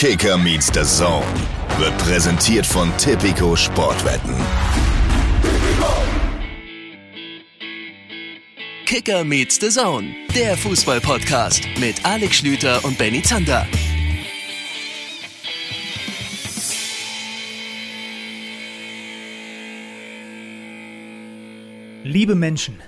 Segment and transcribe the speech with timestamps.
[0.00, 1.26] Kicker meets the Zone
[1.76, 4.32] wird präsentiert von Tipico Sportwetten.
[8.86, 13.66] Kicker meets the Zone, der Fußball-Podcast mit Alex Schlüter und Benny Zander.
[22.04, 22.80] Liebe Menschen,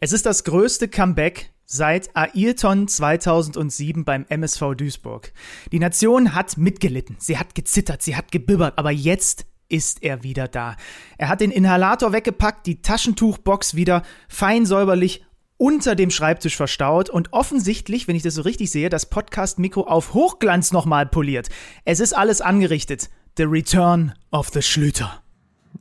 [0.00, 5.32] es ist das größte Comeback seit Ayrton 2007 beim MSV Duisburg.
[5.70, 10.48] Die Nation hat mitgelitten, sie hat gezittert, sie hat gebibbert, aber jetzt ist er wieder
[10.48, 10.76] da.
[11.16, 15.24] Er hat den Inhalator weggepackt, die Taschentuchbox wieder fein säuberlich
[15.58, 20.12] unter dem Schreibtisch verstaut und offensichtlich, wenn ich das so richtig sehe, das Podcast-Mikro auf
[20.12, 21.50] Hochglanz nochmal poliert.
[21.84, 23.10] Es ist alles angerichtet.
[23.36, 25.22] The Return of the Schlüter.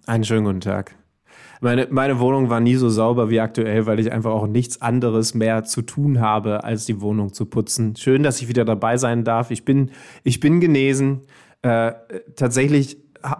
[0.05, 0.98] Einen schönen guten Tag.
[1.61, 5.33] Meine, meine Wohnung war nie so sauber wie aktuell, weil ich einfach auch nichts anderes
[5.33, 7.95] mehr zu tun habe, als die Wohnung zu putzen.
[7.97, 9.51] Schön, dass ich wieder dabei sein darf.
[9.51, 9.91] Ich bin,
[10.23, 11.21] ich bin genesen.
[11.61, 11.91] Äh,
[12.37, 12.97] tatsächlich,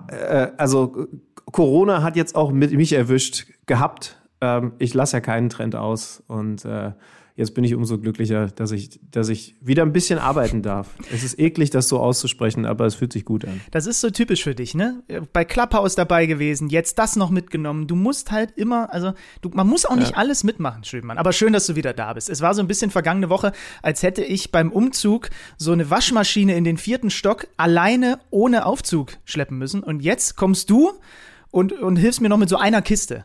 [0.09, 1.07] äh, also
[1.45, 4.21] Corona hat jetzt auch mit mich erwischt gehabt.
[4.41, 6.91] Ähm, ich lasse ja keinen Trend aus und äh,
[7.39, 10.89] jetzt bin ich umso glücklicher, dass ich, dass ich wieder ein bisschen arbeiten darf.
[11.11, 13.61] Es ist eklig, das so auszusprechen, aber es fühlt sich gut an.
[13.71, 15.01] Das ist so typisch für dich, ne?
[15.31, 17.87] Bei Clubhouse dabei gewesen, jetzt das noch mitgenommen.
[17.87, 20.17] Du musst halt immer, also du, man muss auch nicht ja.
[20.17, 21.17] alles mitmachen, Schönemann.
[21.17, 22.29] Aber schön, dass du wieder da bist.
[22.29, 26.55] Es war so ein bisschen vergangene Woche, als hätte ich beim Umzug so eine Waschmaschine
[26.55, 29.81] in den vierten Stock alleine ohne Aufzug schleppen müssen.
[29.81, 30.91] Und jetzt kommst du
[31.51, 33.23] und, und hilfst mir noch mit so einer Kiste.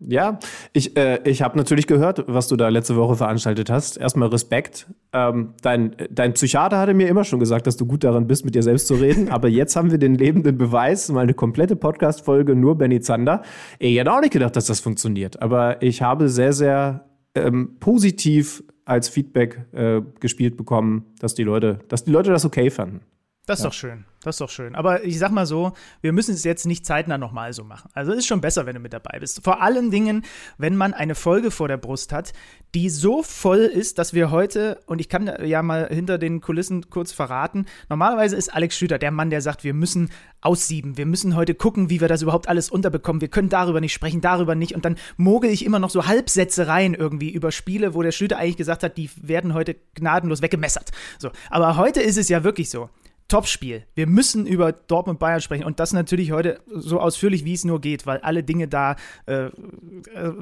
[0.00, 0.38] Ja,
[0.72, 3.96] ich, äh, ich habe natürlich gehört, was du da letzte Woche veranstaltet hast.
[3.96, 4.86] Erstmal Respekt.
[5.12, 8.54] Ähm, dein, dein Psychiater hatte mir immer schon gesagt, dass du gut daran bist, mit
[8.54, 9.28] dir selbst zu reden.
[9.30, 13.42] Aber jetzt haben wir den lebenden Beweis, mal eine komplette Podcast-Folge nur Benny Zander.
[13.78, 15.42] Ich hätte auch nicht gedacht, dass das funktioniert.
[15.42, 17.04] Aber ich habe sehr, sehr
[17.34, 22.70] ähm, positiv als Feedback äh, gespielt bekommen, dass die Leute, dass die Leute das okay
[22.70, 23.00] fanden.
[23.48, 23.70] Das ist ja.
[23.70, 24.04] doch schön.
[24.22, 24.74] Das ist doch schön.
[24.74, 27.88] Aber ich sag mal so, wir müssen es jetzt nicht zeitnah nochmal so machen.
[27.94, 29.42] Also es ist schon besser, wenn du mit dabei bist.
[29.42, 30.22] Vor allen Dingen,
[30.58, 32.34] wenn man eine Folge vor der Brust hat,
[32.74, 36.90] die so voll ist, dass wir heute, und ich kann ja mal hinter den Kulissen
[36.90, 40.10] kurz verraten, normalerweise ist Alex Schüter der Mann, der sagt, wir müssen
[40.42, 43.94] aussieben, wir müssen heute gucken, wie wir das überhaupt alles unterbekommen, wir können darüber nicht
[43.94, 44.74] sprechen, darüber nicht.
[44.74, 48.36] Und dann mogel ich immer noch so Halbsätze rein irgendwie über Spiele, wo der Schlüter
[48.36, 50.90] eigentlich gesagt hat, die werden heute gnadenlos weggemessert.
[51.18, 51.30] So.
[51.48, 52.90] Aber heute ist es ja wirklich so.
[53.28, 53.84] Topspiel.
[53.94, 57.80] Wir müssen über Dortmund Bayern sprechen und das natürlich heute so ausführlich, wie es nur
[57.80, 58.96] geht, weil alle Dinge da,
[59.26, 59.50] äh, äh,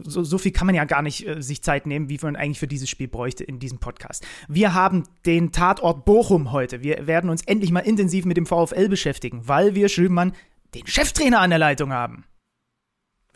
[0.04, 2.60] so, so, viel kann man ja gar nicht äh, sich Zeit nehmen, wie man eigentlich
[2.60, 4.24] für dieses Spiel bräuchte in diesem Podcast.
[4.48, 6.82] Wir haben den Tatort Bochum heute.
[6.82, 10.32] Wir werden uns endlich mal intensiv mit dem VfL beschäftigen, weil wir Schülmann
[10.74, 12.24] den Cheftrainer an der Leitung haben.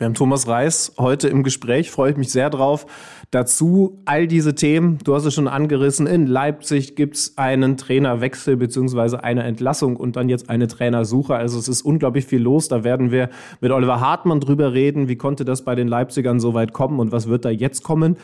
[0.01, 2.87] Wir haben Thomas Reis heute im Gespräch, freue ich mich sehr drauf.
[3.29, 8.57] Dazu all diese Themen, du hast es schon angerissen, in Leipzig gibt es einen Trainerwechsel
[8.57, 11.35] beziehungsweise eine Entlassung und dann jetzt eine Trainersuche.
[11.35, 12.67] Also es ist unglaublich viel los.
[12.67, 13.29] Da werden wir
[13.59, 15.07] mit Oliver Hartmann drüber reden.
[15.07, 18.17] Wie konnte das bei den Leipzigern so weit kommen und was wird da jetzt kommen?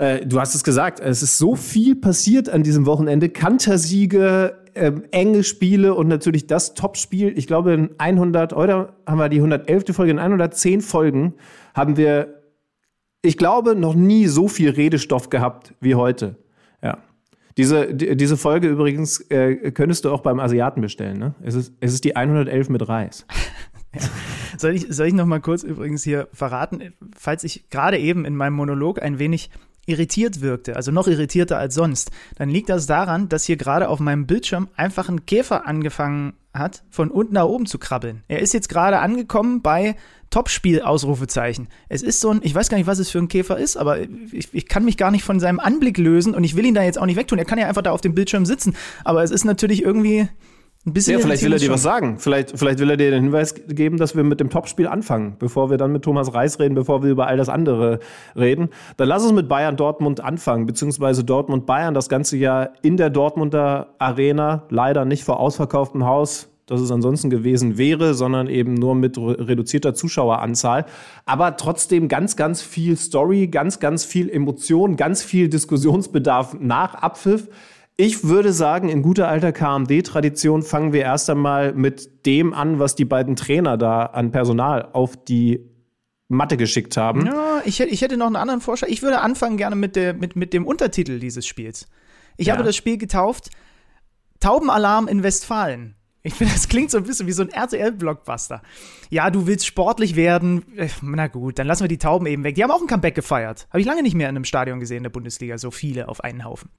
[0.00, 3.28] Äh, du hast es gesagt, es ist so viel passiert an diesem Wochenende.
[3.28, 7.36] Kantersiege, ähm, enge Spiele und natürlich das Topspiel.
[7.36, 9.94] Ich glaube, in 100, heute haben wir die 111.
[9.94, 11.34] Folge, in 110 Folgen
[11.74, 12.40] haben wir,
[13.20, 16.36] ich glaube, noch nie so viel Redestoff gehabt wie heute.
[16.82, 16.96] Ja.
[17.58, 21.18] Diese, die, diese Folge übrigens äh, könntest du auch beim Asiaten bestellen.
[21.18, 21.34] Ne?
[21.42, 23.26] Es, ist, es ist die 111 mit Reis.
[23.92, 24.02] Ja.
[24.56, 28.52] Soll ich, soll ich noch kurz übrigens hier verraten, falls ich gerade eben in meinem
[28.52, 29.50] Monolog ein wenig
[29.86, 34.00] irritiert wirkte, also noch irritierter als sonst, dann liegt das daran, dass hier gerade auf
[34.00, 38.22] meinem Bildschirm einfach ein Käfer angefangen hat, von unten nach oben zu krabbeln.
[38.28, 39.96] Er ist jetzt gerade angekommen bei
[40.30, 41.68] Topspiel Ausrufezeichen.
[41.88, 44.00] Es ist so ein, ich weiß gar nicht, was es für ein Käfer ist, aber
[44.00, 46.82] ich, ich kann mich gar nicht von seinem Anblick lösen und ich will ihn da
[46.82, 47.38] jetzt auch nicht wegtun.
[47.38, 50.28] Er kann ja einfach da auf dem Bildschirm sitzen, aber es ist natürlich irgendwie
[50.86, 52.18] ein bisschen ja, vielleicht will er dir was sagen.
[52.18, 55.68] Vielleicht, vielleicht will er dir den Hinweis geben, dass wir mit dem Topspiel anfangen, bevor
[55.68, 58.00] wir dann mit Thomas Reis reden, bevor wir über all das andere
[58.34, 58.70] reden.
[58.96, 63.10] Dann lass uns mit Bayern Dortmund anfangen, beziehungsweise Dortmund Bayern das ganze Jahr in der
[63.10, 68.94] Dortmunder Arena, leider nicht vor ausverkauftem Haus, das es ansonsten gewesen wäre, sondern eben nur
[68.94, 70.86] mit reduzierter Zuschaueranzahl.
[71.26, 77.48] Aber trotzdem ganz, ganz viel Story, ganz, ganz viel Emotion, ganz viel Diskussionsbedarf nach Abpfiff.
[78.00, 82.94] Ich würde sagen, in guter alter KMD-Tradition fangen wir erst einmal mit dem an, was
[82.94, 85.68] die beiden Trainer da an Personal auf die
[86.26, 87.26] Matte geschickt haben.
[87.26, 88.88] Ja, ich, ich hätte noch einen anderen Vorschlag.
[88.88, 91.88] Ich würde anfangen gerne mit, der, mit, mit dem Untertitel dieses Spiels.
[92.38, 92.54] Ich ja.
[92.54, 93.50] habe das Spiel getauft
[94.40, 95.94] Taubenalarm in Westfalen.
[96.22, 98.62] Ich finde, das klingt so ein bisschen wie so ein RTL-Blockbuster.
[99.10, 100.64] Ja, du willst sportlich werden.
[101.02, 102.54] Na gut, dann lassen wir die Tauben eben weg.
[102.54, 103.66] Die haben auch ein Comeback gefeiert.
[103.68, 105.58] Habe ich lange nicht mehr in einem Stadion gesehen in der Bundesliga.
[105.58, 106.70] So viele auf einen Haufen.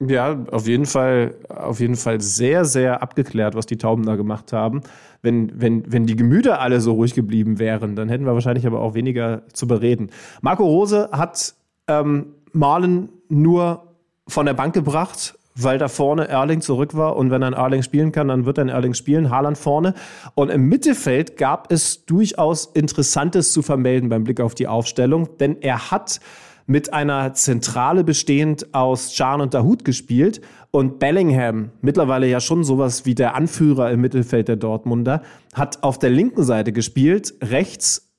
[0.00, 4.52] Ja, auf jeden Fall, auf jeden Fall sehr, sehr abgeklärt, was die Tauben da gemacht
[4.52, 4.82] haben.
[5.22, 8.80] Wenn, wenn, wenn die Gemüter alle so ruhig geblieben wären, dann hätten wir wahrscheinlich aber
[8.80, 10.10] auch weniger zu bereden.
[10.42, 11.54] Marco Rose hat
[11.86, 13.84] ähm, Marlen nur
[14.26, 18.10] von der Bank gebracht, weil da vorne Erling zurück war und wenn ein Erling spielen
[18.10, 19.94] kann, dann wird ein Erling spielen, Haaland vorne.
[20.34, 25.62] Und im Mittelfeld gab es durchaus Interessantes zu vermelden beim Blick auf die Aufstellung, denn
[25.62, 26.20] er hat
[26.66, 30.40] mit einer Zentrale bestehend aus Can und Dahut gespielt
[30.70, 35.22] und Bellingham, mittlerweile ja schon sowas wie der Anführer im Mittelfeld der Dortmunder,
[35.52, 38.10] hat auf der linken Seite gespielt, rechts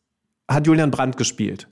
[0.48, 1.68] hat Julian Brandt gespielt.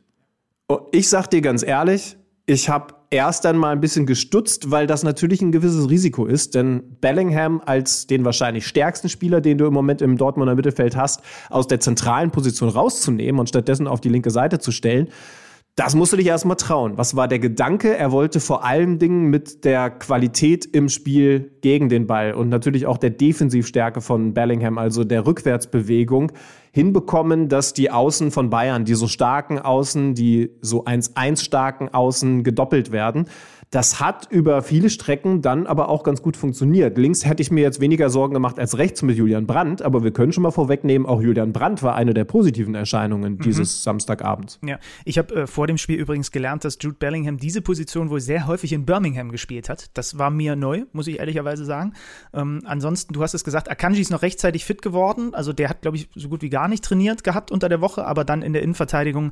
[0.91, 5.41] Ich sag dir ganz ehrlich, ich habe erst einmal ein bisschen gestutzt, weil das natürlich
[5.41, 10.01] ein gewisses Risiko ist, denn Bellingham als den wahrscheinlich stärksten Spieler, den du im Moment
[10.01, 14.59] im Dortmunder Mittelfeld hast, aus der zentralen Position rauszunehmen und stattdessen auf die linke Seite
[14.59, 15.09] zu stellen,
[15.75, 16.99] das musst du dich erstmal trauen.
[16.99, 17.97] Was war der Gedanke?
[17.97, 22.85] Er wollte vor allen Dingen mit der Qualität im Spiel gegen den Ball und natürlich
[22.85, 26.31] auch der Defensivstärke von Bellingham, also der Rückwärtsbewegung,
[26.71, 32.43] hinbekommen, dass die Außen von Bayern, die so starken Außen, die so 1-1 starken Außen
[32.43, 33.25] gedoppelt werden.
[33.73, 36.95] Das hat über viele Strecken dann aber auch ganz gut funktioniert.
[36.95, 40.11] Links hätte ich mir jetzt weniger Sorgen gemacht als rechts mit Julian Brandt, aber wir
[40.11, 43.39] können schon mal vorwegnehmen, auch Julian Brandt war eine der positiven Erscheinungen mhm.
[43.39, 44.59] dieses Samstagabends.
[44.63, 48.21] Ja, ich habe äh, vor dem Spiel übrigens gelernt, dass Jude Bellingham diese Position wohl
[48.21, 49.89] sehr häufig in Birmingham gespielt hat.
[49.95, 51.93] Das war mir neu, muss ich ehrlicherweise sagen.
[52.31, 55.33] Ähm, ansonsten, du hast es gesagt, Akanji ist noch rechtzeitig fit geworden.
[55.33, 58.05] Also der hat, glaube ich, so gut wie gar nicht trainiert gehabt unter der Woche,
[58.05, 59.31] aber dann in der Innenverteidigung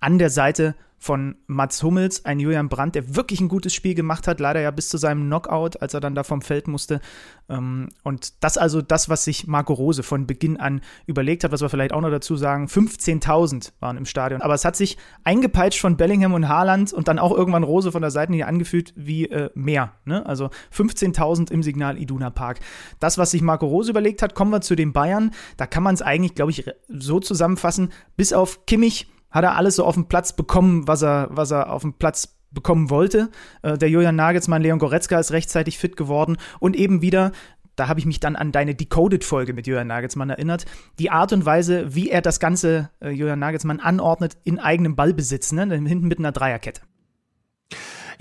[0.00, 4.28] an der Seite von Mats Hummels, ein Julian Brandt, der wirklich ein gutes Spiel gemacht
[4.28, 7.00] hat, leider ja bis zu seinem Knockout, als er dann da vom Feld musste.
[7.48, 11.60] Ähm, und das also das, was sich Marco Rose von Beginn an überlegt hat, was
[11.60, 14.42] wir vielleicht auch noch dazu sagen, 15.000 waren im Stadion.
[14.42, 18.02] Aber es hat sich eingepeitscht von Bellingham und Haaland und dann auch irgendwann Rose von
[18.02, 19.94] der Seite hier angefühlt wie äh, mehr.
[20.04, 20.24] Ne?
[20.24, 22.60] Also 15.000 im Signal Iduna Park.
[23.00, 25.32] Das, was sich Marco Rose überlegt hat, kommen wir zu den Bayern.
[25.56, 29.76] Da kann man es eigentlich, glaube ich, so zusammenfassen, bis auf Kimmich hat er alles
[29.76, 33.30] so auf dem Platz bekommen, was er, was er auf dem Platz bekommen wollte.
[33.62, 37.32] Äh, der Julian Nagelsmann, Leon Goretzka ist rechtzeitig fit geworden und eben wieder
[37.76, 40.66] da habe ich mich dann an deine Decoded-Folge mit Julian Nagelsmann erinnert.
[40.98, 45.52] Die Art und Weise, wie er das Ganze, äh, Julian Nagelsmann, anordnet in eigenem Ballbesitz,
[45.52, 45.62] ne?
[45.62, 46.82] hinten mit einer Dreierkette.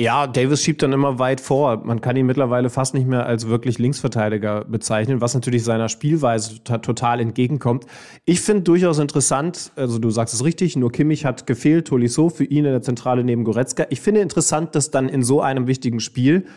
[0.01, 1.85] Ja, Davis schiebt dann immer weit vor.
[1.85, 6.63] Man kann ihn mittlerweile fast nicht mehr als wirklich Linksverteidiger bezeichnen, was natürlich seiner Spielweise
[6.63, 7.85] total entgegenkommt.
[8.25, 12.45] Ich finde durchaus interessant, also du sagst es richtig, nur Kimmich hat gefehlt, Tolisso für
[12.45, 13.85] ihn in der Zentrale neben Goretzka.
[13.91, 16.47] Ich finde interessant, dass dann in so einem wichtigen Spiel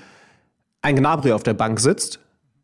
[0.81, 2.21] ein Gnabry auf der Bank sitzt.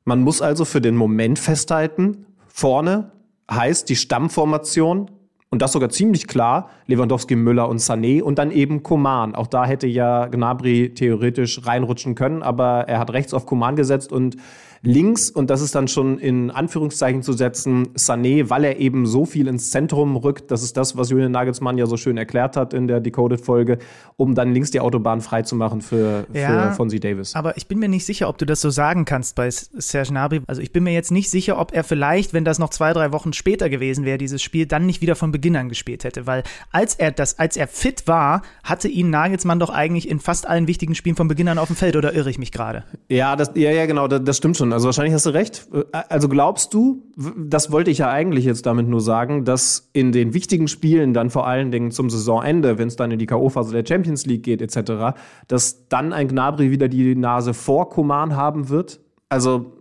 [0.06, 3.12] Man muss also für den Moment festhalten, vorne
[3.50, 5.10] heißt die Stammformation
[5.50, 9.34] und das sogar ziemlich klar, Lewandowski, Müller und Sané und dann eben Koman.
[9.34, 14.12] Auch da hätte ja Gnabry theoretisch reinrutschen können, aber er hat rechts auf Koman gesetzt
[14.12, 14.36] und
[14.82, 19.26] links, und das ist dann schon in Anführungszeichen zu setzen, Sané, weil er eben so
[19.26, 20.50] viel ins Zentrum rückt.
[20.50, 23.78] Das ist das, was Julian Nagelsmann ja so schön erklärt hat in der Decoded-Folge,
[24.16, 27.34] um dann links die Autobahn freizumachen für, ja, für Fonzie Davis.
[27.34, 30.40] Aber ich bin mir nicht sicher, ob du das so sagen kannst bei Serge Gnabry.
[30.46, 33.12] Also ich bin mir jetzt nicht sicher, ob er vielleicht, wenn das noch zwei, drei
[33.12, 36.26] Wochen später gewesen wäre, dieses Spiel, dann nicht wieder von Beginn an gespielt hätte.
[36.26, 36.42] Weil
[36.72, 40.66] als er das, als er fit war, hatte ihn Nagelsmann doch eigentlich in fast allen
[40.66, 42.84] wichtigen Spielen von Beginn an auf dem Feld, oder irre ich mich gerade?
[43.08, 44.69] Ja, das, ja, ja, genau, das, das stimmt schon.
[44.72, 45.68] Also wahrscheinlich hast du recht.
[45.92, 47.02] Also glaubst du,
[47.36, 51.30] das wollte ich ja eigentlich jetzt damit nur sagen, dass in den wichtigen Spielen dann
[51.30, 54.62] vor allen Dingen zum Saisonende, wenn es dann in die K.O.-Phase der Champions League geht
[54.62, 59.00] etc., dass dann ein Gnabry wieder die Nase vor Koman haben wird?
[59.28, 59.80] Also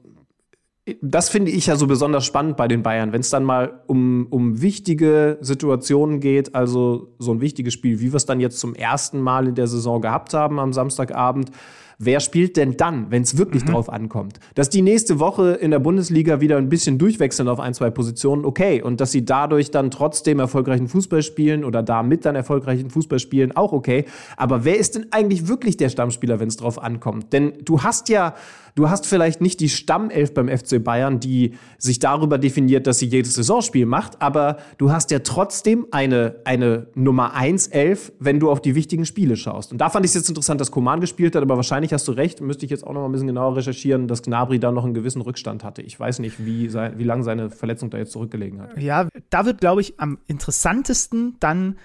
[1.01, 4.27] das finde ich ja so besonders spannend bei den Bayern, wenn es dann mal um,
[4.29, 8.75] um wichtige Situationen geht, also so ein wichtiges Spiel, wie wir es dann jetzt zum
[8.75, 11.51] ersten Mal in der Saison gehabt haben am Samstagabend
[11.99, 13.71] wer spielt denn dann, wenn es wirklich mhm.
[13.71, 14.39] drauf ankommt?
[14.55, 18.45] Dass die nächste Woche in der Bundesliga wieder ein bisschen durchwechseln auf ein, zwei Positionen,
[18.45, 18.81] okay.
[18.81, 23.55] Und dass sie dadurch dann trotzdem erfolgreichen Fußball spielen oder damit dann erfolgreichen Fußball spielen,
[23.55, 24.05] auch okay.
[24.37, 27.33] Aber wer ist denn eigentlich wirklich der Stammspieler, wenn es drauf ankommt?
[27.33, 28.33] Denn du hast ja
[28.79, 33.07] Du hast vielleicht nicht die Stammelf beim FC Bayern, die sich darüber definiert, dass sie
[33.07, 38.49] jedes Saisonspiel macht, aber du hast ja trotzdem eine, eine Nummer 1 Elf, wenn du
[38.49, 39.73] auf die wichtigen Spiele schaust.
[39.73, 42.11] Und da fand ich es jetzt interessant, dass Koman gespielt hat, aber wahrscheinlich hast du
[42.11, 44.83] recht, müsste ich jetzt auch noch mal ein bisschen genauer recherchieren, dass Gnabry da noch
[44.83, 45.81] einen gewissen Rückstand hatte.
[45.81, 48.77] Ich weiß nicht, wie, sein, wie lange seine Verletzung da jetzt zurückgelegen hat.
[48.81, 51.77] Ja, da wird, glaube ich, am interessantesten dann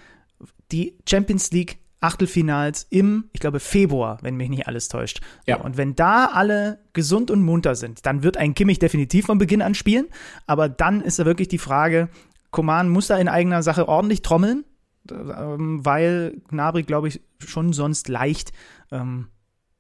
[0.73, 5.23] die Champions League Achtelfinals im, ich glaube, Februar, wenn mich nicht alles täuscht.
[5.47, 5.57] Ja.
[5.63, 9.63] Und wenn da alle gesund und munter sind, dann wird ein Kimmich definitiv von Beginn
[9.63, 10.09] an spielen.
[10.47, 12.11] Aber dann ist da wirklich die Frage,
[12.51, 14.65] Koman muss da in eigener Sache ordentlich trommeln,
[15.11, 18.53] ähm, weil Gnabry, glaube ich, schon sonst leicht
[18.93, 19.29] ähm,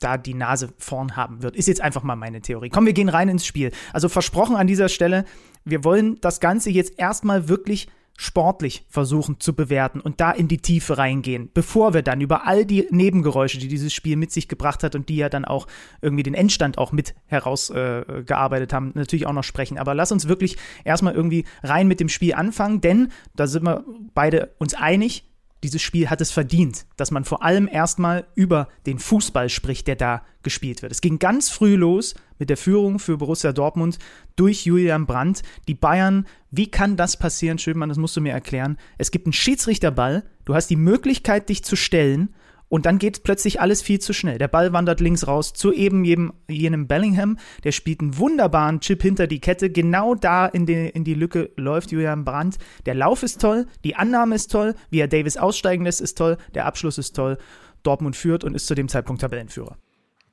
[0.04, 1.56] da die Nase vorn haben wird.
[1.56, 2.68] Ist jetzt einfach mal meine Theorie.
[2.68, 3.73] Komm, wir gehen rein ins Spiel.
[3.92, 5.25] Also versprochen an dieser Stelle,
[5.64, 10.58] wir wollen das Ganze jetzt erstmal wirklich sportlich versuchen zu bewerten und da in die
[10.58, 14.84] Tiefe reingehen, bevor wir dann über all die Nebengeräusche, die dieses Spiel mit sich gebracht
[14.84, 15.66] hat und die ja dann auch
[16.00, 19.78] irgendwie den Endstand auch mit herausgearbeitet äh, haben, natürlich auch noch sprechen.
[19.78, 23.84] Aber lass uns wirklich erstmal irgendwie rein mit dem Spiel anfangen, denn da sind wir
[24.14, 25.25] beide uns einig,
[25.64, 29.97] dieses Spiel hat es verdient, dass man vor allem erstmal über den Fußball spricht, der
[29.97, 30.92] da gespielt wird.
[30.92, 33.99] Es ging ganz früh los mit der Führung für Borussia Dortmund
[34.37, 35.42] durch Julian Brandt.
[35.66, 38.76] Die Bayern, wie kann das passieren, Schöpmann, das musst du mir erklären.
[38.99, 42.35] Es gibt einen Schiedsrichterball, du hast die Möglichkeit, dich zu stellen
[42.75, 44.37] und dann geht plötzlich alles viel zu schnell.
[44.37, 47.38] Der Ball wandert links raus zu eben jenem, jenem Bellingham.
[47.62, 49.71] Der spielt einen wunderbaren Chip hinter die Kette.
[49.71, 52.57] Genau da in die, in die Lücke läuft Julian Brandt.
[52.85, 56.37] Der Lauf ist toll, die Annahme ist toll, wie er Davis aussteigen lässt, ist toll,
[56.57, 57.38] der Abschluss ist toll.
[57.85, 59.76] Dortmund führt und ist zu dem Zeitpunkt Tabellenführer.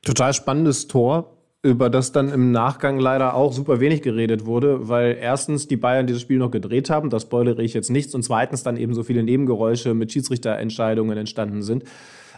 [0.04, 5.16] Total spannendes Tor über das dann im Nachgang leider auch super wenig geredet wurde, weil
[5.22, 8.64] erstens die Bayern dieses Spiel noch gedreht haben, das spoilere ich jetzt nichts, und zweitens
[8.64, 11.84] dann eben so viele Nebengeräusche mit Schiedsrichterentscheidungen entstanden sind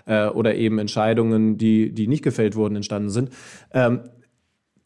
[0.06, 3.30] äh, oder eben Entscheidungen, die, die nicht gefällt wurden, entstanden sind.
[3.72, 4.02] Ähm,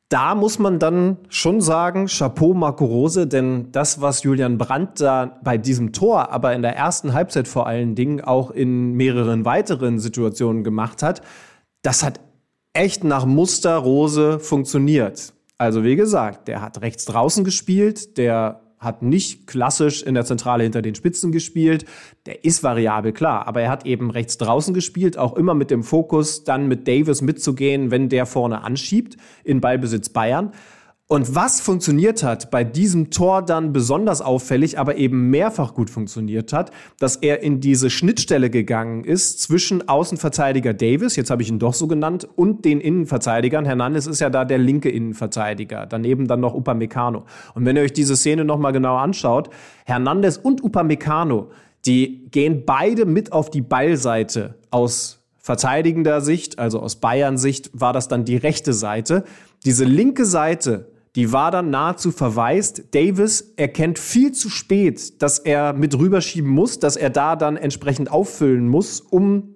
[0.10, 5.38] da muss man dann schon sagen, Chapeau Marco Rose, denn das, was Julian Brandt da
[5.44, 10.00] bei diesem Tor, aber in der ersten Halbzeit vor allen Dingen auch in mehreren weiteren
[10.00, 11.22] Situationen gemacht hat,
[11.82, 12.22] das hat
[12.72, 15.34] echt nach Muster Rose funktioniert.
[15.58, 20.64] Also wie gesagt, der hat rechts draußen gespielt, der hat nicht klassisch in der Zentrale
[20.64, 21.86] hinter den Spitzen gespielt.
[22.26, 25.84] Der ist variabel, klar, aber er hat eben rechts draußen gespielt, auch immer mit dem
[25.84, 30.52] Fokus, dann mit Davis mitzugehen, wenn der vorne anschiebt, in Ballbesitz Bayern.
[31.10, 36.52] Und was funktioniert hat bei diesem Tor dann besonders auffällig, aber eben mehrfach gut funktioniert
[36.52, 41.60] hat, dass er in diese Schnittstelle gegangen ist zwischen Außenverteidiger Davis, jetzt habe ich ihn
[41.60, 43.64] doch so genannt, und den Innenverteidigern.
[43.64, 47.24] Hernandez ist ja da der linke Innenverteidiger, daneben dann noch Upamecano.
[47.54, 49.50] Und wenn ihr euch diese Szene nochmal genau anschaut,
[49.86, 51.52] Hernandez und Upamecano,
[51.86, 57.94] die gehen beide mit auf die Ballseite aus verteidigender Sicht, also aus Bayern Sicht war
[57.94, 59.24] das dann die rechte Seite.
[59.64, 62.94] Diese linke Seite die war dann nahezu verwaist.
[62.94, 68.12] Davis erkennt viel zu spät, dass er mit rüberschieben muss, dass er da dann entsprechend
[68.12, 69.56] auffüllen muss, um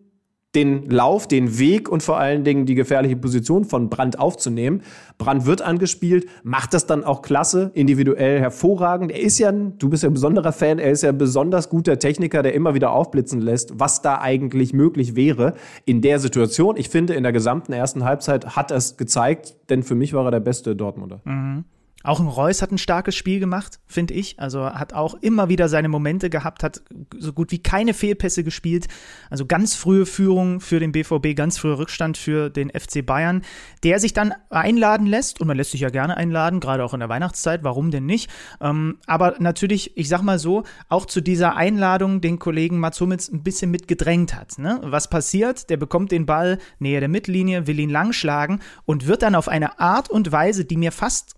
[0.55, 4.81] den Lauf, den Weg und vor allen Dingen die gefährliche Position von Brandt aufzunehmen.
[5.17, 9.11] Brandt wird angespielt, macht das dann auch klasse, individuell hervorragend.
[9.11, 11.99] Er ist ja, du bist ja ein besonderer Fan, er ist ja ein besonders guter
[11.99, 15.53] Techniker, der immer wieder aufblitzen lässt, was da eigentlich möglich wäre
[15.85, 16.75] in der Situation.
[16.75, 20.25] Ich finde, in der gesamten ersten Halbzeit hat er es gezeigt, denn für mich war
[20.25, 21.21] er der beste Dortmunder.
[21.23, 21.63] Mhm.
[22.03, 24.39] Auch ein Reus hat ein starkes Spiel gemacht, finde ich.
[24.39, 26.81] Also hat auch immer wieder seine Momente gehabt, hat
[27.17, 28.87] so gut wie keine Fehlpässe gespielt.
[29.29, 33.43] Also ganz frühe Führung für den BVB, ganz früher Rückstand für den FC Bayern,
[33.83, 35.41] der sich dann einladen lässt.
[35.41, 37.63] Und man lässt sich ja gerne einladen, gerade auch in der Weihnachtszeit.
[37.63, 38.29] Warum denn nicht?
[38.59, 43.31] Ähm, aber natürlich, ich sag mal so, auch zu dieser Einladung den Kollegen Mats Hummels
[43.31, 44.57] ein bisschen mit gedrängt hat.
[44.57, 44.79] Ne?
[44.83, 45.69] Was passiert?
[45.69, 49.79] Der bekommt den Ball näher der Mittellinie, will ihn langschlagen und wird dann auf eine
[49.79, 51.35] Art und Weise, die mir fast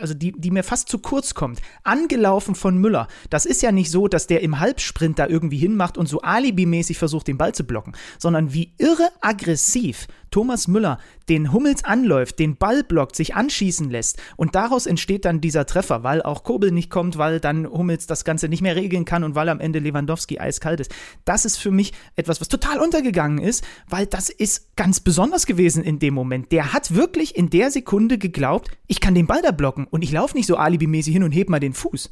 [0.00, 3.08] also die, die mir fast zu kurz kommt, angelaufen von Müller.
[3.30, 6.98] Das ist ja nicht so, dass der im Halbsprint da irgendwie hinmacht und so alibimäßig
[6.98, 12.56] versucht, den Ball zu blocken, sondern wie irre aggressiv Thomas Müller den Hummels anläuft, den
[12.56, 16.90] Ball blockt, sich anschießen lässt und daraus entsteht dann dieser Treffer, weil auch Kobel nicht
[16.90, 20.40] kommt, weil dann Hummels das Ganze nicht mehr regeln kann und weil am Ende Lewandowski
[20.40, 20.90] eiskalt ist.
[21.24, 25.84] Das ist für mich etwas, was total untergegangen ist, weil das ist ganz besonders gewesen
[25.84, 26.50] in dem Moment.
[26.50, 30.12] Der hat wirklich in der Sekunde geglaubt, ich kann den Ball da blocken und ich
[30.12, 32.10] laufe nicht so alibimäßig hin und heb mal den Fuß.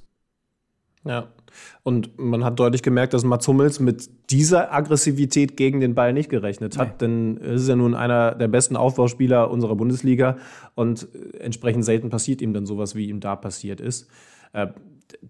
[1.04, 1.28] Ja,
[1.82, 6.28] und man hat deutlich gemerkt, dass Mats Hummels mit dieser Aggressivität gegen den Ball nicht
[6.28, 7.06] gerechnet hat, nee.
[7.06, 10.37] denn es ist ja nun einer der besten Aufbauspieler unserer Bundesliga
[10.75, 14.09] und entsprechend selten passiert ihm dann sowas, wie ihm da passiert ist.
[14.52, 14.68] Äh,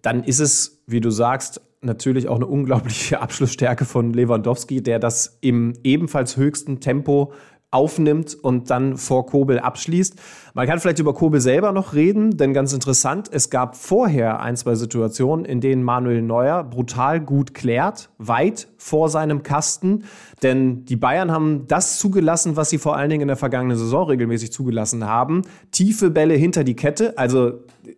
[0.03, 5.39] dann ist es, wie du sagst, natürlich auch eine unglaubliche Abschlussstärke von Lewandowski, der das
[5.41, 7.33] im ebenfalls höchsten Tempo
[7.73, 10.17] aufnimmt und dann vor Kobel abschließt.
[10.55, 14.57] Man kann vielleicht über Kobel selber noch reden, denn ganz interessant, es gab vorher ein,
[14.57, 20.05] zwei Situationen, in denen Manuel Neuer brutal gut klärt, weit vor seinem Kasten,
[20.43, 24.09] denn die Bayern haben das zugelassen, was sie vor allen Dingen in der vergangenen Saison
[24.09, 25.43] regelmäßig zugelassen haben.
[25.71, 27.51] Tiefe Bälle hinter die Kette, also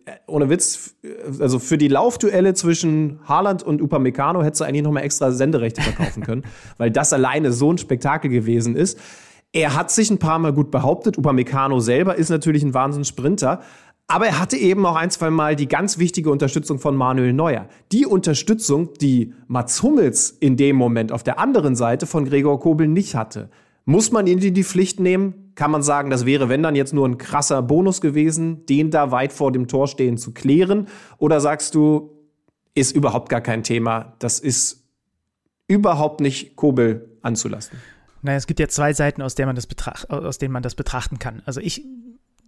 [0.05, 0.95] äh, ohne Witz,
[1.39, 6.21] also für die Laufduelle zwischen Haaland und Upamecano hättest du eigentlich nochmal extra Senderechte verkaufen
[6.21, 6.43] können,
[6.77, 8.99] weil das alleine so ein Spektakel gewesen ist.
[9.53, 11.17] Er hat sich ein paar Mal gut behauptet.
[11.17, 13.61] Upamecano selber ist natürlich ein Wahnsinnssprinter.
[14.07, 17.69] Aber er hatte eben auch ein, zwei Mal die ganz wichtige Unterstützung von Manuel Neuer.
[17.91, 22.87] Die Unterstützung, die Mats Hummels in dem Moment auf der anderen Seite von Gregor Kobel
[22.87, 23.49] nicht hatte.
[23.85, 25.51] Muss man ihn in die Pflicht nehmen?
[25.55, 29.11] Kann man sagen, das wäre, wenn dann jetzt nur ein krasser Bonus gewesen, den da
[29.11, 30.87] weit vor dem Tor stehen zu klären?
[31.19, 32.09] Oder sagst du,
[32.73, 34.83] ist überhaupt gar kein Thema, das ist
[35.67, 37.77] überhaupt nicht Kobel anzulassen?
[38.23, 39.67] Naja, es gibt ja zwei Seiten, aus, der man das
[40.09, 41.41] aus denen man das betrachten kann.
[41.45, 41.85] Also ich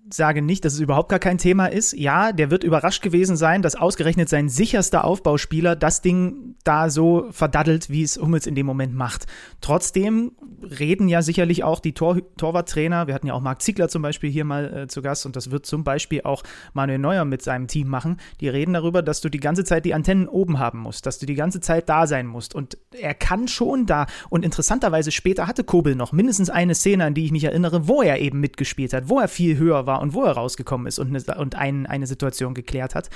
[0.09, 1.93] sage nicht, dass es überhaupt gar kein Thema ist.
[1.93, 7.27] Ja, der wird überrascht gewesen sein, dass ausgerechnet sein sicherster Aufbauspieler das Ding da so
[7.31, 9.25] verdaddelt, wie es Hummels in dem Moment macht.
[9.61, 14.01] Trotzdem reden ja sicherlich auch die Tor Torwarttrainer, wir hatten ja auch Marc Ziegler zum
[14.01, 16.43] Beispiel hier mal äh, zu Gast und das wird zum Beispiel auch
[16.73, 19.93] Manuel Neuer mit seinem Team machen, die reden darüber, dass du die ganze Zeit die
[19.93, 23.47] Antennen oben haben musst, dass du die ganze Zeit da sein musst und er kann
[23.47, 27.43] schon da und interessanterweise später hatte Kobel noch mindestens eine Szene, an die ich mich
[27.43, 30.33] erinnere, wo er eben mitgespielt hat, wo er viel höher war war und wo er
[30.33, 33.09] rausgekommen ist und, eine, und ein, eine Situation geklärt hat.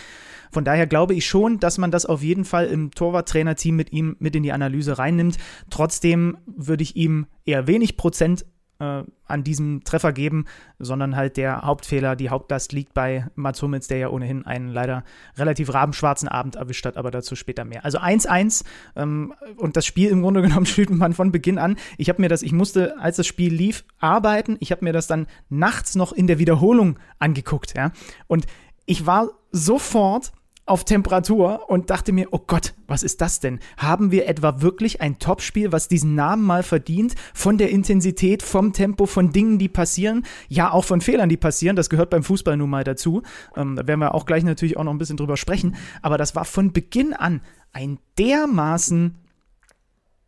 [0.51, 4.15] Von daher glaube ich schon, dass man das auf jeden Fall im Torwarttrainerteam mit ihm
[4.19, 5.37] mit in die Analyse reinnimmt.
[5.69, 8.45] Trotzdem würde ich ihm eher wenig Prozent
[8.79, 10.45] äh, an diesem Treffer geben,
[10.79, 15.03] sondern halt der Hauptfehler, die Hauptlast liegt bei Mats Hummels, der ja ohnehin einen leider
[15.37, 17.85] relativ rabenschwarzen Abend erwischt hat, aber dazu später mehr.
[17.85, 18.63] Also 1-1
[18.95, 21.75] ähm, und das Spiel im Grunde genommen spielt man von Beginn an.
[21.97, 24.57] Ich habe mir das, ich musste, als das Spiel lief, arbeiten.
[24.59, 27.91] Ich habe mir das dann nachts noch in der Wiederholung angeguckt, ja.
[28.27, 28.45] Und
[28.85, 30.31] ich war sofort
[30.69, 33.59] auf Temperatur und dachte mir, oh Gott, was ist das denn?
[33.77, 37.15] Haben wir etwa wirklich ein Topspiel, was diesen Namen mal verdient?
[37.33, 41.75] Von der Intensität, vom Tempo, von Dingen, die passieren, ja auch von Fehlern, die passieren.
[41.75, 43.23] Das gehört beim Fußball nun mal dazu.
[43.55, 45.75] Ähm, da werden wir auch gleich natürlich auch noch ein bisschen drüber sprechen.
[46.01, 47.41] Aber das war von Beginn an
[47.73, 49.15] ein dermaßen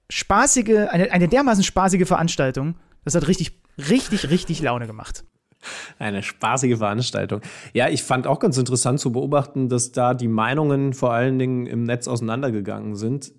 [0.09, 2.75] spaßige, eine, eine dermaßen spaßige Veranstaltung.
[3.03, 5.23] Das hat richtig, richtig, richtig Laune gemacht.
[5.99, 7.41] Eine spaßige Veranstaltung.
[7.73, 11.65] Ja, ich fand auch ganz interessant zu beobachten, dass da die Meinungen vor allen Dingen
[11.65, 13.33] im Netz auseinandergegangen sind.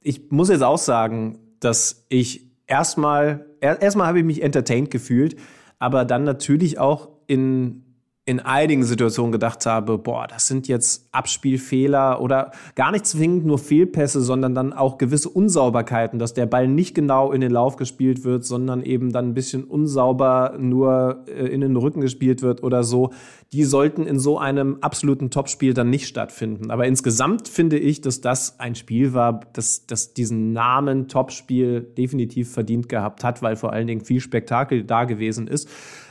[0.00, 5.36] Ich muss jetzt auch sagen, dass ich erstmal, erstmal habe ich mich entertained gefühlt,
[5.78, 7.87] aber dann natürlich auch in
[8.28, 13.58] in einigen Situationen gedacht habe, boah, das sind jetzt Abspielfehler oder gar nicht zwingend nur
[13.58, 18.24] Fehlpässe, sondern dann auch gewisse Unsauberkeiten, dass der Ball nicht genau in den Lauf gespielt
[18.24, 22.84] wird, sondern eben dann ein bisschen unsauber nur äh, in den Rücken gespielt wird oder
[22.84, 23.14] so.
[23.54, 26.70] Die sollten in so einem absoluten Topspiel dann nicht stattfinden.
[26.70, 32.52] Aber insgesamt finde ich, dass das ein Spiel war, das, das diesen Namen Topspiel definitiv
[32.52, 35.66] verdient gehabt hat, weil vor allen Dingen viel Spektakel da gewesen ist.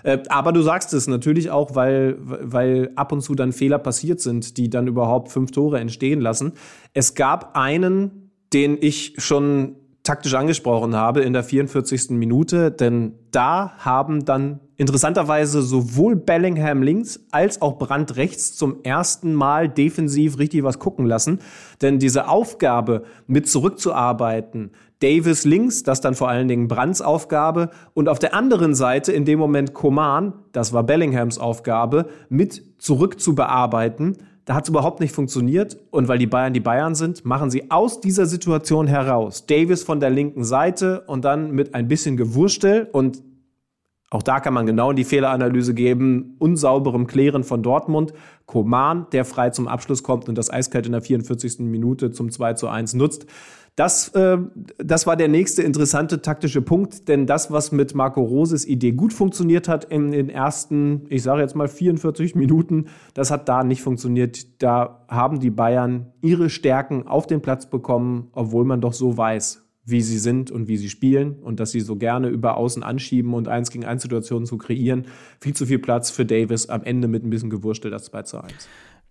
[0.08, 4.20] Äh, aber du sagst es natürlich auch, weil, weil ab und zu dann Fehler passiert
[4.20, 6.54] sind, die dann überhaupt fünf Tore entstehen lassen.
[6.94, 9.76] Es gab einen, den ich schon
[10.08, 12.12] taktisch angesprochen habe in der 44.
[12.12, 19.34] Minute, denn da haben dann interessanterweise sowohl Bellingham links als auch Brandt rechts zum ersten
[19.34, 21.40] Mal defensiv richtig was gucken lassen.
[21.82, 28.10] Denn diese Aufgabe, mit zurückzuarbeiten, Davis links, das dann vor allen Dingen Brands Aufgabe und
[28.10, 33.36] auf der anderen Seite in dem Moment Koman, das war Bellinghams Aufgabe, mit zurück zu
[33.36, 34.18] bearbeiten.
[34.46, 37.70] Da hat es überhaupt nicht funktioniert und weil die Bayern die Bayern sind, machen sie
[37.70, 42.88] aus dieser Situation heraus Davis von der linken Seite und dann mit ein bisschen Gewurstel
[42.92, 43.22] und
[44.10, 48.14] auch da kann man genau in die Fehleranalyse geben, unsauberem Klären von Dortmund.
[48.46, 51.60] Koman, der frei zum Abschluss kommt und das eiskalt in der 44.
[51.60, 53.26] Minute zum 2 zu 1 nutzt.
[53.78, 54.40] Das, äh,
[54.80, 59.14] das war der nächste interessante taktische Punkt, denn das, was mit Marco Roses Idee gut
[59.14, 63.84] funktioniert hat in den ersten, ich sage jetzt mal 44 Minuten, das hat da nicht
[63.84, 64.64] funktioniert.
[64.64, 69.64] Da haben die Bayern ihre Stärken auf den Platz bekommen, obwohl man doch so weiß,
[69.86, 73.36] wie sie sind und wie sie spielen und dass sie so gerne über Außen anschieben
[73.36, 75.06] und eins gegen eins Situationen zu kreieren.
[75.40, 78.44] Viel zu viel Platz für Davis am Ende mit ein bisschen gewurstelt das 2 zu
[78.44, 78.68] 1.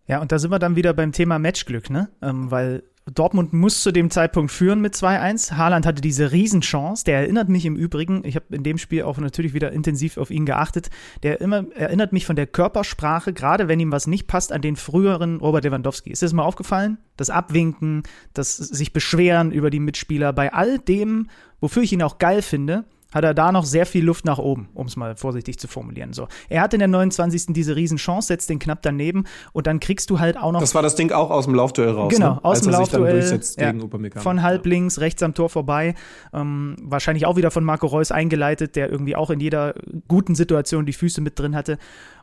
[0.08, 2.08] Ja, und da sind wir dann wieder beim Thema Matchglück, ne?
[2.20, 2.82] Ähm, weil
[3.14, 5.52] Dortmund muss zu dem Zeitpunkt führen mit 2-1.
[5.52, 7.04] Haaland hatte diese Riesenchance.
[7.04, 10.32] Der erinnert mich im Übrigen, ich habe in dem Spiel auch natürlich wieder intensiv auf
[10.32, 10.90] ihn geachtet,
[11.22, 14.74] der immer erinnert mich von der Körpersprache, gerade wenn ihm was nicht passt, an den
[14.74, 16.10] früheren Robert Lewandowski.
[16.10, 16.98] Ist das mal aufgefallen?
[17.16, 18.02] Das Abwinken,
[18.34, 21.28] das sich beschweren über die Mitspieler, bei all dem,
[21.60, 24.68] wofür ich ihn auch geil finde, hat er da noch sehr viel Luft nach oben,
[24.74, 26.12] um es mal vorsichtig zu formulieren.
[26.12, 27.46] So, er hat in der 29.
[27.48, 30.60] diese Riesenchance, setzt den knapp daneben und dann kriegst du halt auch noch.
[30.60, 32.12] Das war das Ding auch aus dem Laufduell raus.
[32.12, 32.44] Genau, ne?
[32.44, 33.40] aus Als dem Laufduell.
[33.58, 33.72] Ja,
[34.20, 35.94] von halb links, rechts am Tor vorbei.
[36.32, 39.74] Ähm, wahrscheinlich auch wieder von Marco Reus eingeleitet, der irgendwie auch in jeder
[40.08, 41.78] guten Situation die Füße mit drin hatte.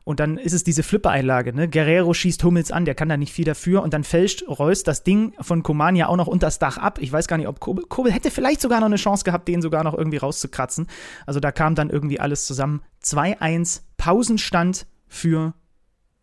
[0.06, 1.70] Und dann ist es diese Flipper-Einlage, ne?
[1.70, 3.82] Guerrero schießt Hummels an, der kann da nicht viel dafür.
[3.84, 7.00] Und dann fälscht Reus das Ding von Koman ja auch noch unter das Dach ab.
[7.00, 9.62] Ich weiß gar nicht, ob Kobel, Kobel hätte vielleicht sogar noch eine Chance gehabt, den
[9.62, 10.88] sogar noch irgendwie rauszukratzen.
[11.26, 12.82] Also da kam dann irgendwie alles zusammen.
[13.02, 15.54] 2-1 Pausenstand für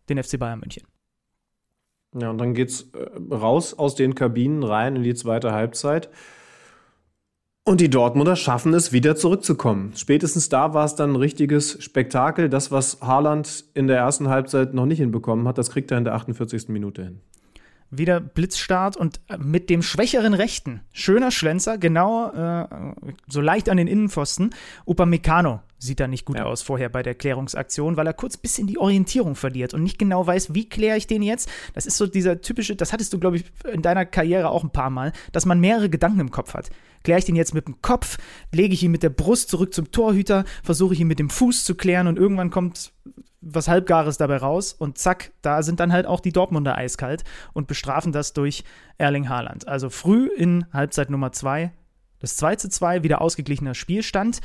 [0.09, 0.83] den FC Bayern München.
[2.19, 6.09] Ja, und dann geht's äh, raus aus den Kabinen rein in die zweite Halbzeit.
[7.63, 9.93] Und die Dortmunder schaffen es, wieder zurückzukommen.
[9.95, 12.49] Spätestens da war es dann ein richtiges Spektakel.
[12.49, 16.03] Das, was Haaland in der ersten Halbzeit noch nicht hinbekommen hat, das kriegt er in
[16.03, 16.69] der 48.
[16.69, 17.21] Minute hin
[17.91, 20.81] wieder Blitzstart und äh, mit dem schwächeren Rechten.
[20.93, 22.67] Schöner Schlenzer, genau äh,
[23.27, 24.55] so leicht an den Innenpfosten.
[24.85, 26.45] Upamecano sieht da nicht gut ja.
[26.45, 29.99] aus vorher bei der Klärungsaktion, weil er kurz ein bisschen die Orientierung verliert und nicht
[29.99, 31.49] genau weiß, wie kläre ich den jetzt.
[31.73, 34.71] Das ist so dieser typische, das hattest du, glaube ich, in deiner Karriere auch ein
[34.71, 36.69] paar Mal, dass man mehrere Gedanken im Kopf hat.
[37.03, 38.17] Kläre ich den jetzt mit dem Kopf,
[38.51, 41.63] lege ich ihn mit der Brust zurück zum Torhüter, versuche ich ihn mit dem Fuß
[41.63, 42.93] zu klären und irgendwann kommt
[43.43, 47.67] was Halbgares dabei raus und zack, da sind dann halt auch die Dortmunder eiskalt und
[47.67, 48.63] bestrafen das durch
[48.99, 49.67] Erling Haaland.
[49.67, 51.71] Also früh in Halbzeit Nummer zwei
[52.21, 54.39] das 2 zu 2, wieder ausgeglichener Spielstand.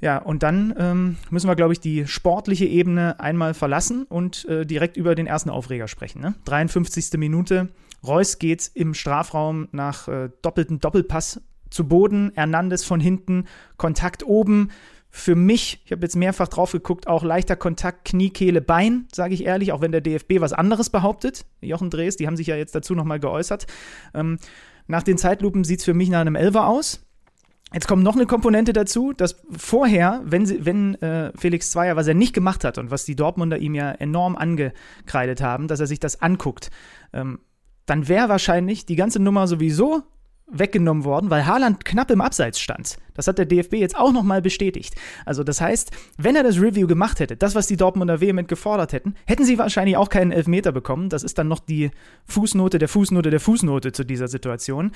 [0.00, 4.66] Ja, und dann ähm, müssen wir, glaube ich, die sportliche Ebene einmal verlassen und äh,
[4.66, 6.20] direkt über den ersten Aufreger sprechen.
[6.20, 6.34] Ne?
[6.44, 7.18] 53.
[7.18, 7.68] Minute.
[8.06, 11.40] Reus geht im Strafraum nach äh, doppelten Doppelpass
[11.74, 12.32] zu Boden.
[12.34, 13.44] Hernandez von hinten,
[13.76, 14.70] Kontakt oben.
[15.10, 19.34] Für mich, ich habe jetzt mehrfach drauf geguckt, auch leichter Kontakt Knie, Kehle, Bein, sage
[19.34, 21.44] ich ehrlich, auch wenn der DFB was anderes behauptet.
[21.60, 23.66] Jochen Drees, die haben sich ja jetzt dazu nochmal geäußert.
[24.12, 24.38] Ähm,
[24.86, 27.06] nach den Zeitlupen sieht es für mich nach einem Elfer aus.
[27.72, 32.06] Jetzt kommt noch eine Komponente dazu, dass vorher, wenn, sie, wenn äh, Felix Zweier, was
[32.06, 35.86] er nicht gemacht hat und was die Dortmunder ihm ja enorm angekreidet haben, dass er
[35.86, 36.70] sich das anguckt,
[37.12, 37.40] ähm,
[37.86, 40.02] dann wäre wahrscheinlich die ganze Nummer sowieso
[40.46, 42.98] weggenommen worden, weil Haaland knapp im Abseits stand.
[43.14, 44.94] Das hat der DFB jetzt auch nochmal bestätigt.
[45.24, 48.92] Also das heißt, wenn er das Review gemacht hätte, das, was die Dortmunder vehement gefordert
[48.92, 51.08] hätten, hätten sie wahrscheinlich auch keinen Elfmeter bekommen.
[51.08, 51.90] Das ist dann noch die
[52.26, 54.92] Fußnote der Fußnote der Fußnote zu dieser Situation.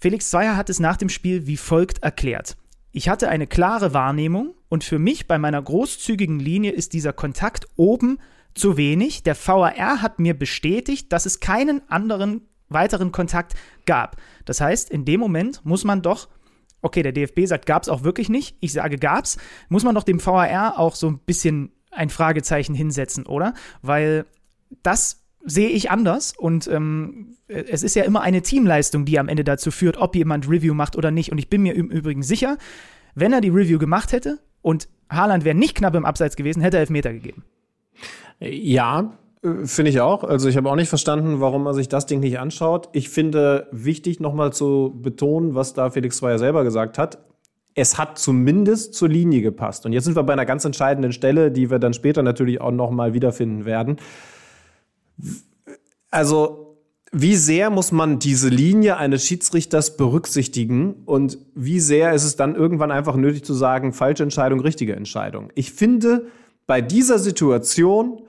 [0.00, 2.56] Felix Zweier hat es nach dem Spiel wie folgt erklärt.
[2.92, 7.66] Ich hatte eine klare Wahrnehmung und für mich bei meiner großzügigen Linie ist dieser Kontakt
[7.76, 8.18] oben
[8.54, 9.22] zu wenig.
[9.22, 13.54] Der VAR hat mir bestätigt, dass es keinen anderen weiteren Kontakt
[13.86, 14.16] gab.
[14.44, 16.28] Das heißt, in dem Moment muss man doch,
[16.82, 20.04] okay, der DFB sagt, gab es auch wirklich nicht, ich sage gab's, muss man doch
[20.04, 23.54] dem VAR auch so ein bisschen ein Fragezeichen hinsetzen, oder?
[23.82, 24.24] Weil
[24.82, 29.44] das sehe ich anders und ähm, es ist ja immer eine Teamleistung, die am Ende
[29.44, 31.32] dazu führt, ob jemand Review macht oder nicht.
[31.32, 32.56] Und ich bin mir im Übrigen sicher,
[33.14, 36.78] wenn er die Review gemacht hätte und Haaland wäre nicht knapp im Abseits gewesen, hätte
[36.78, 37.44] er Elfmeter gegeben.
[38.40, 39.04] Ja, äh,
[39.64, 40.22] finde ich auch.
[40.22, 42.88] Also ich habe auch nicht verstanden, warum man sich das Ding nicht anschaut.
[42.92, 47.18] Ich finde wichtig nochmal zu betonen, was da Felix Zweier selber gesagt hat.
[47.74, 49.84] Es hat zumindest zur Linie gepasst.
[49.86, 52.70] Und jetzt sind wir bei einer ganz entscheidenden Stelle, die wir dann später natürlich auch
[52.70, 53.96] nochmal wiederfinden werden.
[56.10, 56.76] Also,
[57.10, 62.54] wie sehr muss man diese Linie eines Schiedsrichters berücksichtigen und wie sehr ist es dann
[62.54, 65.50] irgendwann einfach nötig zu sagen, falsche Entscheidung, richtige Entscheidung?
[65.54, 66.26] Ich finde,
[66.66, 68.22] bei dieser Situation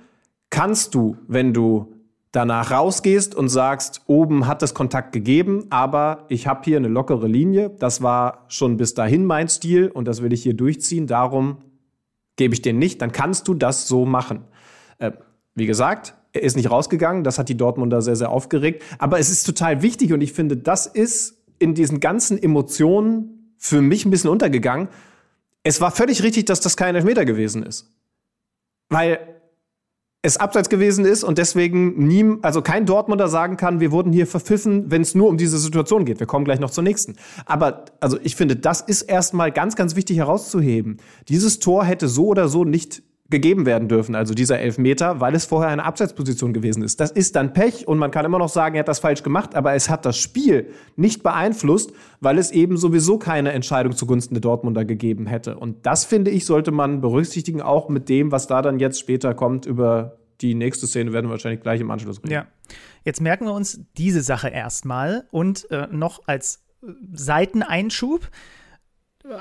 [0.53, 1.95] kannst du, wenn du
[2.31, 7.27] danach rausgehst und sagst, oben hat es Kontakt gegeben, aber ich habe hier eine lockere
[7.27, 7.71] Linie.
[7.71, 11.07] Das war schon bis dahin mein Stil und das will ich hier durchziehen.
[11.07, 11.57] Darum
[12.35, 13.01] gebe ich den nicht.
[13.01, 14.43] Dann kannst du das so machen.
[14.99, 15.13] Äh,
[15.55, 17.23] wie gesagt, er ist nicht rausgegangen.
[17.23, 18.83] Das hat die Dortmunder sehr, sehr aufgeregt.
[18.99, 23.81] Aber es ist total wichtig und ich finde, das ist in diesen ganzen Emotionen für
[23.81, 24.87] mich ein bisschen untergegangen.
[25.63, 27.89] Es war völlig richtig, dass das kein Elfmeter gewesen ist.
[28.89, 29.32] Weil
[30.25, 34.25] es abseits gewesen ist und deswegen nie, also kein Dortmunder sagen kann, wir wurden hier
[34.25, 36.21] verpfiffen, wenn es nur um diese Situation geht.
[36.21, 37.17] Wir kommen gleich noch zur nächsten.
[37.45, 40.97] Aber also ich finde, das ist erstmal ganz, ganz wichtig herauszuheben.
[41.27, 45.45] Dieses Tor hätte so oder so nicht gegeben werden dürfen, also dieser Elfmeter, weil es
[45.45, 46.99] vorher eine Abseitsposition gewesen ist.
[46.99, 49.55] Das ist dann Pech und man kann immer noch sagen, er hat das falsch gemacht,
[49.55, 54.41] aber es hat das Spiel nicht beeinflusst, weil es eben sowieso keine Entscheidung zugunsten der
[54.41, 55.57] Dortmunder gegeben hätte.
[55.57, 59.33] Und das, finde ich, sollte man berücksichtigen, auch mit dem, was da dann jetzt später
[59.33, 62.33] kommt über die nächste Szene werden wir wahrscheinlich gleich im Anschluss reden.
[62.33, 62.45] Ja.
[63.03, 66.63] Jetzt merken wir uns diese Sache erstmal und äh, noch als
[67.13, 68.29] Seiteneinschub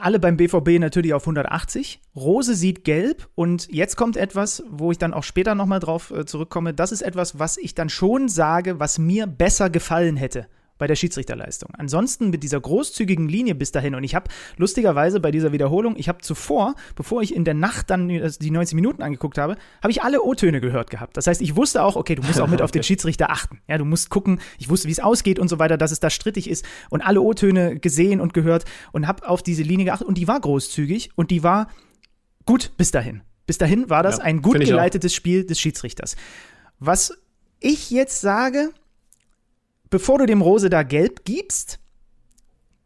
[0.01, 2.01] alle beim BVB natürlich auf 180.
[2.15, 6.25] Rose sieht gelb und jetzt kommt etwas, wo ich dann auch später nochmal drauf äh,
[6.25, 6.75] zurückkomme.
[6.75, 10.47] Das ist etwas, was ich dann schon sage, was mir besser gefallen hätte
[10.79, 11.71] bei der Schiedsrichterleistung.
[11.77, 16.09] Ansonsten mit dieser großzügigen Linie bis dahin und ich habe lustigerweise bei dieser Wiederholung, ich
[16.09, 20.03] habe zuvor, bevor ich in der Nacht dann die 90 Minuten angeguckt habe, habe ich
[20.03, 21.17] alle O-Töne gehört gehabt.
[21.17, 23.61] Das heißt, ich wusste auch, okay, du musst auch mit auf den Schiedsrichter achten.
[23.69, 26.11] Ja, du musst gucken, ich wusste, wie es ausgeht und so weiter, dass es da
[26.11, 30.19] strittig ist und alle O-Töne gesehen und gehört und habe auf diese Linie geachtet und
[30.19, 31.69] die war großzügig und die war
[32.45, 33.23] gut bis dahin.
[33.47, 36.17] Bis dahin war das ja, ein gut geleitetes Spiel des Schiedsrichters.
[36.79, 37.13] Was
[37.61, 38.71] ich jetzt sage,
[39.93, 41.79] bevor du dem Rose da gelb gibst,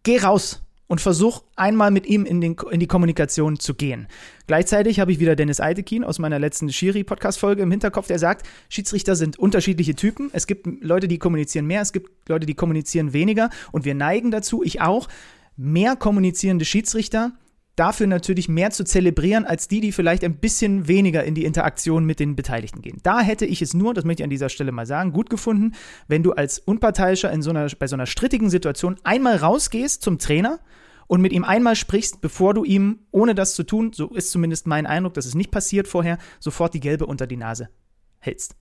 [0.03, 4.09] geh raus und versuch einmal mit ihm in, den, in die Kommunikation zu gehen.
[4.49, 9.15] Gleichzeitig habe ich wieder Dennis Eitekin aus meiner letzten Schiri-Podcast-Folge im Hinterkopf, der sagt, Schiedsrichter
[9.15, 10.31] sind unterschiedliche Typen.
[10.33, 14.33] Es gibt Leute, die kommunizieren mehr, es gibt Leute, die kommunizieren weniger und wir neigen
[14.33, 15.09] dazu, ich auch,
[15.57, 17.33] mehr kommunizierende Schiedsrichter,
[17.77, 22.05] dafür natürlich mehr zu zelebrieren als die, die vielleicht ein bisschen weniger in die Interaktion
[22.05, 22.99] mit den Beteiligten gehen.
[23.03, 25.73] Da hätte ich es nur, das möchte ich an dieser Stelle mal sagen, gut gefunden,
[26.09, 30.19] wenn du als Unparteiischer in so einer, bei so einer strittigen Situation einmal rausgehst zum
[30.19, 30.59] Trainer
[31.07, 34.67] und mit ihm einmal sprichst, bevor du ihm, ohne das zu tun, so ist zumindest
[34.67, 37.69] mein Eindruck, dass es nicht passiert vorher, sofort die gelbe unter die Nase
[38.19, 38.57] hältst.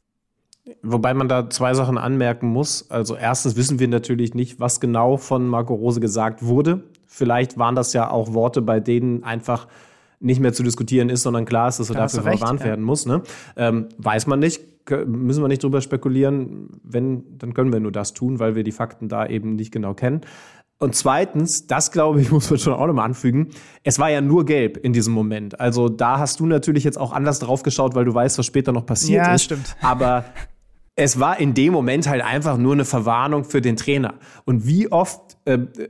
[0.81, 2.89] Wobei man da zwei Sachen anmerken muss.
[2.89, 6.83] Also erstens wissen wir natürlich nicht, was genau von Marco Rose gesagt wurde.
[7.07, 9.67] Vielleicht waren das ja auch Worte, bei denen einfach
[10.19, 12.67] nicht mehr zu diskutieren ist, sondern klar ist, dass er dafür verwarnt ja.
[12.67, 13.05] werden muss.
[13.05, 13.21] Ne?
[13.55, 14.61] Ähm, weiß man nicht,
[15.05, 16.69] müssen wir nicht drüber spekulieren.
[16.83, 19.93] Wenn, dann können wir nur das tun, weil wir die Fakten da eben nicht genau
[19.93, 20.21] kennen.
[20.77, 23.49] Und zweitens, das glaube ich, muss man schon auch nochmal anfügen,
[23.83, 25.59] es war ja nur gelb in diesem Moment.
[25.59, 28.71] Also da hast du natürlich jetzt auch anders drauf geschaut, weil du weißt, was später
[28.71, 29.49] noch passiert ja, ist.
[29.49, 29.75] Ja, stimmt.
[29.81, 30.25] Aber
[30.95, 34.15] es war in dem Moment halt einfach nur eine Verwarnung für den Trainer.
[34.45, 35.24] Und wie oft,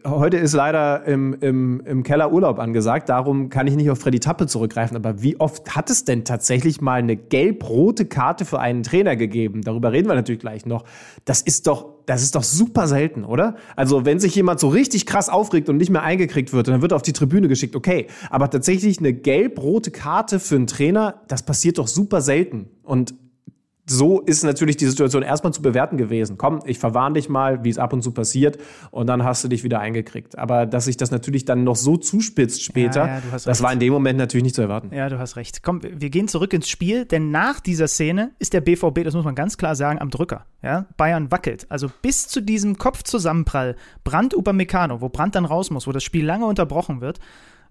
[0.05, 4.19] heute ist leider im, im, im Keller Urlaub angesagt, darum kann ich nicht auf Freddy
[4.19, 8.83] Tappe zurückgreifen, aber wie oft hat es denn tatsächlich mal eine gelb-rote Karte für einen
[8.83, 9.61] Trainer gegeben?
[9.61, 10.83] Darüber reden wir natürlich gleich noch.
[11.23, 13.55] Das ist doch, das ist doch super selten, oder?
[13.77, 16.91] Also, wenn sich jemand so richtig krass aufregt und nicht mehr eingekriegt wird, dann wird
[16.91, 18.07] er auf die Tribüne geschickt, okay.
[18.29, 22.67] Aber tatsächlich eine gelb-rote Karte für einen Trainer, das passiert doch super selten.
[22.83, 23.15] Und
[23.87, 26.37] so ist natürlich die Situation erstmal zu bewerten gewesen.
[26.37, 28.57] Komm, ich verwarne dich mal, wie es ab und zu passiert,
[28.91, 30.37] und dann hast du dich wieder eingekriegt.
[30.37, 33.79] Aber dass sich das natürlich dann noch so zuspitzt später, ja, ja, das war in
[33.79, 34.93] dem Moment natürlich nicht zu erwarten.
[34.93, 35.61] Ja, du hast recht.
[35.61, 39.25] Komm, wir gehen zurück ins Spiel, denn nach dieser Szene ist der BVB, das muss
[39.25, 40.45] man ganz klar sagen, am Drücker.
[40.63, 40.87] Ja?
[40.97, 41.67] Bayern wackelt.
[41.69, 46.25] Also bis zu diesem Kopfzusammenprall Brand Upamecano, wo Brand dann raus muss, wo das Spiel
[46.25, 47.19] lange unterbrochen wird,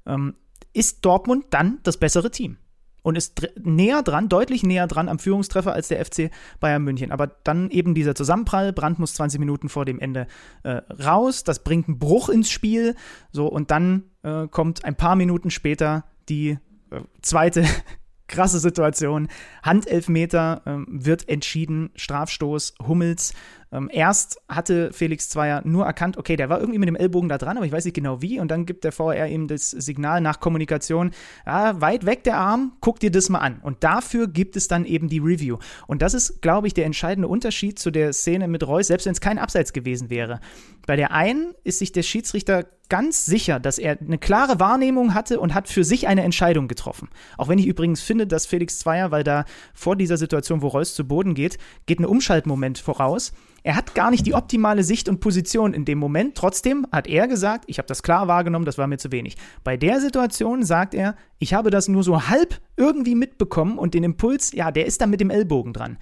[0.07, 0.35] ähm,
[0.73, 2.57] ist Dortmund dann das bessere Team
[3.05, 7.13] und ist näher dran, deutlich näher dran am Führungstreffer als der FC Bayern München.
[7.13, 10.27] Aber dann eben dieser Zusammenprall, Brand muss 20 Minuten vor dem Ende
[10.65, 12.97] äh, raus, das bringt einen Bruch ins Spiel,
[13.31, 16.59] so und dann äh, kommt ein paar Minuten später die
[16.91, 17.65] äh, zweite
[18.27, 19.29] krasse Situation.
[19.63, 23.35] Handelfmeter ähm, wird entschieden, Strafstoß, Hummels
[23.75, 27.39] ähm, erst hatte Felix Zweier nur erkannt, okay, der war irgendwie mit dem Ellbogen da
[27.39, 28.39] dran, aber ich weiß nicht genau wie.
[28.39, 31.11] Und dann gibt der VR ihm das Signal nach Kommunikation,
[31.45, 33.59] ah, weit weg der Arm, guck dir das mal an.
[33.63, 35.59] Und dafür gibt es dann eben die Review.
[35.89, 39.13] Und das ist, glaube ich, der entscheidende Unterschied zu der Szene mit Reus, selbst wenn
[39.13, 40.41] es kein Abseits gewesen wäre.
[40.87, 45.41] Bei der einen ist sich der Schiedsrichter ganz sicher, dass er eine klare Wahrnehmung hatte
[45.41, 47.09] und hat für sich eine Entscheidung getroffen.
[47.39, 50.95] Auch wenn ich übrigens finde, dass Felix Zweier, weil da vor dieser Situation, wo Reus
[50.95, 53.33] zu Boden geht, geht ein Umschaltmoment voraus.
[53.67, 56.35] Er hat gar nicht die optimale Sicht und Position in dem Moment.
[56.35, 59.37] Trotzdem hat er gesagt, ich habe das klar wahrgenommen, das war mir zu wenig.
[59.65, 64.05] Bei der Situation sagt er, ich habe das nur so halb irgendwie mitbekommen und den
[64.05, 65.97] Impuls, ja, der ist dann mit dem Ellbogen dran.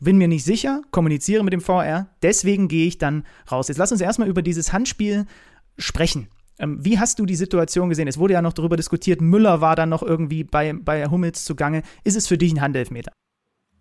[0.00, 3.66] Bin mir nicht sicher, kommuniziere mit dem VR, deswegen gehe ich dann raus.
[3.66, 5.26] Jetzt lass uns erstmal über dieses Handspiel
[5.78, 6.28] sprechen.
[6.60, 8.06] Ähm, wie hast du die Situation gesehen?
[8.06, 11.82] Es wurde ja noch darüber diskutiert, Müller war dann noch irgendwie bei, bei Hummels zugange.
[12.04, 13.10] Ist es für dich ein Handelfmeter?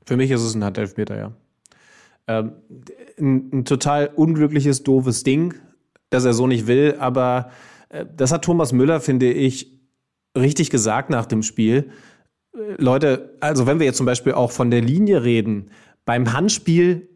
[0.04, 1.32] Für mich ist es ein Handelfmeter, ja.
[2.30, 2.52] Ähm,
[3.18, 5.56] ein, ein, total unglückliches, doofes Ding,
[6.12, 6.96] das er so nicht will.
[7.00, 7.50] Aber
[7.90, 9.80] äh, das hat Thomas Müller, finde ich,
[10.38, 11.90] richtig gesagt nach dem Spiel.
[12.54, 15.72] Äh, Leute, also wenn wir jetzt zum Beispiel auch von der Linie reden,
[16.06, 17.10] beim Handspiel,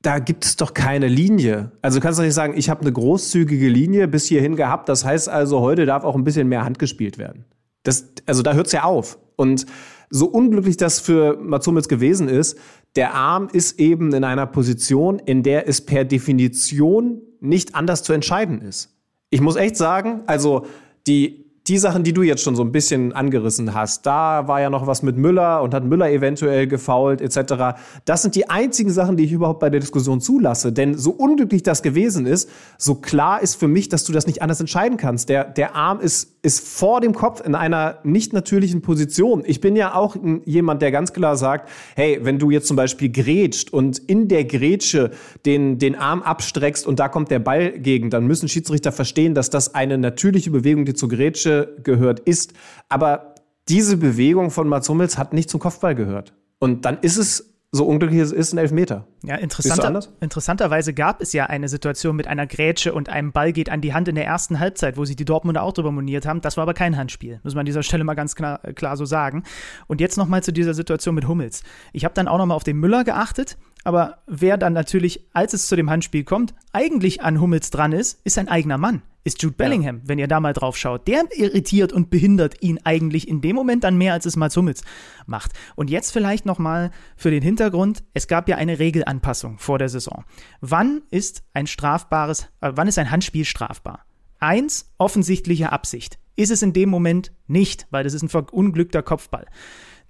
[0.00, 1.72] da gibt es doch keine Linie.
[1.82, 4.88] Also du kannst doch nicht sagen, ich habe eine großzügige Linie bis hierhin gehabt.
[4.88, 7.46] Das heißt also, heute darf auch ein bisschen mehr Hand gespielt werden.
[7.82, 9.18] Das, also da hört es ja auf.
[9.34, 9.66] Und
[10.08, 12.56] so unglücklich das für Mats Hummels gewesen ist,
[12.96, 18.12] der Arm ist eben in einer Position, in der es per Definition nicht anders zu
[18.12, 18.94] entscheiden ist.
[19.30, 20.66] Ich muss echt sagen, also
[21.06, 24.68] die die Sachen, die du jetzt schon so ein bisschen angerissen hast, da war ja
[24.68, 27.78] noch was mit Müller und hat Müller eventuell gefault etc.
[28.04, 30.72] Das sind die einzigen Sachen, die ich überhaupt bei der Diskussion zulasse.
[30.72, 34.42] Denn so unglücklich das gewesen ist, so klar ist für mich, dass du das nicht
[34.42, 35.30] anders entscheiden kannst.
[35.30, 39.42] Der, der Arm ist, ist vor dem Kopf in einer nicht natürlichen Position.
[39.46, 43.10] Ich bin ja auch jemand, der ganz klar sagt, hey, wenn du jetzt zum Beispiel
[43.10, 45.12] grätscht und in der Grätsche
[45.46, 49.48] den, den Arm abstreckst und da kommt der Ball gegen, dann müssen Schiedsrichter verstehen, dass
[49.48, 52.52] das eine natürliche Bewegung, die zur Grätsche gehört, ist.
[52.88, 53.34] Aber
[53.68, 56.34] diese Bewegung von Mats Hummels hat nicht zum Kopfball gehört.
[56.58, 59.08] Und dann ist es so unglücklich es ist, ein Elfmeter.
[59.24, 63.68] Ja, interessanter, interessanterweise gab es ja eine Situation mit einer Grätsche und einem Ball geht
[63.68, 66.40] an die Hand in der ersten Halbzeit, wo sich die Dortmunder auch drüber moniert haben.
[66.40, 69.04] Das war aber kein Handspiel, muss man an dieser Stelle mal ganz klar, klar so
[69.04, 69.42] sagen.
[69.88, 71.64] Und jetzt nochmal zu dieser Situation mit Hummels.
[71.92, 75.66] Ich habe dann auch nochmal auf den Müller geachtet, aber wer dann natürlich, als es
[75.66, 79.56] zu dem Handspiel kommt, eigentlich an Hummels dran ist, ist sein eigener Mann ist Jude
[79.56, 80.02] Bellingham, ja.
[80.06, 81.08] wenn ihr da mal drauf schaut.
[81.08, 84.84] Der irritiert und behindert ihn eigentlich in dem Moment dann mehr, als es Mats Hummels
[85.26, 85.52] macht.
[85.74, 89.88] Und jetzt vielleicht noch mal für den Hintergrund, es gab ja eine Regelanpassung vor der
[89.88, 90.24] Saison.
[90.60, 94.04] Wann ist ein strafbares, äh, wann ist ein Handspiel strafbar?
[94.38, 96.18] Eins, offensichtliche Absicht.
[96.36, 99.46] Ist es in dem Moment nicht, weil das ist ein verunglückter Kopfball.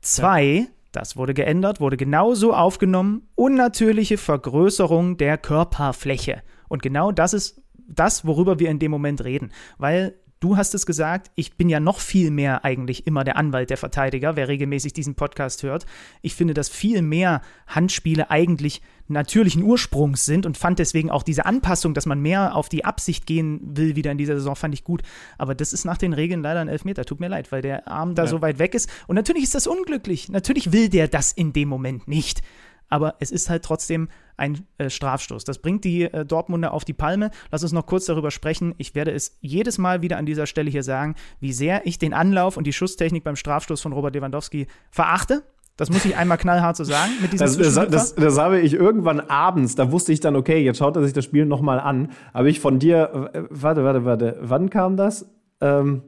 [0.01, 0.67] Zwei, ja.
[0.91, 6.43] das wurde geändert, wurde genauso aufgenommen, unnatürliche Vergrößerung der Körperfläche.
[6.69, 9.53] Und genau das ist das, worüber wir in dem Moment reden.
[9.79, 13.71] Weil Du hast es gesagt, ich bin ja noch viel mehr eigentlich immer der Anwalt
[13.71, 15.87] der Verteidiger, wer regelmäßig diesen Podcast hört.
[16.21, 21.47] Ich finde, dass viel mehr Handspiele eigentlich natürlichen Ursprungs sind und fand deswegen auch diese
[21.47, 24.85] Anpassung, dass man mehr auf die Absicht gehen will, wieder in dieser Saison, fand ich
[24.85, 25.03] gut.
[25.39, 27.07] Aber das ist nach den Regeln leider ein Elfmeter.
[27.07, 28.29] Tut mir leid, weil der Arm da ja.
[28.29, 28.91] so weit weg ist.
[29.07, 30.29] Und natürlich ist das unglücklich.
[30.29, 32.43] Natürlich will der das in dem Moment nicht
[32.89, 35.45] aber es ist halt trotzdem ein äh, Strafstoß.
[35.45, 37.31] Das bringt die äh, Dortmunder auf die Palme.
[37.51, 38.75] Lass uns noch kurz darüber sprechen.
[38.79, 42.13] Ich werde es jedes Mal wieder an dieser Stelle hier sagen, wie sehr ich den
[42.13, 45.43] Anlauf und die Schusstechnik beim Strafstoß von Robert Lewandowski verachte.
[45.77, 47.11] Das muss ich einmal knallhart so sagen.
[47.21, 50.79] Mit diesem das, das, das, habe ich irgendwann abends, da wusste ich dann, okay, jetzt
[50.79, 52.11] schaut er sich das Spiel nochmal an.
[52.33, 55.29] Habe ich von dir, warte, warte, warte, wann kam das?
[55.61, 56.03] Ähm,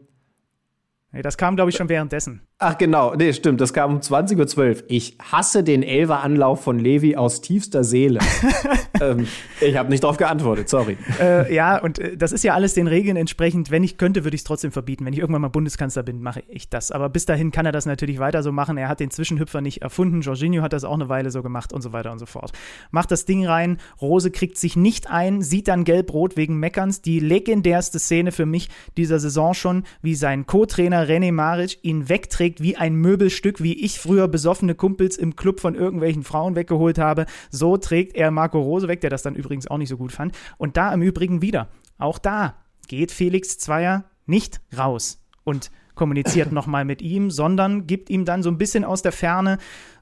[1.16, 2.42] Nee, das kam, glaube ich, schon währenddessen.
[2.58, 4.84] Ach genau, nee, stimmt, das kam um 20.12 Uhr.
[4.88, 8.20] Ich hasse den Elver-Anlauf von Levi aus tiefster Seele.
[9.00, 9.26] ähm,
[9.60, 10.96] ich habe nicht darauf geantwortet, sorry.
[11.20, 13.70] Äh, ja, und äh, das ist ja alles den Regeln entsprechend.
[13.70, 15.04] Wenn ich könnte, würde ich es trotzdem verbieten.
[15.04, 16.90] Wenn ich irgendwann mal Bundeskanzler bin, mache ich das.
[16.90, 18.76] Aber bis dahin kann er das natürlich weiter so machen.
[18.76, 20.20] Er hat den Zwischenhüpfer nicht erfunden.
[20.20, 22.52] Jorginho hat das auch eine Weile so gemacht und so weiter und so fort.
[22.90, 23.78] Macht das Ding rein.
[24.00, 27.02] Rose kriegt sich nicht ein, sieht dann gelb-rot wegen Meckerns.
[27.02, 32.62] Die legendärste Szene für mich dieser Saison schon, wie sein Co-Trainer René Maric ihn wegträgt
[32.62, 37.26] wie ein Möbelstück, wie ich früher besoffene Kumpels im Club von irgendwelchen Frauen weggeholt habe.
[37.50, 40.36] So trägt er Marco Rose weg, der das dann übrigens auch nicht so gut fand.
[40.58, 41.68] Und da im Übrigen wieder.
[41.98, 42.56] Auch da
[42.88, 48.50] geht Felix Zweier nicht raus und kommuniziert nochmal mit ihm, sondern gibt ihm dann so
[48.50, 49.58] ein bisschen aus der Ferne,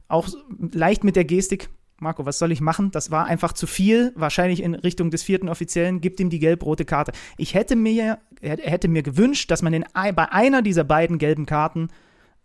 [0.08, 0.28] auch
[0.72, 1.70] leicht mit der Gestik,
[2.00, 2.90] Marco, was soll ich machen?
[2.90, 6.84] Das war einfach zu viel, wahrscheinlich in Richtung des vierten Offiziellen, gibt ihm die gelb-rote
[6.84, 7.12] Karte.
[7.38, 11.88] Ich hätte mir, hätte mir gewünscht, dass man in, bei einer dieser beiden gelben Karten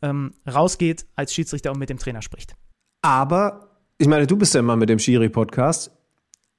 [0.01, 2.55] ähm, rausgeht als Schiedsrichter und mit dem Trainer spricht.
[3.01, 5.91] Aber, ich meine, du bist ja immer mit dem Schiri-Podcast.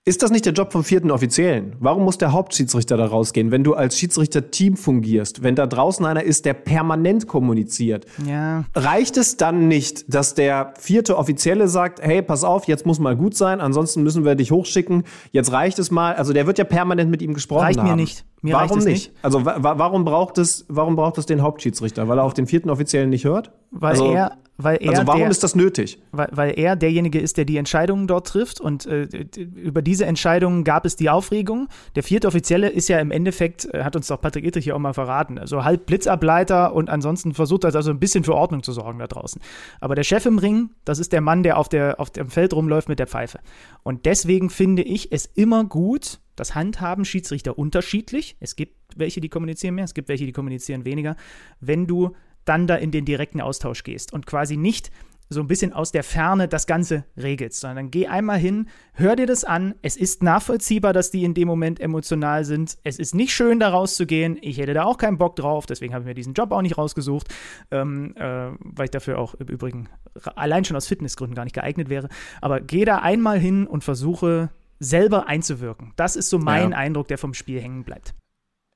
[0.06, 1.76] Ist das nicht der Job vom vierten Offiziellen?
[1.78, 6.22] Warum muss der Hauptschiedsrichter da rausgehen, wenn du als Schiedsrichter-Team fungierst, wenn da draußen einer
[6.22, 8.06] ist, der permanent kommuniziert?
[8.26, 8.64] Ja.
[8.74, 13.14] Reicht es dann nicht, dass der vierte Offizielle sagt, hey, pass auf, jetzt muss mal
[13.14, 16.14] gut sein, ansonsten müssen wir dich hochschicken, jetzt reicht es mal.
[16.14, 17.88] Also der wird ja permanent mit ihm gesprochen reicht haben.
[17.88, 18.24] Reicht mir nicht.
[18.40, 18.86] Mir warum nicht?
[18.86, 19.12] nicht?
[19.20, 22.08] Also wa warum braucht es, warum braucht es den Hauptschiedsrichter?
[22.08, 23.52] Weil er auf den vierten Offiziellen nicht hört?
[23.70, 25.98] Weil also, er, weil er also warum der, ist das nötig?
[26.12, 30.64] Weil, weil er derjenige ist, der die Entscheidungen dort trifft und äh, über diese Entscheidungen
[30.64, 31.68] gab es die Aufregung.
[31.94, 34.80] Der vierte Offizielle ist ja im Endeffekt, äh, hat uns doch Patrick Ittrich hier auch
[34.80, 38.72] mal verraten, also halb Blitzableiter und ansonsten versucht er also ein bisschen für Ordnung zu
[38.72, 39.40] sorgen da draußen.
[39.80, 42.52] Aber der Chef im Ring, das ist der Mann, der auf, der, auf dem Feld
[42.52, 43.40] rumläuft mit der Pfeife.
[43.82, 48.36] Und deswegen finde ich es immer gut, das handhaben Schiedsrichter unterschiedlich.
[48.40, 51.16] Es gibt welche, die kommunizieren mehr, es gibt welche, die kommunizieren weniger.
[51.60, 52.12] Wenn du
[52.44, 54.90] dann da in den direkten Austausch gehst und quasi nicht
[55.32, 59.26] so ein bisschen aus der Ferne das Ganze regelst, sondern geh einmal hin, hör dir
[59.26, 59.76] das an.
[59.80, 62.78] Es ist nachvollziehbar, dass die in dem Moment emotional sind.
[62.82, 64.38] Es ist nicht schön, da rauszugehen.
[64.42, 66.76] Ich hätte da auch keinen Bock drauf, deswegen habe ich mir diesen Job auch nicht
[66.76, 67.28] rausgesucht,
[67.70, 69.88] ähm, äh, weil ich dafür auch im Übrigen
[70.34, 72.08] allein schon aus Fitnessgründen gar nicht geeignet wäre.
[72.40, 74.50] Aber geh da einmal hin und versuche
[74.80, 75.92] selber einzuwirken.
[75.94, 76.76] Das ist so mein ja.
[76.76, 78.14] Eindruck, der vom Spiel hängen bleibt.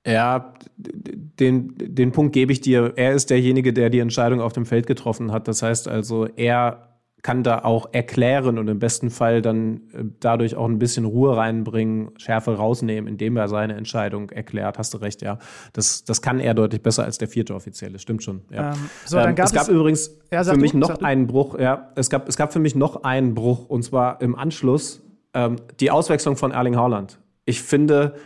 [0.06, 2.92] Ja, den, den Punkt gebe ich dir.
[2.96, 5.48] Er ist derjenige, der die Entscheidung auf dem Feld getroffen hat.
[5.48, 10.56] Das heißt also, er kann da auch erklären und im besten Fall dann äh, dadurch
[10.56, 14.76] auch ein bisschen Ruhe reinbringen, Schärfe rausnehmen, indem er seine Entscheidung erklärt.
[14.76, 15.38] Hast du recht, ja.
[15.72, 18.42] Das, das kann er deutlich besser als der vierte Offizielle, stimmt schon.
[18.50, 18.72] Ja.
[18.72, 21.26] Ähm, so, dann ähm, gab es gab es, übrigens ja, für mich du, noch einen
[21.26, 21.90] Bruch, ja.
[21.94, 25.90] Es gab, es gab für mich noch einen Bruch und zwar im Anschluss ähm, die
[25.90, 27.18] Auswechslung von Erling Haaland.
[27.46, 28.16] Ich finde,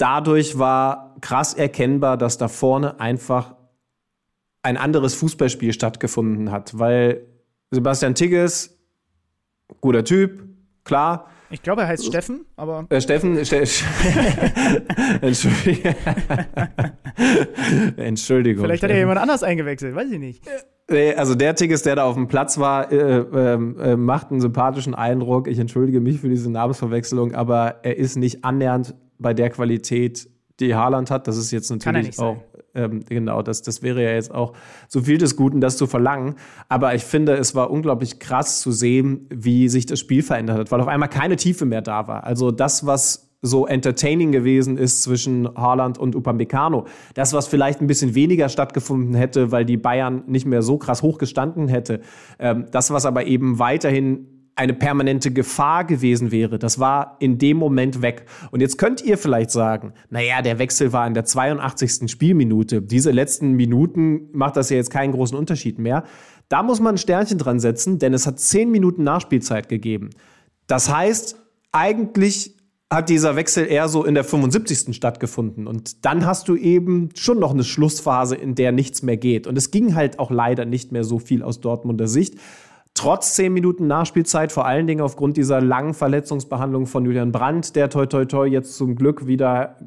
[0.00, 3.54] dadurch war krass erkennbar, dass da vorne einfach
[4.62, 7.26] ein anderes Fußballspiel stattgefunden hat, weil
[7.70, 8.78] Sebastian Tigges,
[9.80, 10.42] guter Typ,
[10.84, 11.28] klar.
[11.50, 12.86] Ich glaube, er heißt Steffen, aber.
[12.90, 13.56] Äh, Steffen, Ste
[15.20, 15.94] Entschuldigung.
[17.96, 18.64] Entschuldigung.
[18.64, 20.44] Vielleicht hat er jemand anders eingewechselt, weiß ich nicht.
[21.16, 24.94] Also der Tigges, der da auf dem Platz war, äh, äh, äh, macht einen sympathischen
[24.94, 25.46] Eindruck.
[25.46, 30.74] Ich entschuldige mich für diese Namensverwechslung, aber er ist nicht annähernd bei der Qualität, die
[30.74, 31.28] Haaland hat.
[31.28, 32.36] Das ist jetzt natürlich auch,
[32.74, 34.52] ähm, genau, das, das wäre ja jetzt auch
[34.88, 36.34] so viel des Guten, das zu verlangen.
[36.68, 40.72] Aber ich finde, es war unglaublich krass zu sehen, wie sich das Spiel verändert hat,
[40.72, 42.24] weil auf einmal keine Tiefe mehr da war.
[42.24, 46.86] Also das, was so entertaining gewesen ist zwischen Haaland und Upamecano.
[47.14, 51.02] Das, was vielleicht ein bisschen weniger stattgefunden hätte, weil die Bayern nicht mehr so krass
[51.02, 52.00] hochgestanden hätte.
[52.38, 54.26] Ähm, das, was aber eben weiterhin
[54.56, 56.58] eine permanente Gefahr gewesen wäre.
[56.58, 58.26] Das war in dem Moment weg.
[58.50, 62.10] Und jetzt könnt ihr vielleicht sagen, naja, der Wechsel war in der 82.
[62.10, 62.82] Spielminute.
[62.82, 66.04] Diese letzten Minuten macht das ja jetzt keinen großen Unterschied mehr.
[66.48, 70.10] Da muss man ein Sternchen dran setzen, denn es hat zehn Minuten Nachspielzeit gegeben.
[70.66, 71.36] Das heißt,
[71.72, 72.56] eigentlich
[72.92, 74.94] hat dieser Wechsel eher so in der 75.
[74.96, 75.68] stattgefunden.
[75.68, 79.46] Und dann hast du eben schon noch eine Schlussphase, in der nichts mehr geht.
[79.46, 82.34] Und es ging halt auch leider nicht mehr so viel aus Dortmunder Sicht
[83.00, 87.88] trotz zehn Minuten Nachspielzeit, vor allen Dingen aufgrund dieser langen Verletzungsbehandlung von Julian Brandt, der
[87.88, 89.78] toi toi toi jetzt zum Glück wieder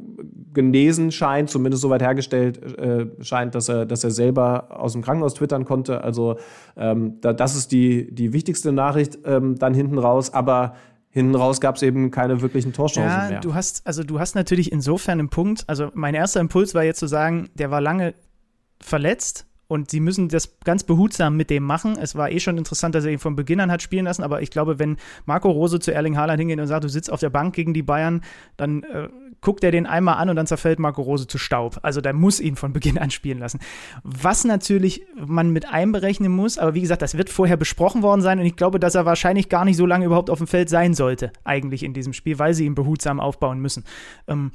[0.51, 5.35] genesen scheint, zumindest soweit hergestellt äh, scheint, dass er, dass er selber aus dem Krankenhaus
[5.35, 6.03] twittern konnte.
[6.03, 6.37] Also
[6.75, 10.33] ähm, da, das ist die, die wichtigste Nachricht ähm, dann hinten raus.
[10.33, 10.73] Aber
[11.09, 13.39] hinten raus gab es eben keine wirklichen Torchancen ja, mehr.
[13.41, 15.65] Du hast, also du hast natürlich insofern einen Punkt.
[15.67, 18.15] Also mein erster Impuls war jetzt zu sagen, der war lange
[18.79, 21.97] verletzt und sie müssen das ganz behutsam mit dem machen.
[21.99, 24.43] Es war eh schon interessant, dass er ihn von Beginn an hat spielen lassen, aber
[24.43, 27.31] ich glaube, wenn Marco Rose zu Erling Haaland hingeht und sagt, du sitzt auf der
[27.31, 28.21] Bank gegen die Bayern,
[28.55, 29.09] dann äh,
[29.41, 31.79] guckt er den einmal an und dann zerfällt Marco Rose zu Staub.
[31.81, 33.61] Also der muss ihn von Beginn an spielen lassen.
[34.03, 38.37] Was natürlich man mit einberechnen muss, aber wie gesagt, das wird vorher besprochen worden sein
[38.37, 40.93] und ich glaube, dass er wahrscheinlich gar nicht so lange überhaupt auf dem Feld sein
[40.93, 43.85] sollte, eigentlich in diesem Spiel, weil sie ihn behutsam aufbauen müssen.
[44.27, 44.51] Ähm,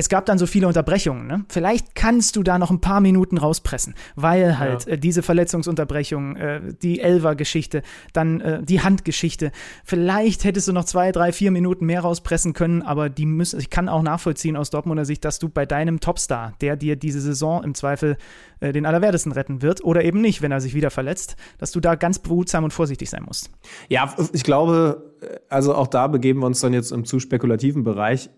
[0.00, 1.26] es gab dann so viele Unterbrechungen.
[1.26, 1.44] Ne?
[1.48, 4.92] Vielleicht kannst du da noch ein paar Minuten rauspressen, weil halt ja.
[4.92, 7.82] äh, diese Verletzungsunterbrechung, äh, die Elver-Geschichte,
[8.14, 9.52] dann äh, die Handgeschichte.
[9.84, 13.68] Vielleicht hättest du noch zwei, drei, vier Minuten mehr rauspressen können, aber die müssen, ich
[13.68, 17.62] kann auch nachvollziehen aus Dortmunder Sicht, dass du bei deinem Topstar, der dir diese Saison
[17.62, 18.16] im Zweifel
[18.60, 21.80] äh, den Allerwertesten retten wird oder eben nicht, wenn er sich wieder verletzt, dass du
[21.80, 23.50] da ganz behutsam und vorsichtig sein musst.
[23.88, 27.84] Ja, ich glaube, äh, also auch da begeben wir uns dann jetzt im zu spekulativen
[27.84, 28.30] Bereich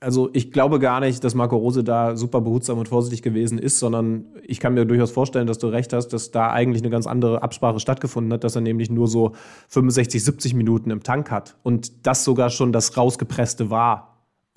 [0.00, 3.78] also ich glaube gar nicht, dass Marco Rose da super behutsam und vorsichtig gewesen ist,
[3.78, 7.06] sondern ich kann mir durchaus vorstellen, dass du recht hast, dass da eigentlich eine ganz
[7.06, 9.32] andere Absprache stattgefunden hat, dass er nämlich nur so
[9.68, 14.07] 65, 70 Minuten im Tank hat und das sogar schon das rausgepresste war.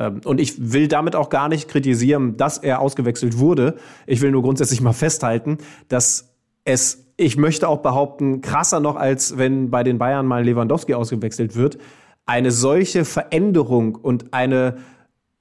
[0.02, 3.76] Ähm, und ich will damit auch gar nicht kritisieren, dass er ausgewechselt wurde.
[4.08, 6.34] Ich will nur grundsätzlich mal festhalten, dass
[6.66, 11.56] es, ich möchte auch behaupten, krasser noch als wenn bei den Bayern mal Lewandowski ausgewechselt
[11.56, 11.78] wird,
[12.26, 14.78] eine solche Veränderung und eine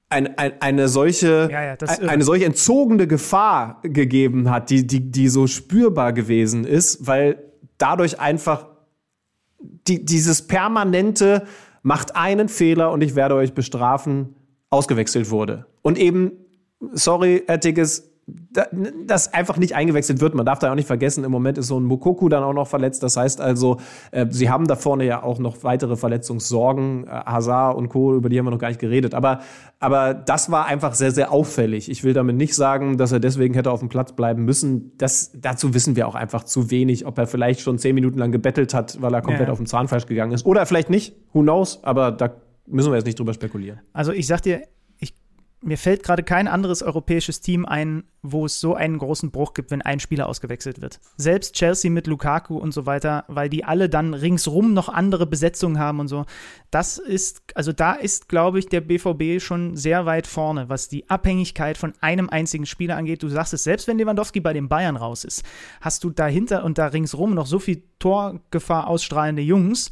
[0.09, 5.29] eine, eine, eine solche ja, ja, eine solche entzogene Gefahr gegeben hat, die, die, die
[5.29, 7.41] so spürbar gewesen ist, weil
[7.77, 8.67] dadurch einfach
[9.87, 11.47] die, dieses permanente
[11.81, 14.35] macht einen Fehler und ich werde euch bestrafen
[14.71, 15.65] ausgewechselt wurde.
[15.83, 16.31] Und eben,
[16.93, 18.11] sorry, Ettiges,
[19.05, 20.35] das einfach nicht eingewechselt wird.
[20.35, 22.67] Man darf da auch nicht vergessen, im Moment ist so ein Mokoku dann auch noch
[22.67, 23.03] verletzt.
[23.03, 23.77] Das heißt also,
[24.11, 27.07] äh, sie haben da vorne ja auch noch weitere Verletzungssorgen.
[27.07, 29.13] Äh, Hazard und Co., über die haben wir noch gar nicht geredet.
[29.13, 29.39] Aber,
[29.79, 31.89] aber das war einfach sehr, sehr auffällig.
[31.89, 34.93] Ich will damit nicht sagen, dass er deswegen hätte auf dem Platz bleiben müssen.
[34.97, 38.31] Das, dazu wissen wir auch einfach zu wenig, ob er vielleicht schon zehn Minuten lang
[38.31, 39.51] gebettelt hat, weil er komplett ja.
[39.51, 40.45] auf dem Zahnfleisch gegangen ist.
[40.45, 41.15] Oder vielleicht nicht.
[41.33, 41.83] Who knows?
[41.83, 42.29] Aber da
[42.67, 43.81] müssen wir jetzt nicht drüber spekulieren.
[43.93, 44.63] Also ich sag dir,
[45.63, 49.69] mir fällt gerade kein anderes europäisches Team ein, wo es so einen großen Bruch gibt,
[49.69, 50.99] wenn ein Spieler ausgewechselt wird.
[51.17, 55.77] Selbst Chelsea mit Lukaku und so weiter, weil die alle dann ringsrum noch andere Besetzungen
[55.77, 56.25] haben und so.
[56.71, 61.07] Das ist, also da ist, glaube ich, der BVB schon sehr weit vorne, was die
[61.09, 63.21] Abhängigkeit von einem einzigen Spieler angeht.
[63.21, 65.43] Du sagst es, selbst wenn Lewandowski bei den Bayern raus ist,
[65.79, 69.91] hast du dahinter und da ringsrum noch so viel Torgefahr ausstrahlende Jungs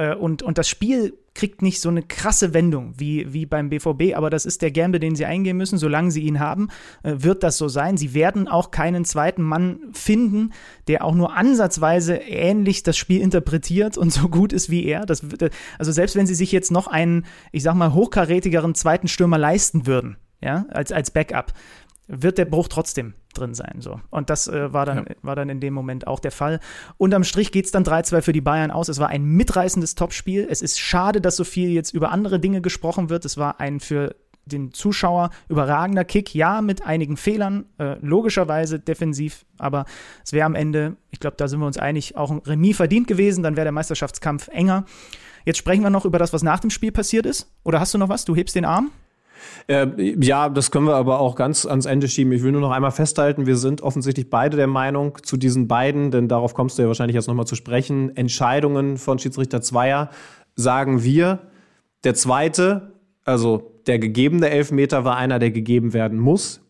[0.00, 4.14] äh, und, und das Spiel kriegt nicht so eine krasse Wendung wie, wie beim BVB,
[4.16, 5.78] aber das ist der Gamble, den sie eingehen müssen.
[5.78, 6.68] Solange sie ihn haben,
[7.02, 7.96] äh, wird das so sein.
[7.96, 10.52] Sie werden auch keinen zweiten Mann finden,
[10.88, 15.06] der auch nur ansatzweise ähnlich das Spiel interpretiert und so gut ist wie er.
[15.06, 15.22] Das,
[15.78, 19.86] also selbst wenn sie sich jetzt noch einen, ich sag mal, hochkarätigeren zweiten Stürmer leisten
[19.86, 21.52] würden, ja, als, als Backup,
[22.10, 23.76] wird der Bruch trotzdem drin sein.
[23.78, 24.00] So.
[24.10, 25.14] Und das äh, war, dann, ja.
[25.22, 26.60] war dann in dem Moment auch der Fall.
[26.98, 28.88] Unterm Strich geht es dann 3-2 für die Bayern aus.
[28.88, 30.46] Es war ein mitreißendes Topspiel.
[30.50, 33.24] Es ist schade, dass so viel jetzt über andere Dinge gesprochen wird.
[33.24, 39.44] Es war ein für den Zuschauer überragender Kick, ja, mit einigen Fehlern, äh, logischerweise defensiv,
[39.58, 39.84] aber
[40.24, 43.06] es wäre am Ende, ich glaube, da sind wir uns einig, auch ein Remis verdient
[43.06, 44.86] gewesen, dann wäre der Meisterschaftskampf enger.
[45.44, 47.50] Jetzt sprechen wir noch über das, was nach dem Spiel passiert ist.
[47.64, 48.24] Oder hast du noch was?
[48.24, 48.90] Du hebst den Arm?
[49.66, 49.86] Äh,
[50.20, 52.32] ja, das können wir aber auch ganz ans Ende schieben.
[52.32, 56.10] Ich will nur noch einmal festhalten, wir sind offensichtlich beide der Meinung zu diesen beiden,
[56.10, 60.10] denn darauf kommst du ja wahrscheinlich jetzt nochmal zu sprechen, Entscheidungen von Schiedsrichter Zweier,
[60.56, 61.40] sagen wir,
[62.04, 62.92] der zweite,
[63.24, 66.60] also der gegebene Elfmeter war einer, der gegeben werden muss.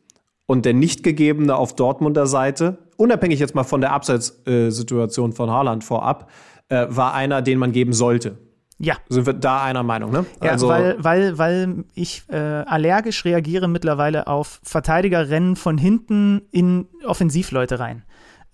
[0.47, 5.85] Und der nicht gegebene auf Dortmunder Seite, unabhängig jetzt mal von der Abseitssituation von Haaland
[5.85, 6.29] vorab,
[6.69, 8.37] äh, war einer, den man geben sollte.
[8.83, 8.97] Ja.
[9.11, 10.25] Sind wir da einer Meinung, ne?
[10.43, 16.89] Ja, also, weil, weil, weil ich äh, allergisch reagiere mittlerweile auf Verteidigerrennen von hinten in
[17.05, 18.05] Offensivleute rein.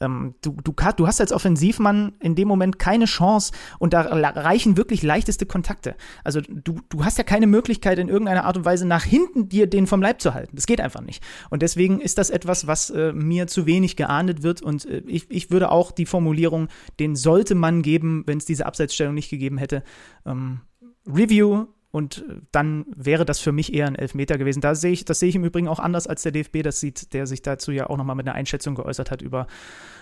[0.01, 4.77] Ähm, du, du, du hast als Offensivmann in dem Moment keine Chance und da reichen
[4.77, 5.97] wirklich leichteste Kontakte.
[6.25, 9.67] Also du, du hast ja keine Möglichkeit in irgendeiner Art und Weise nach hinten dir
[9.67, 10.55] den vom Leib zu halten.
[10.55, 11.23] Das geht einfach nicht.
[11.51, 15.31] Und deswegen ist das etwas, was äh, mir zu wenig geahndet wird und äh, ich,
[15.31, 16.69] ich würde auch die Formulierung,
[16.99, 19.83] den sollte man geben, wenn es diese Abseitsstellung nicht gegeben hätte.
[20.25, 20.61] Ähm,
[21.07, 21.67] Review
[21.97, 24.61] und äh, dann wäre das für mich eher ein Elfmeter gewesen.
[24.61, 27.15] Da sehe ich, das sehe ich im Übrigen auch anders als der DFB das sieht,
[27.15, 29.47] der sich dazu ja auch nochmal mit einer Einschätzung geäußert hat über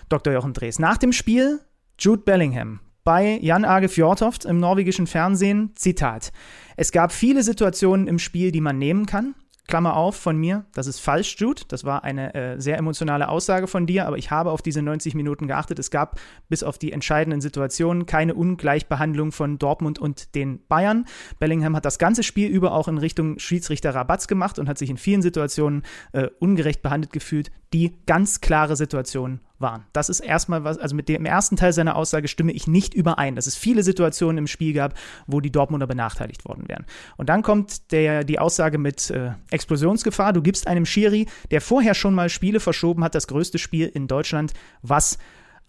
[0.09, 0.33] Dr.
[0.33, 0.81] Jochen Drees.
[0.81, 1.61] Nach dem Spiel
[1.97, 6.33] Jude Bellingham bei Jan Age Fjordhoft im norwegischen Fernsehen, Zitat.
[6.77, 9.37] Es gab viele Situationen im Spiel, die man nehmen kann.
[9.67, 11.63] Klammer auf von mir, das ist falsch, Jude.
[11.69, 15.15] Das war eine äh, sehr emotionale Aussage von dir, aber ich habe auf diese 90
[15.15, 15.79] Minuten geachtet.
[15.79, 21.07] Es gab bis auf die entscheidenden Situationen keine Ungleichbehandlung von Dortmund und den Bayern.
[21.39, 24.91] Bellingham hat das ganze Spiel über auch in Richtung Schiedsrichter Rabatz gemacht und hat sich
[24.91, 29.85] in vielen Situationen äh, ungerecht behandelt gefühlt, die ganz klare Situationen waren.
[29.95, 33.35] Das ist erstmal was, also mit dem ersten Teil seiner Aussage stimme ich nicht überein,
[33.35, 34.95] dass es viele Situationen im Spiel gab,
[35.27, 36.85] wo die Dortmunder benachteiligt worden wären.
[37.17, 40.35] Und dann kommt der, die Aussage mit äh, Explosionsgefahr.
[40.35, 44.07] Du gibst einem Schiri, der vorher schon mal Spiele verschoben hat, das größte Spiel in
[44.07, 44.53] Deutschland,
[44.83, 45.19] was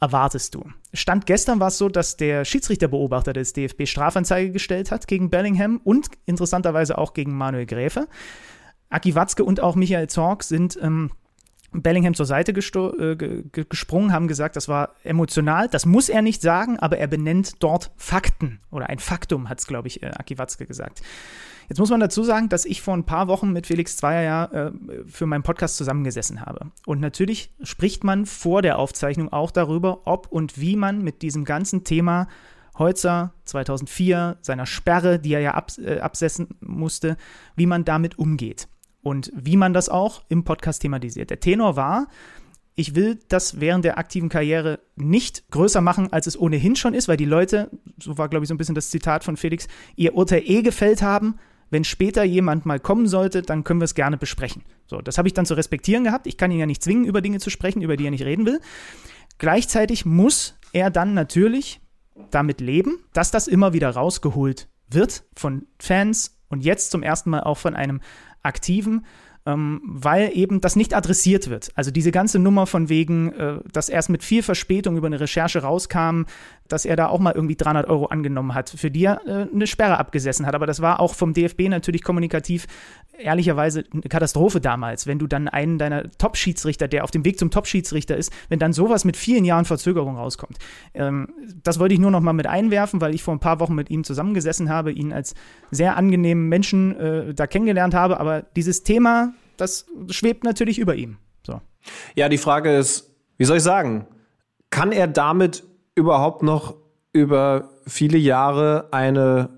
[0.01, 0.65] erwartest du?
[0.93, 5.79] Stand gestern war es so, dass der Schiedsrichterbeobachter des DFB Strafanzeige gestellt hat gegen Bellingham
[5.83, 8.07] und interessanterweise auch gegen Manuel Gräfe.
[8.89, 11.11] Aki Watzke und auch Michael Zorg sind ähm,
[11.81, 13.15] Bellingham zur Seite äh,
[13.51, 15.67] gesprungen, haben gesagt, das war emotional.
[15.67, 19.67] Das muss er nicht sagen, aber er benennt dort Fakten oder ein Faktum, hat es,
[19.67, 21.01] glaube ich, äh, Aki Watzke gesagt.
[21.67, 24.45] Jetzt muss man dazu sagen, dass ich vor ein paar Wochen mit Felix Zweier ja
[24.45, 24.71] äh,
[25.07, 26.71] für meinen Podcast zusammengesessen habe.
[26.85, 31.43] Und natürlich spricht man vor der Aufzeichnung auch darüber, ob und wie man mit diesem
[31.43, 32.27] ganzen Thema
[32.77, 37.17] Holzer 2004, seiner Sperre, die er ja abs äh, absetzen musste,
[37.55, 38.67] wie man damit umgeht
[39.05, 41.29] und wie man das auch im Podcast thematisiert.
[41.29, 42.07] Der Tenor war,
[42.73, 47.07] ich will das während der aktiven Karriere nicht größer machen, als es ohnehin schon ist,
[47.07, 47.69] weil die Leute,
[48.01, 51.03] so war glaube ich so ein bisschen das Zitat von Felix, ihr Urteil eh gefällt
[51.03, 51.35] haben.
[51.69, 54.63] Wenn später jemand mal kommen sollte, dann können wir es gerne besprechen.
[54.87, 56.25] So, das habe ich dann zu respektieren gehabt.
[56.25, 58.47] Ich kann ihn ja nicht zwingen, über Dinge zu sprechen, über die er nicht reden
[58.47, 58.59] will.
[59.37, 61.79] Gleichzeitig muss er dann natürlich
[62.31, 67.43] damit leben, dass das immer wieder rausgeholt wird von Fans und jetzt zum ersten Mal
[67.43, 68.01] auch von einem
[68.45, 69.05] Aktiven,
[69.45, 71.69] ähm, weil eben das nicht adressiert wird.
[71.75, 75.59] Also diese ganze Nummer von wegen, äh, dass erst mit viel Verspätung über eine Recherche
[75.59, 76.23] rauskam,
[76.67, 79.67] dass er da auch mal irgendwie 300 Euro angenommen hat, für die er äh, eine
[79.67, 80.55] Sperre abgesessen hat.
[80.55, 82.65] Aber das war auch vom DFB natürlich kommunikativ
[83.17, 87.51] ehrlicherweise eine Katastrophe damals, wenn du dann einen deiner Top-Schiedsrichter, der auf dem Weg zum
[87.51, 90.57] Top-Schiedsrichter ist, wenn dann sowas mit vielen Jahren Verzögerung rauskommt.
[90.93, 91.29] Ähm,
[91.63, 93.89] das wollte ich nur noch mal mit einwerfen, weil ich vor ein paar Wochen mit
[93.89, 95.35] ihm zusammengesessen habe, ihn als
[95.71, 98.19] sehr angenehmen Menschen äh, da kennengelernt habe.
[98.19, 101.17] Aber dieses Thema, das schwebt natürlich über ihm.
[101.45, 101.61] So.
[102.15, 104.07] Ja, die Frage ist, wie soll ich sagen,
[104.69, 105.63] kann er damit
[105.95, 106.75] überhaupt noch
[107.13, 109.49] über viele Jahre eine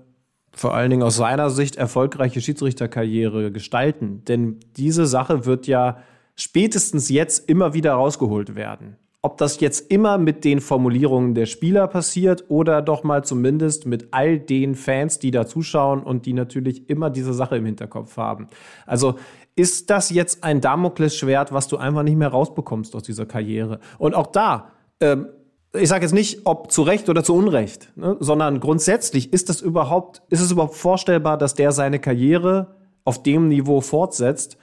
[0.52, 4.24] vor allen Dingen aus seiner Sicht erfolgreiche Schiedsrichterkarriere gestalten.
[4.26, 5.98] Denn diese Sache wird ja
[6.34, 8.96] spätestens jetzt immer wieder rausgeholt werden.
[9.22, 14.08] Ob das jetzt immer mit den Formulierungen der Spieler passiert oder doch mal zumindest mit
[14.12, 18.48] all den Fans, die da zuschauen und die natürlich immer diese Sache im Hinterkopf haben.
[18.86, 19.16] Also
[19.56, 23.80] ist das jetzt ein Damoklesschwert, was du einfach nicht mehr rausbekommst aus dieser Karriere?
[23.98, 24.70] Und auch da,
[25.00, 25.26] ähm,
[25.74, 29.60] ich sage jetzt nicht, ob zu Recht oder zu Unrecht, ne, sondern grundsätzlich ist es
[29.60, 34.56] überhaupt, ist es überhaupt vorstellbar, dass der seine Karriere auf dem Niveau fortsetzt?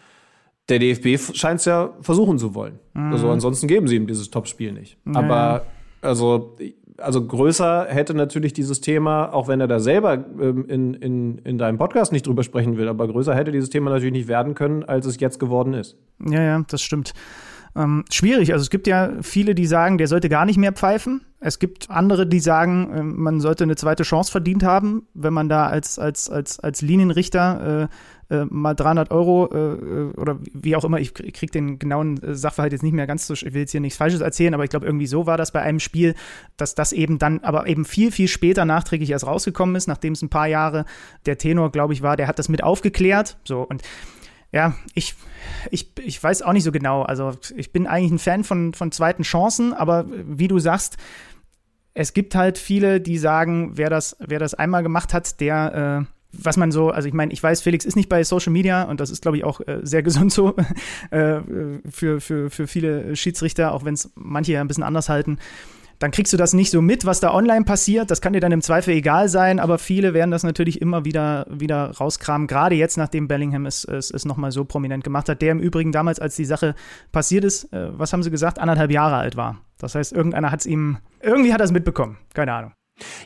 [0.67, 2.79] Der DFB scheint es ja versuchen zu wollen.
[2.93, 3.11] Mhm.
[3.13, 4.97] Also ansonsten geben sie ihm dieses Topspiel nicht.
[5.05, 5.15] Mhm.
[5.15, 5.67] Aber
[6.01, 6.55] also,
[6.97, 11.57] also größer hätte natürlich dieses Thema, auch wenn er da selber ähm, in, in, in
[11.59, 14.83] deinem Podcast nicht drüber sprechen will, aber größer hätte dieses Thema natürlich nicht werden können,
[14.83, 15.97] als es jetzt geworden ist.
[16.27, 17.13] Ja, ja, das stimmt
[17.75, 18.53] ähm, schwierig.
[18.53, 21.21] Also es gibt ja viele, die sagen, der sollte gar nicht mehr pfeifen.
[21.39, 25.49] Es gibt andere, die sagen, äh, man sollte eine zweite Chance verdient haben, wenn man
[25.49, 27.89] da als, als, als, als Linienrichter
[28.29, 32.21] äh, äh, mal 300 Euro äh, äh, oder wie auch immer, ich kriege den genauen
[32.23, 34.63] äh, Sachverhalt jetzt nicht mehr ganz so, ich will jetzt hier nichts Falsches erzählen, aber
[34.63, 36.15] ich glaube, irgendwie so war das bei einem Spiel,
[36.57, 40.21] dass das eben dann aber eben viel, viel später nachträglich erst rausgekommen ist, nachdem es
[40.21, 40.85] ein paar Jahre
[41.25, 43.37] der Tenor, glaube ich, war, der hat das mit aufgeklärt.
[43.43, 43.83] So und
[44.51, 45.15] ja, ich,
[45.71, 47.03] ich, ich weiß auch nicht so genau.
[47.03, 50.97] Also ich bin eigentlich ein Fan von, von zweiten Chancen, aber wie du sagst,
[51.93, 56.15] es gibt halt viele, die sagen, wer das, wer das einmal gemacht hat, der, äh,
[56.31, 58.99] was man so, also ich meine, ich weiß, Felix ist nicht bei Social Media und
[58.99, 60.55] das ist, glaube ich, auch äh, sehr gesund so
[61.11, 61.39] äh,
[61.89, 65.39] für, für, für viele Schiedsrichter, auch wenn es manche ja ein bisschen anders halten.
[65.99, 68.11] Dann kriegst du das nicht so mit, was da online passiert.
[68.11, 71.45] Das kann dir dann im Zweifel egal sein, aber viele werden das natürlich immer wieder,
[71.49, 72.47] wieder rauskramen.
[72.47, 75.41] Gerade jetzt, nachdem Bellingham es, es, es nochmal so prominent gemacht hat.
[75.41, 76.75] Der im Übrigen damals, als die Sache
[77.11, 79.61] passiert ist, äh, was haben sie gesagt, anderthalb Jahre alt war.
[79.77, 82.17] Das heißt, irgendeiner hat es ihm, irgendwie hat er es mitbekommen.
[82.33, 82.71] Keine Ahnung.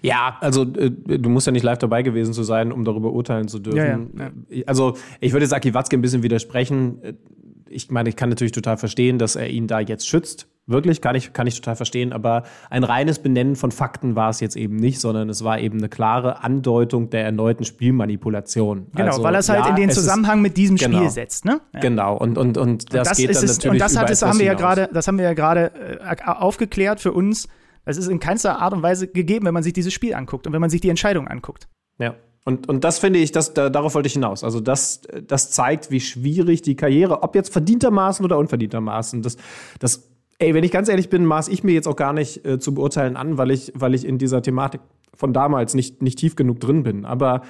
[0.02, 3.48] Ja, also äh, du musst ja nicht live dabei gewesen zu sein, um darüber urteilen
[3.48, 3.78] zu dürfen.
[3.78, 4.64] Ja, ja, ja.
[4.66, 7.20] Also ich würde Saki Watzke ein bisschen widersprechen.
[7.68, 10.48] Ich meine, ich kann natürlich total verstehen, dass er ihn da jetzt schützt.
[10.70, 12.14] Wirklich, kann ich, kann ich total verstehen.
[12.14, 15.80] Aber ein reines Benennen von Fakten war es jetzt eben nicht, sondern es war eben
[15.80, 18.88] eine klare Andeutung der erneuten Spielmanipulation.
[18.94, 21.46] Genau, also, weil er es halt in den Zusammenhang mit diesem Spiel genau, setzt.
[21.46, 21.60] Ne?
[21.82, 24.22] Genau, und, und, und das, und das geht dann es, natürlich Und das, hat es,
[24.22, 27.48] haben wir ja grade, das haben wir ja gerade äh, aufgeklärt für uns
[27.90, 30.54] es ist in keinster Art und Weise gegeben, wenn man sich dieses Spiel anguckt und
[30.54, 31.68] wenn man sich die Entscheidung anguckt.
[31.98, 32.16] Ja.
[32.46, 34.44] Und, und das finde ich, das, da, darauf wollte ich hinaus.
[34.44, 39.38] Also das, das zeigt, wie schwierig die Karriere, ob jetzt verdientermaßen oder unverdientermaßen, das,
[39.80, 40.10] das,
[40.40, 42.74] ey, wenn ich ganz ehrlich bin, maß ich mir jetzt auch gar nicht äh, zu
[42.74, 44.82] beurteilen an, weil ich, weil ich in dieser Thematik
[45.14, 47.06] von damals nicht, nicht tief genug drin bin.
[47.06, 47.42] Aber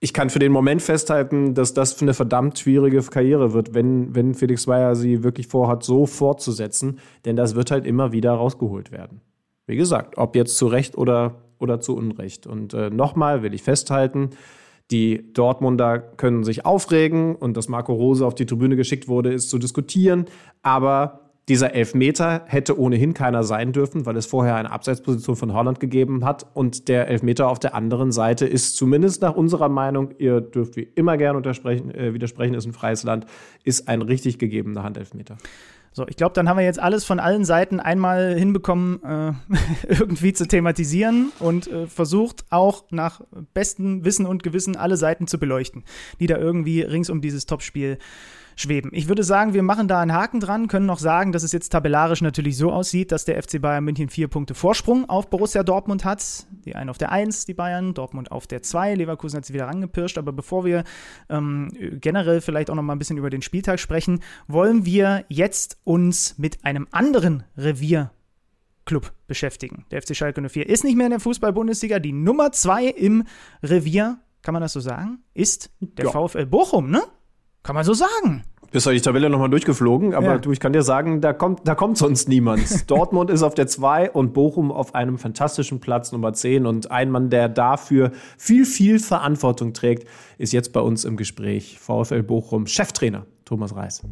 [0.00, 4.14] ich kann für den Moment festhalten, dass das für eine verdammt schwierige Karriere wird, wenn,
[4.14, 6.98] wenn Felix Weyer sie wirklich vorhat, so fortzusetzen.
[7.26, 9.20] Denn das wird halt immer wieder rausgeholt werden.
[9.66, 12.46] Wie gesagt, ob jetzt zu Recht oder, oder zu Unrecht.
[12.46, 14.30] Und äh, nochmal will ich festhalten,
[14.90, 19.50] die Dortmunder können sich aufregen und dass Marco Rose auf die Tribüne geschickt wurde, ist
[19.50, 20.24] zu diskutieren.
[20.62, 21.19] Aber
[21.50, 26.24] dieser Elfmeter hätte ohnehin keiner sein dürfen, weil es vorher eine Abseitsposition von Holland gegeben
[26.24, 26.46] hat.
[26.54, 30.84] Und der Elfmeter auf der anderen Seite ist zumindest nach unserer Meinung, ihr dürft wie
[30.94, 33.26] immer gerne äh, widersprechen, ist ein freies Land,
[33.64, 35.38] ist ein richtig gegebener Handelfmeter.
[35.90, 39.32] So, ich glaube, dann haben wir jetzt alles von allen Seiten einmal hinbekommen, äh,
[39.88, 43.22] irgendwie zu thematisieren und äh, versucht auch nach
[43.54, 45.82] bestem Wissen und Gewissen alle Seiten zu beleuchten,
[46.20, 47.98] die da irgendwie rings um dieses Topspiel
[48.56, 48.90] schweben.
[48.94, 51.70] Ich würde sagen, wir machen da einen Haken dran, können noch sagen, dass es jetzt
[51.70, 56.04] tabellarisch natürlich so aussieht, dass der FC Bayern München vier Punkte Vorsprung auf Borussia Dortmund
[56.04, 56.46] hat.
[56.64, 58.94] Die einen auf der 1, die Bayern, Dortmund auf der 2.
[58.94, 60.18] Leverkusen hat sie wieder rangepirscht.
[60.18, 60.84] Aber bevor wir
[61.28, 61.70] ähm,
[62.00, 66.36] generell vielleicht auch noch mal ein bisschen über den Spieltag sprechen, wollen wir jetzt uns
[66.38, 68.10] mit einem anderen Revier
[68.84, 69.84] Club beschäftigen.
[69.90, 72.00] Der FC Schalke 04 ist nicht mehr in der Fußball-Bundesliga.
[72.00, 73.24] Die Nummer 2 im
[73.62, 76.10] Revier, kann man das so sagen, ist der ja.
[76.10, 77.02] VfL Bochum, ne?
[77.62, 78.44] Kann man so sagen.
[78.72, 80.38] Bist du die Tabelle nochmal durchgeflogen, aber ja.
[80.38, 82.88] du, ich kann dir sagen, da kommt, da kommt sonst niemand.
[82.90, 86.66] Dortmund ist auf der 2 und Bochum auf einem fantastischen Platz Nummer 10.
[86.66, 90.06] Und ein Mann, der dafür viel, viel Verantwortung trägt,
[90.38, 91.80] ist jetzt bei uns im Gespräch.
[91.80, 94.02] VfL Bochum, Cheftrainer Thomas Reis.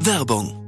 [0.00, 0.63] Werbung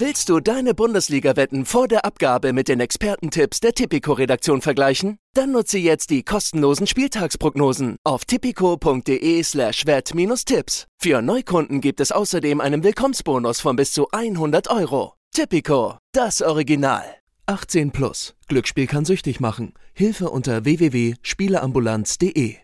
[0.00, 5.18] Willst du deine Bundesliga-Wetten vor der Abgabe mit den Expertentipps der Tipico-Redaktion vergleichen?
[5.34, 10.86] Dann nutze jetzt die kostenlosen Spieltagsprognosen auf tipico.de/slash wett-tipps.
[10.98, 15.14] Für Neukunden gibt es außerdem einen Willkommensbonus von bis zu 100 Euro.
[15.34, 17.02] Tipico, das Original.
[17.46, 18.36] 18 plus.
[18.46, 19.74] Glücksspiel kann süchtig machen.
[19.94, 22.58] Hilfe unter www.spieleambulanz.de.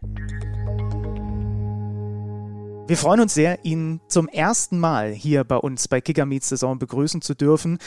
[2.87, 6.79] Wir freuen uns sehr, ihn zum ersten Mal hier bei uns bei Kicker Meets Saison
[6.79, 7.79] begrüßen zu dürfen.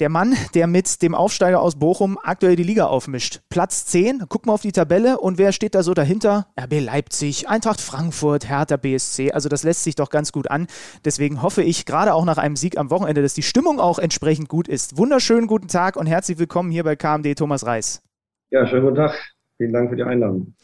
[0.00, 3.40] Der Mann, der mit dem Aufsteiger aus Bochum aktuell die Liga aufmischt.
[3.48, 6.48] Platz 10, guck mal auf die Tabelle und wer steht da so dahinter?
[6.60, 9.32] RB Leipzig, Eintracht Frankfurt, Hertha BSC.
[9.32, 10.66] Also das lässt sich doch ganz gut an.
[11.06, 14.50] Deswegen hoffe ich, gerade auch nach einem Sieg am Wochenende, dass die Stimmung auch entsprechend
[14.50, 14.98] gut ist.
[14.98, 18.02] Wunderschönen guten Tag und herzlich willkommen hier bei KMD Thomas Reis.
[18.50, 19.14] Ja, schönen guten Tag.
[19.56, 20.54] Vielen Dank für die Einladung.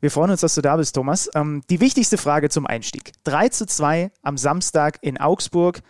[0.00, 1.30] Wir freuen uns, dass du da bist, Thomas.
[1.34, 3.12] Ähm, die wichtigste Frage zum Einstieg.
[3.24, 5.80] 3 zu 2 am Samstag in Augsburg.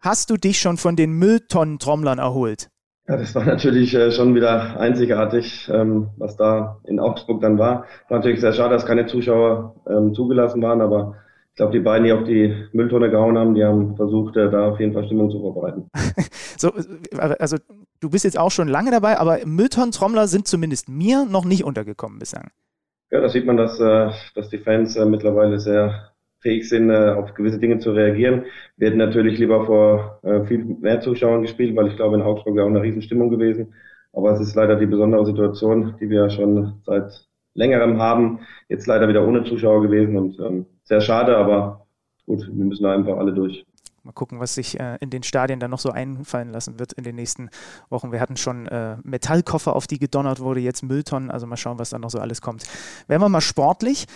[0.00, 2.68] Hast du dich schon von den Mülltonnentrommlern erholt?
[3.06, 7.84] Ja, das war natürlich äh, schon wieder einzigartig, ähm, was da in Augsburg dann war.
[8.08, 11.14] War natürlich sehr schade, dass keine Zuschauer ähm, zugelassen waren, aber
[11.50, 14.70] ich glaube, die beiden, die auf die Mülltonne gehauen haben, die haben versucht, äh, da
[14.70, 15.88] auf jeden Fall Stimmung zu verbreiten.
[16.58, 17.56] so, äh, also
[18.00, 22.18] du bist jetzt auch schon lange dabei, aber Mülltonnentrommler sind zumindest mir noch nicht untergekommen
[22.18, 22.50] bislang.
[23.10, 27.10] Ja, da sieht man, dass, äh, dass die Fans äh, mittlerweile sehr fähig sind, äh,
[27.10, 28.44] auf gewisse Dinge zu reagieren.
[28.76, 32.66] Wir hätten natürlich lieber vor viel mehr Zuschauern gespielt, weil ich glaube, in Augsburg wäre
[32.66, 33.74] auch eine Riesenstimmung gewesen.
[34.12, 38.40] Aber es ist leider die besondere Situation, die wir schon seit längerem haben.
[38.68, 41.86] Jetzt leider wieder ohne Zuschauer gewesen und ähm, sehr schade, aber
[42.26, 43.64] gut, wir müssen einfach alle durch.
[44.02, 47.04] Mal gucken, was sich äh, in den Stadien dann noch so einfallen lassen wird in
[47.04, 47.50] den nächsten
[47.90, 48.12] Wochen.
[48.12, 51.30] Wir hatten schon äh, Metallkoffer, auf die gedonnert wurde, jetzt Mülltonnen.
[51.30, 52.64] Also mal schauen, was da noch so alles kommt.
[53.08, 54.06] Werden wir mal sportlich.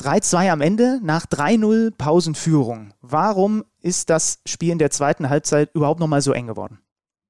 [0.00, 2.92] 3-2 am Ende nach 3-0 Pausenführung.
[3.00, 6.80] Warum ist das Spiel in der zweiten Halbzeit überhaupt noch mal so eng geworden?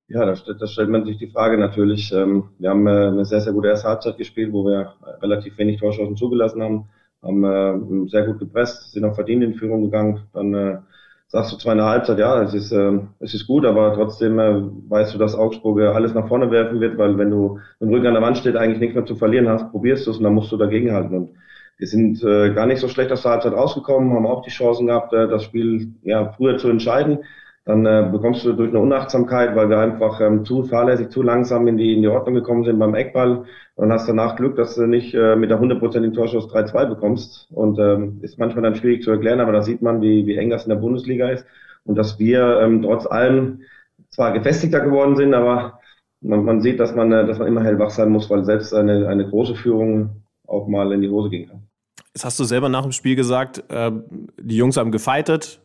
[0.09, 2.13] Ja, da, da stellt man sich die Frage natürlich.
[2.13, 5.81] Ähm, wir haben äh, eine sehr, sehr gute erste Halbzeit gespielt, wo wir relativ wenig
[5.81, 6.89] Torschancen zugelassen haben,
[7.23, 10.23] haben äh, sehr gut gepresst, sind auch verdient in Führung gegangen.
[10.33, 10.79] Dann äh,
[11.33, 14.39] sagst du zwar in der Halbzeit, ja, es ist, äh, es ist gut, aber trotzdem
[14.39, 17.89] äh, weißt du, dass Augsburg äh, alles nach vorne werfen wird, weil wenn du im
[17.89, 20.25] Rücken an der Wand steht, eigentlich nichts mehr zu verlieren hast, probierst du es und
[20.25, 21.17] dann musst du dagegenhalten.
[21.17, 21.31] Und
[21.79, 24.89] wir sind äh, gar nicht so schlecht aus der Halbzeit rausgekommen, haben auch die Chancen
[24.89, 27.21] gehabt, äh, das Spiel ja früher zu entscheiden.
[27.65, 31.67] Dann äh, bekommst du durch eine Unachtsamkeit, weil wir einfach ähm, zu fahrlässig, zu langsam
[31.67, 33.45] in die, in die Ordnung gekommen sind beim Eckball.
[33.75, 37.49] Und hast danach Glück, dass du nicht äh, mit der hundertprozentigen Torschuss 3-2 bekommst.
[37.51, 40.51] Und ähm, ist manchmal dann schwierig zu erklären, aber da sieht man, wie, wie eng
[40.51, 41.47] das in der Bundesliga ist.
[41.85, 43.63] Und dass wir ähm, trotz allem
[44.11, 45.81] zwar gefestigter geworden sind, aber
[46.21, 49.09] man, man sieht, dass man, äh, dass man immer hellwach sein muss, weil selbst eine,
[49.09, 51.63] eine große Führung auch mal in die Hose gehen kann.
[52.15, 53.91] Jetzt hast du selber nach dem Spiel gesagt, äh,
[54.39, 55.61] die Jungs haben gefeitet,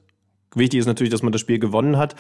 [0.58, 2.16] Wichtig ist natürlich, dass man das Spiel gewonnen hat.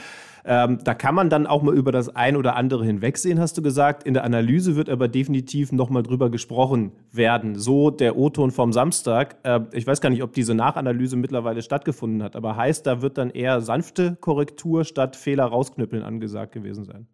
[0.45, 3.61] Ähm, da kann man dann auch mal über das ein oder andere hinwegsehen, hast du
[3.61, 4.03] gesagt.
[4.03, 7.55] In der Analyse wird aber definitiv nochmal drüber gesprochen werden.
[7.55, 9.35] So der O-Ton vom Samstag.
[9.43, 13.17] Äh, ich weiß gar nicht, ob diese Nachanalyse mittlerweile stattgefunden hat, aber heißt, da wird
[13.17, 17.07] dann eher sanfte Korrektur statt Fehler rausknüppeln angesagt gewesen sein.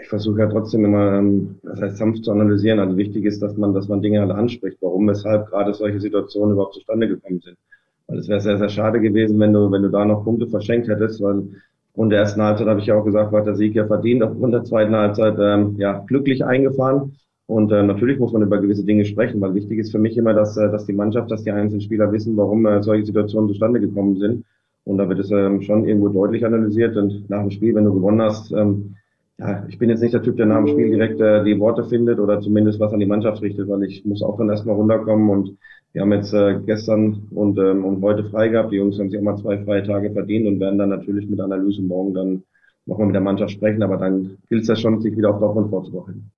[0.00, 2.78] Ich versuche ja trotzdem immer, ähm, das heißt sanft zu analysieren.
[2.78, 6.52] Also wichtig ist, dass man, dass man Dinge alle anspricht, warum, weshalb gerade solche Situationen
[6.52, 7.58] überhaupt zustande gekommen sind.
[8.06, 10.88] Weil es wäre sehr, sehr schade gewesen, wenn du, wenn du da noch Punkte verschenkt
[10.88, 11.44] hättest, weil
[11.88, 14.52] aufgrund der ersten Halbzeit habe ich ja auch gesagt, war der Sieg ja verdient, aufgrund
[14.52, 17.16] der zweiten Halbzeit ähm, ja glücklich eingefahren.
[17.46, 20.32] Und äh, natürlich muss man über gewisse Dinge sprechen, weil wichtig ist für mich immer,
[20.32, 23.80] dass, äh, dass die Mannschaft, dass die einzelnen Spieler wissen, warum äh, solche Situationen zustande
[23.80, 24.44] gekommen sind.
[24.84, 26.96] Und da wird es ähm, schon irgendwo deutlich analysiert.
[26.96, 28.96] Und nach dem Spiel, wenn du gewonnen hast, ähm,
[29.38, 31.84] ja, ich bin jetzt nicht der Typ, der nach dem Spiel direkt äh, die Worte
[31.84, 35.28] findet oder zumindest was an die Mannschaft richtet, weil ich muss auch dann erstmal runterkommen
[35.28, 35.58] und
[35.94, 38.72] wir haben jetzt äh, gestern und, ähm, und heute frei gehabt.
[38.72, 41.40] Die Jungs haben sich auch mal zwei freie Tage verdient und werden dann natürlich mit
[41.40, 42.42] Analyse morgen dann
[42.84, 43.80] nochmal mit der Mannschaft sprechen.
[43.82, 46.32] Aber dann gilt es ja schon, sich wieder auf Dortmund vorzubereiten.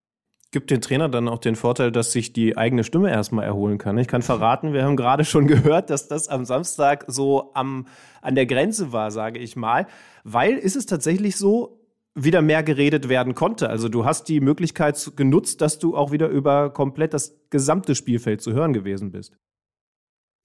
[0.52, 3.96] Gibt den Trainer dann auch den Vorteil, dass sich die eigene Stimme erstmal erholen kann.
[3.96, 7.86] Ich kann verraten, wir haben gerade schon gehört, dass das am Samstag so am,
[8.20, 9.86] an der Grenze war, sage ich mal.
[10.22, 11.75] Weil ist es tatsächlich so,
[12.16, 13.68] wieder mehr geredet werden konnte.
[13.68, 18.40] Also du hast die Möglichkeit genutzt, dass du auch wieder über komplett das gesamte Spielfeld
[18.40, 19.36] zu hören gewesen bist.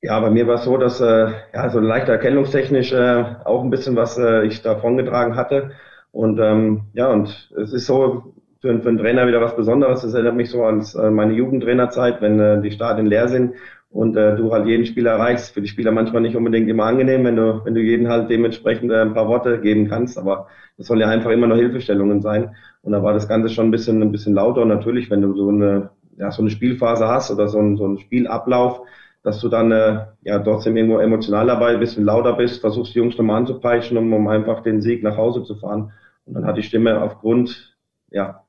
[0.03, 3.69] Ja, bei mir war es so, dass äh, ja so leicht erkennungstechnisch äh, auch ein
[3.69, 5.71] bisschen was äh, ich davongetragen hatte.
[6.11, 10.03] Und ähm, ja, und es ist so für, für einen Trainer wieder was Besonderes.
[10.03, 13.53] Es erinnert mich so an äh, meine Jugendtrainerzeit, wenn äh, die Stadien leer sind
[13.91, 15.53] und äh, du halt jeden Spieler erreichst.
[15.53, 18.91] Für die Spieler manchmal nicht unbedingt immer angenehm, wenn du, wenn du jeden halt dementsprechend
[18.91, 20.47] äh, ein paar Worte geben kannst, aber
[20.81, 22.55] das soll ja einfach immer nur Hilfestellungen sein.
[22.81, 24.63] Und da war das Ganze schon ein bisschen, ein bisschen lauter.
[24.63, 27.85] Und natürlich, wenn du so eine, ja, so eine Spielphase hast oder so ein, so
[27.87, 28.81] ein Spielablauf,
[29.21, 32.97] dass du dann äh, ja trotzdem irgendwo emotional dabei bist und lauter bist, versuchst die
[32.97, 35.91] Jungs nochmal anzupeitschen, um, um einfach den Sieg nach Hause zu fahren.
[36.25, 37.77] Und dann hat die Stimme aufgrund
[38.09, 38.43] ja,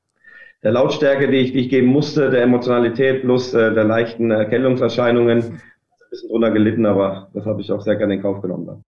[0.63, 5.37] der Lautstärke, die ich, die ich geben musste, der Emotionalität plus äh, der leichten Erkältungserscheinungen
[5.37, 5.61] ein
[6.09, 8.65] bisschen drunter gelitten, aber das habe ich auch sehr gerne in Kauf genommen.
[8.65, 8.83] Dann.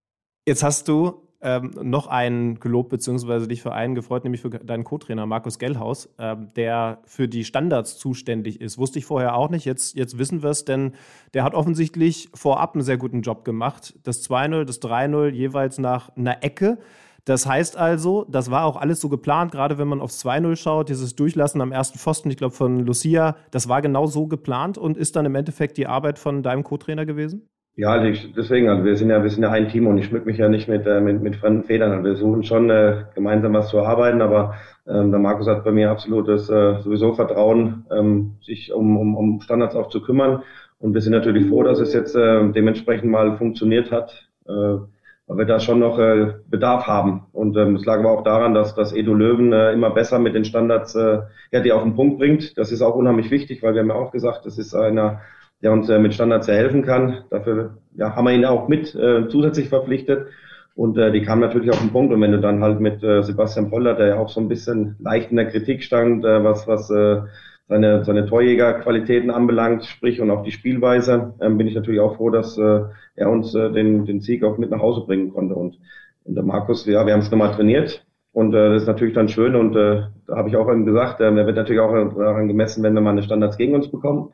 [0.48, 4.82] Jetzt hast du ähm, noch einen gelobt, beziehungsweise dich für einen gefreut, nämlich für deinen
[4.82, 8.78] Co-Trainer Markus Gellhaus, ähm, der für die Standards zuständig ist.
[8.78, 10.92] Wusste ich vorher auch nicht, jetzt, jetzt wissen wir es, denn
[11.34, 13.94] der hat offensichtlich vorab einen sehr guten Job gemacht.
[14.02, 16.78] Das 2-0, das 3-0 jeweils nach einer Ecke.
[17.24, 20.88] Das heißt also, das war auch alles so geplant, gerade wenn man aufs 2-0 schaut,
[20.88, 24.96] dieses Durchlassen am ersten Pfosten, ich glaube von Lucia, das war genau so geplant und
[24.96, 27.48] ist dann im Endeffekt die Arbeit von deinem Co-Trainer gewesen?
[27.78, 30.06] Ja, also ich, deswegen, also wir sind ja, wir sind ja ein Team und ich
[30.06, 31.92] schmück mich ja nicht mit, äh, mit, mit fremden Federn.
[31.92, 34.54] Also wir suchen schon äh, gemeinsam was zu arbeiten, aber
[34.86, 39.40] ähm, der Markus hat bei mir absolutes äh, sowieso Vertrauen, ähm, sich um, um, um
[39.42, 40.42] Standards auch zu kümmern.
[40.78, 45.38] Und wir sind natürlich froh, dass es jetzt äh, dementsprechend mal funktioniert hat, äh, weil
[45.38, 47.26] wir da schon noch äh, Bedarf haben.
[47.32, 50.34] Und ähm, es lag aber auch daran, dass, dass Edu Löwen äh, immer besser mit
[50.34, 51.18] den Standards, äh,
[51.52, 52.56] ja, die auf den Punkt bringt.
[52.56, 55.20] Das ist auch unheimlich wichtig, weil wir haben ja auch gesagt, das ist einer
[55.62, 57.24] der uns äh, mit Standards sehr helfen kann.
[57.30, 60.28] Dafür ja, haben wir ihn auch mit äh, zusätzlich verpflichtet.
[60.74, 62.12] Und äh, die kam natürlich auf den Punkt.
[62.12, 64.96] Und wenn du dann halt mit äh, Sebastian Poller, der ja auch so ein bisschen
[65.00, 67.22] leicht in der Kritik stand, äh, was, was äh,
[67.68, 72.30] seine, seine Torjägerqualitäten anbelangt, sprich und auch die Spielweise, ähm, bin ich natürlich auch froh,
[72.30, 72.82] dass äh,
[73.16, 75.54] er uns äh, den, den Sieg auch mit nach Hause bringen konnte.
[75.54, 75.78] Und,
[76.24, 78.04] und der Markus, ja, wir haben es nochmal trainiert.
[78.32, 79.56] Und äh, das ist natürlich dann schön.
[79.56, 82.92] Und äh, da habe ich auch gesagt, äh, er wird natürlich auch daran gemessen, wenn
[82.92, 84.30] wir mal eine Standards gegen uns bekommen.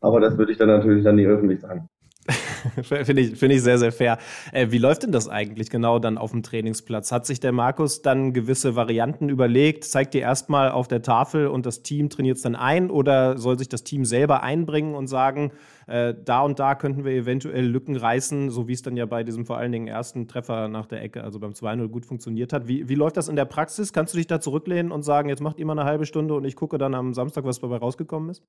[0.00, 1.88] Aber das würde ich dann natürlich dann nicht öffentlich sagen.
[2.82, 4.18] Finde ich, find ich sehr, sehr fair.
[4.52, 7.12] Äh, wie läuft denn das eigentlich genau dann auf dem Trainingsplatz?
[7.12, 9.84] Hat sich der Markus dann gewisse Varianten überlegt?
[9.84, 12.90] Zeigt ihr erstmal auf der Tafel und das Team trainiert es dann ein?
[12.90, 15.52] Oder soll sich das Team selber einbringen und sagen,
[15.86, 19.22] äh, da und da könnten wir eventuell Lücken reißen, so wie es dann ja bei
[19.22, 22.66] diesem vor allen Dingen ersten Treffer nach der Ecke, also beim 2-0 gut funktioniert hat?
[22.66, 23.92] Wie, wie läuft das in der Praxis?
[23.92, 26.44] Kannst du dich da zurücklehnen und sagen, jetzt macht ihr mal eine halbe Stunde und
[26.44, 28.42] ich gucke dann am Samstag, was dabei rausgekommen ist?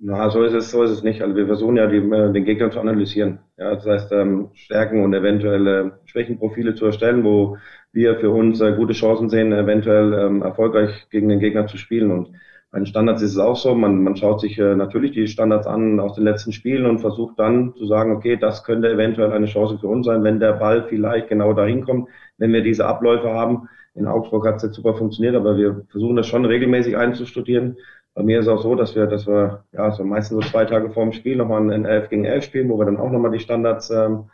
[0.00, 1.22] Na, so ist es, so ist es nicht.
[1.22, 3.40] Also wir versuchen ja, die, äh, den Gegner zu analysieren.
[3.56, 7.56] Ja, das heißt, ähm, Stärken und eventuelle Schwächenprofile zu erstellen, wo
[7.92, 12.12] wir für uns äh, gute Chancen sehen, eventuell ähm, erfolgreich gegen den Gegner zu spielen.
[12.12, 12.30] Und
[12.70, 15.66] bei den Standards ist es auch so, man, man schaut sich äh, natürlich die Standards
[15.66, 19.46] an aus den letzten Spielen und versucht dann zu sagen, okay, das könnte eventuell eine
[19.46, 23.30] Chance für uns sein, wenn der Ball vielleicht genau dahin kommt, wenn wir diese Abläufe
[23.32, 23.68] haben.
[23.94, 27.78] In Augsburg hat es jetzt super funktioniert, aber wir versuchen das schon regelmäßig einzustudieren
[28.18, 30.64] bei mir ist es auch so, dass wir, dass wir ja so meistens so zwei
[30.64, 33.30] Tage vor dem Spiel nochmal ein 11 gegen 11 spielen, wo wir dann auch nochmal
[33.30, 34.24] die Standards ähm,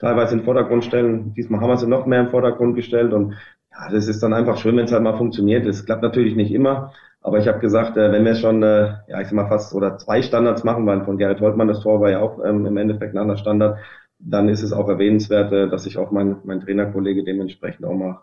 [0.00, 1.32] teilweise in den Vordergrund stellen.
[1.34, 3.34] Diesmal haben wir sie noch mehr im Vordergrund gestellt und
[3.70, 5.64] ja, das ist dann einfach schön, wenn es halt mal funktioniert.
[5.64, 9.20] Das klappt natürlich nicht immer, aber ich habe gesagt, äh, wenn wir schon, äh, ja,
[9.20, 12.10] ich sag mal fast oder zwei Standards machen, weil von Gerrit Holtmann das Tor war
[12.10, 13.78] ja auch ähm, im Endeffekt ein anderer Standard,
[14.18, 18.22] dann ist es auch erwähnenswert, äh, dass ich auch mein, mein Trainerkollege dementsprechend auch mal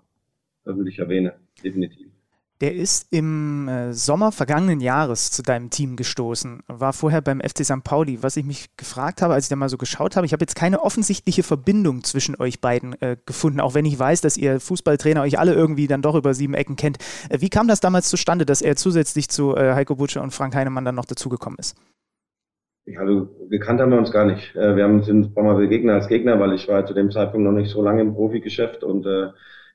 [0.65, 1.35] öffentlich erwähne.
[1.63, 2.16] Definitiv.
[2.59, 7.63] Der ist im äh, Sommer vergangenen Jahres zu deinem Team gestoßen, war vorher beim FC
[7.63, 7.83] St.
[7.83, 8.23] Pauli.
[8.23, 10.55] Was ich mich gefragt habe, als ich da mal so geschaut habe, ich habe jetzt
[10.55, 15.21] keine offensichtliche Verbindung zwischen euch beiden äh, gefunden, auch wenn ich weiß, dass ihr Fußballtrainer
[15.21, 16.97] euch alle irgendwie dann doch über sieben Ecken kennt.
[17.29, 20.55] Äh, wie kam das damals zustande, dass er zusätzlich zu äh, Heiko Butsche und Frank
[20.55, 21.77] Heinemann dann noch dazugekommen ist?
[22.85, 24.55] Ja, also gekannt haben wir uns gar nicht.
[24.55, 27.11] Äh, wir haben uns ein paar Mal begegnet als Gegner, weil ich war zu dem
[27.11, 29.27] Zeitpunkt noch nicht so lange im Profigeschäft und äh,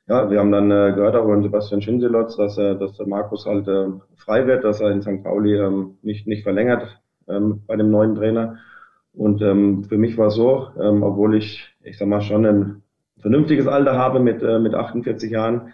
[0.08, 3.46] ja, wir haben dann äh, gehört auch von Sebastian Schinselotz, dass, äh, dass der Markus
[3.46, 3.86] halt äh,
[4.16, 5.22] frei wird, dass er in St.
[5.22, 8.58] Pauli ähm, nicht, nicht verlängert ähm, bei dem neuen Trainer.
[9.14, 12.82] Und ähm, für mich war es so, ähm, obwohl ich, ich sag mal, schon ein
[13.18, 15.72] vernünftiges Alter habe mit, äh, mit 48 Jahren,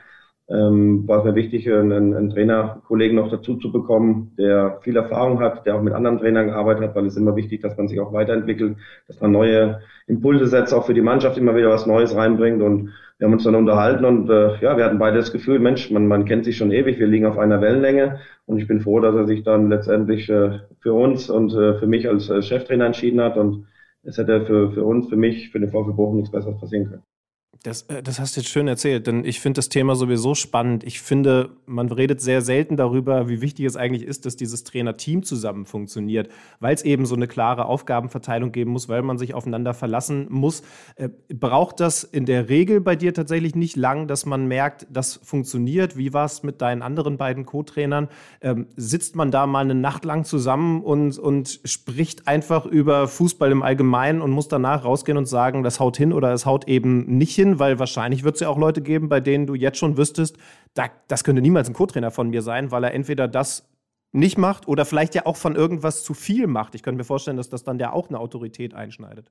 [0.50, 5.40] ähm, war es mir wichtig, einen, einen Trainerkollegen noch dazu zu bekommen, der viel Erfahrung
[5.40, 7.88] hat, der auch mit anderen Trainern gearbeitet hat, weil es ist immer wichtig, dass man
[7.88, 8.76] sich auch weiterentwickelt,
[9.08, 12.62] dass man neue Impulse setzt, auch für die Mannschaft immer wieder was Neues reinbringt.
[12.62, 15.90] Und wir haben uns dann unterhalten und äh, ja, wir hatten beide das Gefühl, Mensch,
[15.90, 18.20] man, man kennt sich schon ewig, wir liegen auf einer Wellenlänge.
[18.46, 21.86] Und ich bin froh, dass er sich dann letztendlich äh, für uns und äh, für
[21.86, 23.36] mich als äh, Cheftrainer entschieden hat.
[23.36, 23.66] Und
[24.02, 27.17] es hätte für, für uns, für mich, für den VfB Bochum nichts Besseres passieren können.
[27.64, 30.84] Das, äh, das hast du jetzt schön erzählt, denn ich finde das Thema sowieso spannend.
[30.84, 35.24] Ich finde, man redet sehr selten darüber, wie wichtig es eigentlich ist, dass dieses Trainerteam
[35.24, 36.28] zusammen funktioniert,
[36.60, 40.62] weil es eben so eine klare Aufgabenverteilung geben muss, weil man sich aufeinander verlassen muss.
[40.94, 45.18] Äh, braucht das in der Regel bei dir tatsächlich nicht lang, dass man merkt, das
[45.22, 45.96] funktioniert?
[45.96, 48.08] Wie war es mit deinen anderen beiden Co-Trainern?
[48.40, 53.50] Ähm, sitzt man da mal eine Nacht lang zusammen und, und spricht einfach über Fußball
[53.50, 57.18] im Allgemeinen und muss danach rausgehen und sagen, das haut hin oder es haut eben
[57.18, 57.47] nicht hin?
[57.48, 60.36] Hin, weil wahrscheinlich wird es ja auch Leute geben, bei denen du jetzt schon wüsstest,
[60.74, 63.68] da, das könnte niemals ein Co-Trainer von mir sein, weil er entweder das
[64.12, 66.74] nicht macht oder vielleicht ja auch von irgendwas zu viel macht.
[66.74, 69.30] Ich könnte mir vorstellen, dass das dann ja auch eine Autorität einschneidet.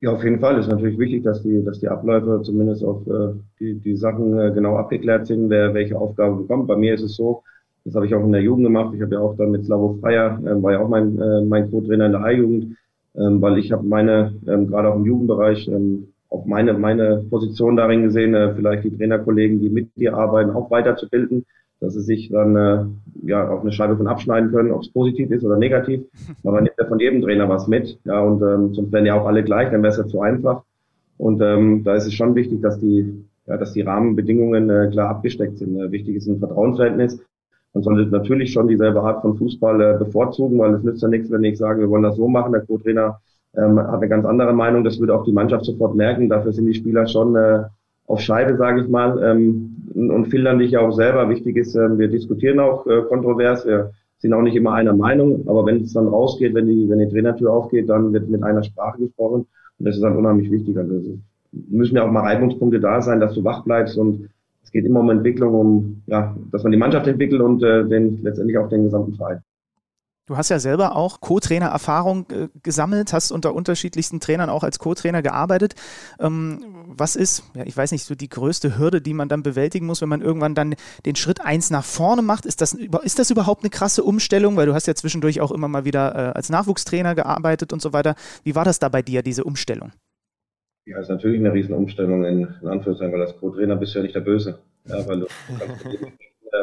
[0.00, 3.32] Ja, auf jeden Fall ist natürlich wichtig, dass die, dass die Abläufe zumindest auf äh,
[3.58, 6.66] die, die Sachen äh, genau abgeklärt sind, wer welche Aufgabe bekommt.
[6.66, 7.42] Bei mir ist es so,
[7.84, 8.92] das habe ich auch in der Jugend gemacht.
[8.94, 11.70] Ich habe ja auch dann mit Slavo Freier, äh, war ja auch mein, äh, mein
[11.70, 12.76] Co-Trainer in der A-Jugend,
[13.14, 17.76] ähm, weil ich habe meine, ähm, gerade auch im Jugendbereich, ähm, auch meine, meine Position
[17.76, 21.46] darin gesehen, äh, vielleicht die Trainerkollegen, die mit dir arbeiten, auch weiterzubilden,
[21.80, 22.84] dass sie sich dann äh,
[23.26, 26.02] ja auf eine Scheibe von abschneiden können, ob es positiv ist oder negativ.
[26.44, 27.98] Aber nimmt ja von jedem Trainer was mit.
[28.04, 30.62] Ja, und ähm, sonst wären ja auch alle gleich, dann wäre es ja zu einfach.
[31.18, 35.10] Und ähm, da ist es schon wichtig, dass die, ja, dass die Rahmenbedingungen äh, klar
[35.10, 35.78] abgesteckt sind.
[35.78, 37.20] Äh, wichtig ist ein Vertrauensverhältnis.
[37.72, 41.30] Man sollte natürlich schon dieselbe Art von Fußball äh, bevorzugen, weil es nützt ja nichts,
[41.30, 43.20] wenn ich sage, wir wollen das so machen, der Co-Trainer
[43.56, 44.84] ähm, hat eine ganz andere Meinung.
[44.84, 46.28] Das würde auch die Mannschaft sofort merken.
[46.28, 47.64] Dafür sind die Spieler schon äh,
[48.06, 51.28] auf Scheibe, sage ich mal, ähm, und filtern dich auch selber.
[51.28, 53.66] Wichtig ist, äh, wir diskutieren auch äh, kontrovers.
[53.66, 56.98] Wir sind auch nicht immer einer Meinung, aber wenn es dann rausgeht, wenn die, wenn
[56.98, 59.46] die Trainertür aufgeht, dann wird mit einer Sprache gesprochen.
[59.78, 60.76] Und das ist dann unheimlich wichtig.
[60.78, 61.18] Also
[61.52, 64.28] müssen ja auch mal Reibungspunkte da sein, dass du wach bleibst und
[64.62, 68.22] es geht immer um Entwicklung, um ja, dass man die Mannschaft entwickelt und äh, den,
[68.22, 69.40] letztendlich auch den gesamten Verein.
[70.26, 75.22] Du hast ja selber auch Co-Trainer-Erfahrung äh, gesammelt, hast unter unterschiedlichsten Trainern auch als Co-Trainer
[75.22, 75.76] gearbeitet.
[76.18, 79.86] Ähm, was ist, ja, ich weiß nicht, so die größte Hürde, die man dann bewältigen
[79.86, 80.74] muss, wenn man irgendwann dann
[81.04, 82.44] den Schritt eins nach vorne macht?
[82.44, 84.56] Ist das, ist das überhaupt eine krasse Umstellung?
[84.56, 87.92] Weil du hast ja zwischendurch auch immer mal wieder äh, als Nachwuchstrainer gearbeitet und so
[87.92, 88.16] weiter.
[88.42, 89.92] Wie war das da bei dir, diese Umstellung?
[90.86, 94.16] Ja, ist natürlich eine Riesenumstellung in, in Anführungszeichen, weil als Co-Trainer bist du ja nicht
[94.16, 94.58] der Böse.
[94.86, 95.26] Ja, weil du
[95.58, 95.84] kannst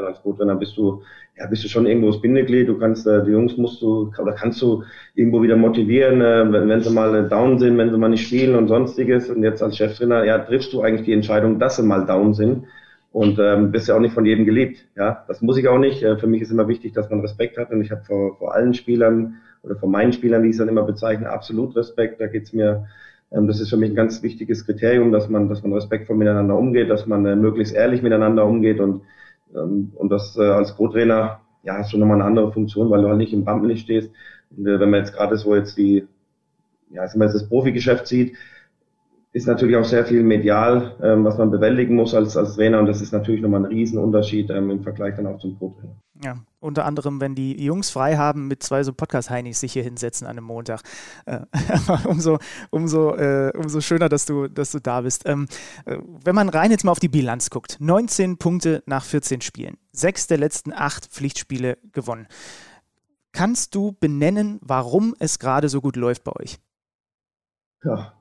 [0.01, 1.01] äh, als Co-Trainer bist du,
[1.37, 2.67] ja, bist du schon irgendwo das Bindeglied.
[2.67, 4.83] Du kannst, äh, die Jungs musst du, oder kannst du
[5.15, 8.27] irgendwo wieder motivieren, äh, wenn, wenn sie mal äh, down sind, wenn sie mal nicht
[8.27, 9.29] spielen und sonstiges.
[9.29, 12.65] Und jetzt als Cheftrainer, ja, triffst du eigentlich die Entscheidung, dass sie mal down sind.
[13.11, 14.85] Und ähm, bist ja auch nicht von jedem geliebt.
[14.95, 16.01] Ja, das muss ich auch nicht.
[16.01, 17.71] Äh, für mich ist immer wichtig, dass man Respekt hat.
[17.71, 20.67] Und ich habe vor, vor allen Spielern oder vor meinen Spielern, wie ich es dann
[20.67, 22.19] immer bezeichne, absolut Respekt.
[22.19, 22.87] Da geht's mir
[23.33, 26.57] ähm, das ist für mich ein ganz wichtiges Kriterium, dass man, dass man respektvoll miteinander
[26.57, 29.01] umgeht, dass man äh, möglichst ehrlich miteinander umgeht und
[29.61, 33.17] und das äh, als Co-Trainer, ja, hast du nochmal eine andere Funktion, weil du halt
[33.17, 34.11] nicht im Rampenlicht stehst.
[34.55, 36.07] Und, äh, wenn man jetzt gerade so jetzt die,
[36.89, 38.35] ja, wenn man jetzt das Profigeschäft sieht,
[39.31, 42.85] ist natürlich auch sehr viel medial, ähm, was man bewältigen muss als, als Trainer und
[42.85, 45.95] das ist natürlich nochmal ein Riesenunterschied ähm, im Vergleich dann auch zum Pro-Trainer.
[46.23, 50.25] Ja, unter anderem, wenn die Jungs frei haben, mit zwei so Podcast-Heinis sich hier hinsetzen
[50.25, 50.81] an einem Montag.
[51.25, 51.41] Äh,
[52.07, 52.39] umso,
[52.69, 55.27] umso, äh, umso schöner, dass du, dass du da bist.
[55.27, 55.47] Ähm,
[55.85, 59.77] äh, wenn man rein jetzt mal auf die Bilanz guckt, 19 Punkte nach 14 Spielen,
[59.91, 62.27] sechs der letzten acht Pflichtspiele gewonnen.
[63.31, 66.59] Kannst du benennen, warum es gerade so gut läuft bei euch?
[67.83, 68.13] Ja,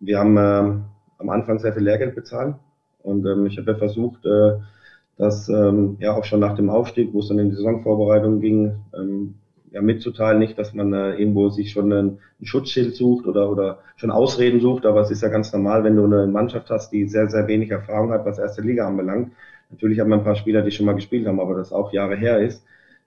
[0.00, 0.84] wir haben ähm,
[1.18, 2.56] am Anfang sehr viel Lehrgeld bezahlt
[3.02, 4.60] und ähm, ich habe ja versucht, äh,
[5.16, 8.76] das ähm, ja auch schon nach dem Aufstieg, wo es dann in die Saisonvorbereitung ging,
[8.96, 9.34] ähm,
[9.70, 13.78] ja, mitzuteilen, nicht, dass man äh, irgendwo sich schon ein, ein Schutzschild sucht oder, oder
[13.96, 17.08] schon Ausreden sucht, aber es ist ja ganz normal, wenn du eine Mannschaft hast, die
[17.08, 19.32] sehr, sehr wenig Erfahrung hat, was erste Liga anbelangt.
[19.70, 22.16] Natürlich haben wir ein paar Spieler, die schon mal gespielt haben, aber das auch Jahre
[22.16, 22.64] her ist,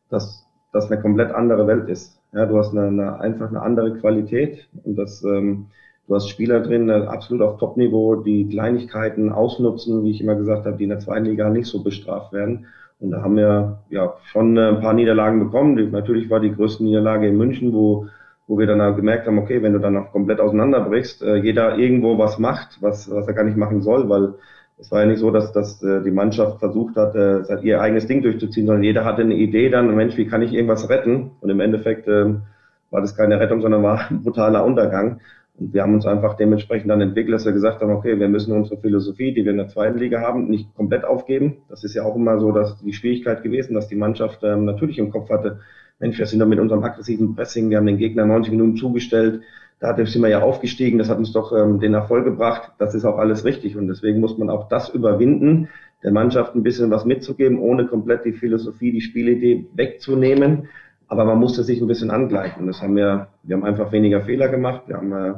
[0.10, 2.20] dass das eine komplett andere Welt ist.
[2.34, 5.68] Ja, du hast eine, eine, einfach eine andere Qualität und das ähm,
[6.08, 10.66] Du hast Spieler drin, äh, absolut auf Top-Niveau, die Kleinigkeiten ausnutzen, wie ich immer gesagt
[10.66, 12.68] habe, die in der zweiten Liga nicht so bestraft werden.
[13.02, 15.92] Und da haben wir ja schon äh, ein paar Niederlagen bekommen.
[15.92, 18.08] Natürlich war die größte Niederlage in München, wo,
[18.48, 22.18] wo wir dann gemerkt haben, okay, wenn du dann noch komplett auseinanderbrichst, äh, jeder irgendwo
[22.18, 24.36] was macht, was, was er gar nicht machen soll, weil
[24.80, 27.16] es war ja nicht so, dass, dass die Mannschaft versucht hat,
[27.64, 30.88] ihr eigenes Ding durchzuziehen, sondern jeder hatte eine Idee dann, Mensch, wie kann ich irgendwas
[30.88, 31.32] retten?
[31.42, 32.44] Und im Endeffekt ähm,
[32.92, 35.20] war das keine Rettung, sondern war ein brutaler Untergang.
[35.60, 38.56] Und wir haben uns einfach dementsprechend dann entwickelt, dass wir gesagt haben, okay, wir müssen
[38.56, 41.58] unsere Philosophie, die wir in der zweiten Liga haben, nicht komplett aufgeben.
[41.68, 45.00] Das ist ja auch immer so, dass die Schwierigkeit gewesen, dass die Mannschaft ähm, natürlich
[45.00, 45.60] im Kopf hatte,
[46.00, 49.42] Mensch, wir sind doch mit unserem aggressiven Pressing, wir haben den Gegner 90 Minuten zugestellt,
[49.80, 52.72] da sind wir ja aufgestiegen, das hat uns doch ähm, den Erfolg gebracht.
[52.80, 55.70] Das ist auch alles richtig und deswegen muss man auch das überwinden,
[56.04, 60.70] der Mannschaft ein bisschen was mitzugeben, ohne komplett die Philosophie, die Spielidee wegzunehmen
[61.08, 62.68] aber man musste sich ein bisschen angleichen.
[62.68, 64.84] Das haben wir, wir haben einfach weniger Fehler gemacht.
[64.88, 65.34] Wir haben äh,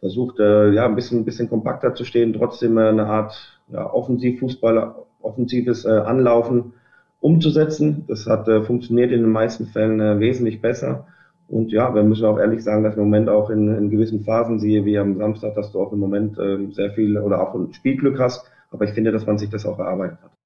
[0.00, 3.92] versucht, äh, ja, ein bisschen, ein bisschen kompakter zu stehen, trotzdem äh, eine Art ja,
[3.92, 6.72] Offensivfußball, offensives Anlaufen
[7.20, 8.04] umzusetzen.
[8.06, 11.06] Das hat funktioniert in den meisten Fällen wesentlich besser.
[11.48, 14.58] Und ja, wir müssen auch ehrlich sagen, dass im Moment auch in, in gewissen Phasen
[14.58, 17.72] siehe, wie am Samstag, dass du auch im Moment äh, sehr viel oder auch ein
[17.72, 18.46] Spielglück hast.
[18.70, 20.37] Aber ich finde, dass man sich das auch erarbeitet hat.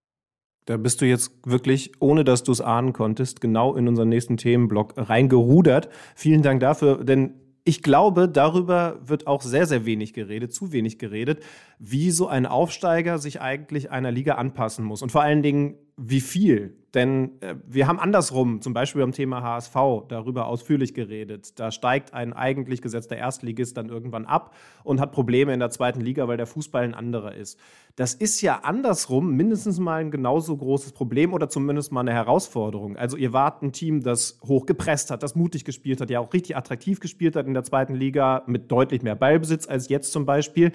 [0.64, 4.36] Da bist du jetzt wirklich, ohne dass du es ahnen konntest, genau in unseren nächsten
[4.36, 5.88] Themenblock reingerudert.
[6.14, 7.34] Vielen Dank dafür, denn
[7.64, 11.44] ich glaube, darüber wird auch sehr, sehr wenig geredet, zu wenig geredet,
[11.78, 15.02] wie so ein Aufsteiger sich eigentlich einer Liga anpassen muss.
[15.02, 16.76] Und vor allen Dingen, wie viel.
[16.94, 19.74] Denn äh, wir haben andersrum, zum Beispiel beim Thema HSV,
[20.08, 21.58] darüber ausführlich geredet.
[21.58, 26.00] Da steigt ein eigentlich gesetzter Erstligist dann irgendwann ab und hat Probleme in der zweiten
[26.00, 27.58] Liga, weil der Fußball ein anderer ist.
[27.96, 32.96] Das ist ja andersrum mindestens mal ein genauso großes Problem oder zumindest mal eine Herausforderung.
[32.96, 36.32] Also ihr wart ein Team, das hoch gepresst hat, das mutig gespielt hat, ja auch
[36.34, 40.26] richtig attraktiv gespielt hat in der zweiten Liga mit deutlich mehr Ballbesitz als jetzt zum
[40.26, 40.72] Beispiel.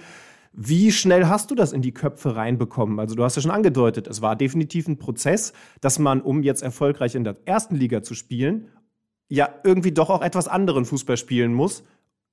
[0.54, 3.00] Wie schnell hast du das in die Köpfe reinbekommen?
[3.00, 6.64] Also du hast ja schon angedeutet, es war definitiv ein Prozess, dass man, um jetzt
[6.64, 8.70] erfolgreich in der ersten Liga zu spielen,
[9.30, 11.84] ja irgendwie doch auch etwas anderen Fußball spielen muss,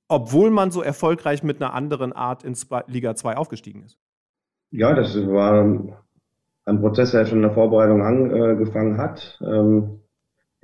[0.09, 2.57] obwohl man so erfolgreich mit einer anderen Art in
[2.87, 3.99] Liga 2 aufgestiegen ist.
[4.71, 5.65] Ja, das war
[6.67, 9.39] ein Prozess, der schon in der Vorbereitung angefangen hat.
[9.43, 10.01] Ähm,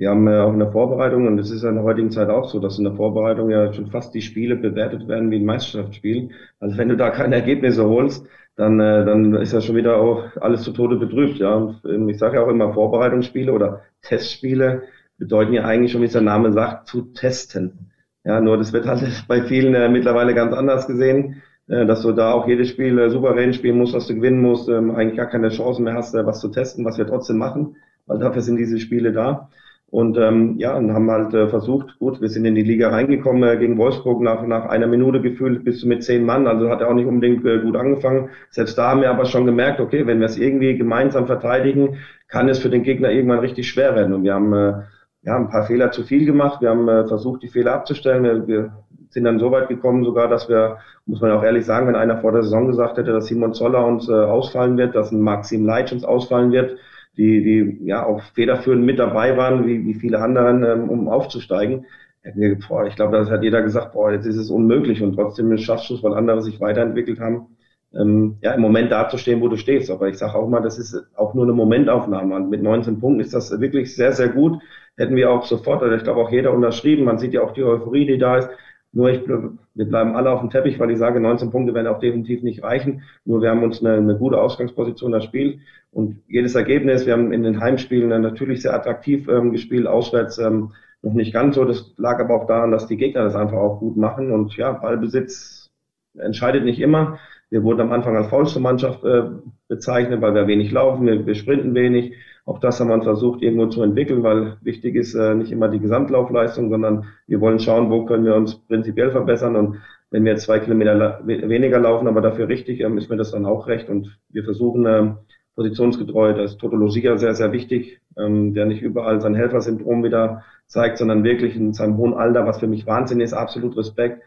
[0.01, 2.31] wir haben ja auch in der Vorbereitung, und es ist ja in der heutigen Zeit
[2.31, 5.45] auch so, dass in der Vorbereitung ja schon fast die Spiele bewertet werden wie ein
[5.45, 6.31] Meisterschaftsspiel.
[6.59, 8.27] Also wenn du da keine Ergebnisse holst,
[8.57, 11.37] dann, äh, dann ist ja schon wieder auch alles zu Tode betrübt.
[11.37, 11.55] Ja.
[11.55, 14.85] Und ähm, ich sage ja auch immer, Vorbereitungsspiele oder Testspiele
[15.19, 17.91] bedeuten ja eigentlich schon, wie es der Name sagt, zu testen.
[18.25, 22.13] Ja, nur das wird halt bei vielen äh, mittlerweile ganz anders gesehen, äh, dass du
[22.13, 25.29] da auch jedes Spiel äh, souverän spielen musst, dass du gewinnen musst, ähm, eigentlich gar
[25.29, 27.77] keine Chance mehr hast, äh, was zu testen, was wir trotzdem machen,
[28.07, 29.51] weil dafür sind diese Spiele da.
[29.91, 33.43] Und ähm, ja, und haben halt äh, versucht, gut, wir sind in die Liga reingekommen
[33.43, 36.89] äh, gegen Wolfsburg nach, nach einer Minute gefühlt bis mit zehn Mann, also hat er
[36.89, 38.29] auch nicht unbedingt äh, gut angefangen.
[38.51, 41.97] Selbst da haben wir aber schon gemerkt, okay, wenn wir es irgendwie gemeinsam verteidigen,
[42.29, 44.15] kann es für den Gegner irgendwann richtig schwer werden.
[44.15, 44.75] Und wir haben äh,
[45.23, 48.23] ja, ein paar Fehler zu viel gemacht, wir haben äh, versucht, die Fehler abzustellen.
[48.23, 48.73] Wir, wir
[49.09, 52.19] sind dann so weit gekommen sogar, dass wir, muss man auch ehrlich sagen, wenn einer
[52.19, 55.65] vor der Saison gesagt hätte, dass Simon Zoller uns äh, ausfallen wird, dass ein Maxim
[55.65, 56.79] Leitsch uns ausfallen wird,
[57.17, 61.87] die, die ja auch federführend mit dabei waren, wie, wie viele anderen, ähm, um aufzusteigen.
[62.23, 65.57] Wir, boah, ich glaube, da hat jeder gesagt, boah, jetzt ist es unmöglich und trotzdem
[65.59, 67.57] schaffst du es, weil andere sich weiterentwickelt haben,
[67.95, 69.91] ähm, ja, im Moment dazustehen, wo du stehst.
[69.91, 72.35] Aber ich sage auch mal, das ist auch nur eine Momentaufnahme.
[72.37, 74.61] Und mit 19 Punkten ist das wirklich sehr, sehr gut.
[74.97, 77.05] Hätten wir auch sofort, oder ich glaube auch jeder unterschrieben.
[77.05, 78.51] Man sieht ja auch die Euphorie, die da ist.
[78.93, 82.01] Nur ich, wir bleiben alle auf dem Teppich, weil ich sage, 19 Punkte werden auch
[82.01, 83.03] definitiv nicht reichen.
[83.25, 85.61] Nur wir haben uns eine, eine gute Ausgangsposition das Spiel
[85.93, 90.73] und jedes Ergebnis, wir haben in den Heimspielen natürlich sehr attraktiv ähm, gespielt, auswärts ähm,
[91.03, 91.65] noch nicht ganz so.
[91.65, 94.31] Das lag aber auch daran, dass die Gegner das einfach auch gut machen.
[94.31, 95.71] Und ja, Ballbesitz
[96.17, 97.19] entscheidet nicht immer.
[97.49, 99.23] Wir wurden am Anfang als faulste Mannschaft äh,
[99.67, 102.15] bezeichnet, weil wir wenig laufen, wir, wir sprinten wenig.
[102.45, 105.81] Auch das haben wir versucht irgendwo zu entwickeln, weil wichtig ist äh, nicht immer die
[105.81, 109.57] Gesamtlaufleistung, sondern wir wollen schauen, wo können wir uns prinzipiell verbessern.
[109.57, 109.77] Und
[110.11, 113.67] wenn wir zwei Kilometer weniger laufen, aber dafür richtig, ähm, ist mir das dann auch
[113.67, 113.89] recht.
[113.89, 115.15] Und wir versuchen äh,
[115.55, 120.99] positionsgetreu, da ist Toto sehr, sehr wichtig, ähm, der nicht überall sein Helfersyndrom wieder zeigt,
[120.99, 124.23] sondern wirklich in seinem hohen Alter, was für mich Wahnsinn ist, absolut Respekt,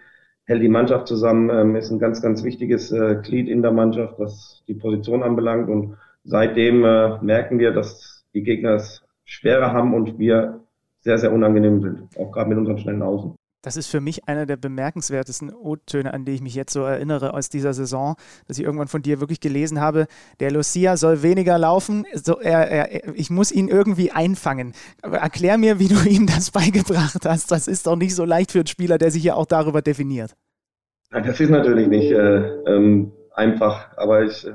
[0.45, 4.19] hält die Mannschaft zusammen, ähm, ist ein ganz, ganz wichtiges äh, Glied in der Mannschaft,
[4.19, 5.69] was die Position anbelangt.
[5.69, 10.61] Und seitdem äh, merken wir, dass die Gegner es schwerer haben und wir
[10.99, 13.35] sehr, sehr unangenehm sind, auch gerade mit unseren schnellen Außen.
[13.63, 17.33] Das ist für mich einer der bemerkenswertesten O-Töne, an die ich mich jetzt so erinnere
[17.33, 18.15] aus dieser Saison,
[18.45, 20.07] dass ich irgendwann von dir wirklich gelesen habe,
[20.41, 24.73] der Lucia soll weniger laufen, so, er, er, ich muss ihn irgendwie einfangen.
[25.01, 27.51] Aber erklär mir, wie du ihm das beigebracht hast.
[27.51, 30.35] Das ist doch nicht so leicht für einen Spieler, der sich ja auch darüber definiert.
[31.11, 34.45] Das ist natürlich nicht äh, ähm, einfach, aber ich,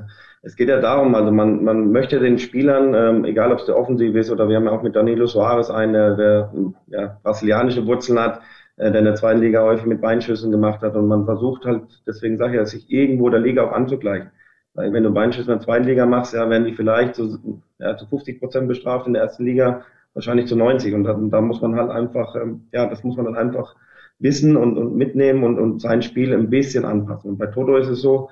[0.42, 3.76] es geht ja darum, also man, man möchte den Spielern, ähm, egal ob es der
[3.76, 6.52] Offensiv ist oder wir haben ja auch mit Danilo Soares einen, der, der
[6.86, 8.40] ja, brasilianische Wurzeln hat,
[8.76, 10.94] äh, der in der zweiten Liga häufig mit Beinschüssen gemacht hat.
[10.94, 14.30] Und man versucht halt, deswegen sage ich, sich irgendwo der Liga auch anzugleichen.
[14.74, 17.36] Weil wenn du Beinschüsse in der zweiten Liga machst, ja, werden die vielleicht so,
[17.80, 19.82] ja, zu 50 Prozent bestraft in der ersten Liga,
[20.14, 20.94] wahrscheinlich zu 90.
[20.94, 23.74] Und da, da muss man halt einfach, ähm, ja, das muss man dann einfach
[24.20, 27.30] wissen und, und mitnehmen und, und sein Spiel ein bisschen anpassen.
[27.30, 28.30] Und bei Toto ist es so,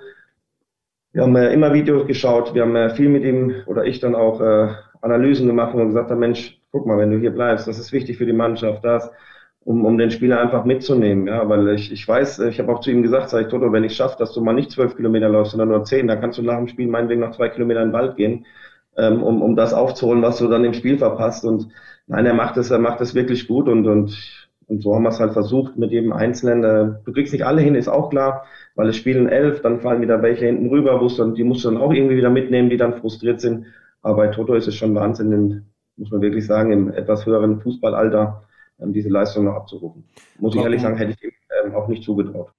[1.17, 4.15] wir haben ja immer Videos geschaut, wir haben ja viel mit ihm oder ich dann
[4.15, 4.69] auch äh,
[5.01, 8.19] Analysen gemacht und gesagt haben, Mensch, guck mal, wenn du hier bleibst, das ist wichtig
[8.19, 9.11] für die Mannschaft, das
[9.65, 11.27] um, um den Spieler einfach mitzunehmen.
[11.27, 13.85] Ja, weil ich, ich weiß, ich habe auch zu ihm gesagt, sag ich, Toto, wenn
[13.85, 16.43] ich schaffe, dass du mal nicht zwölf Kilometer läufst, sondern nur zehn, dann kannst du
[16.43, 18.45] nach dem Spiel meinetwegen noch zwei Kilometer in den Wald gehen,
[18.99, 21.47] ähm, um, um das aufzuholen, was du dann im Spiel verpasst.
[21.47, 21.69] Und
[22.09, 25.11] nein, er macht es, er macht es wirklich gut und, und, und so haben wir
[25.11, 26.65] es halt versucht mit jedem Einzelnen.
[26.65, 28.45] Äh, du kriegst nicht alle hin, ist auch klar,
[28.75, 31.71] weil es spielen elf, dann fallen wieder welche hinten rüber, wo dann, die musst du
[31.71, 33.67] dann auch irgendwie wieder mitnehmen, die dann frustriert sind.
[34.03, 38.43] Aber bei Toto ist es schon Wahnsinn, muss man wirklich sagen, im etwas höheren Fußballalter
[38.81, 40.05] ähm, diese Leistung noch abzurufen.
[40.39, 41.31] Muss ich ehrlich sagen, hätte ich ihm
[41.65, 42.53] ähm, auch nicht zugetraut.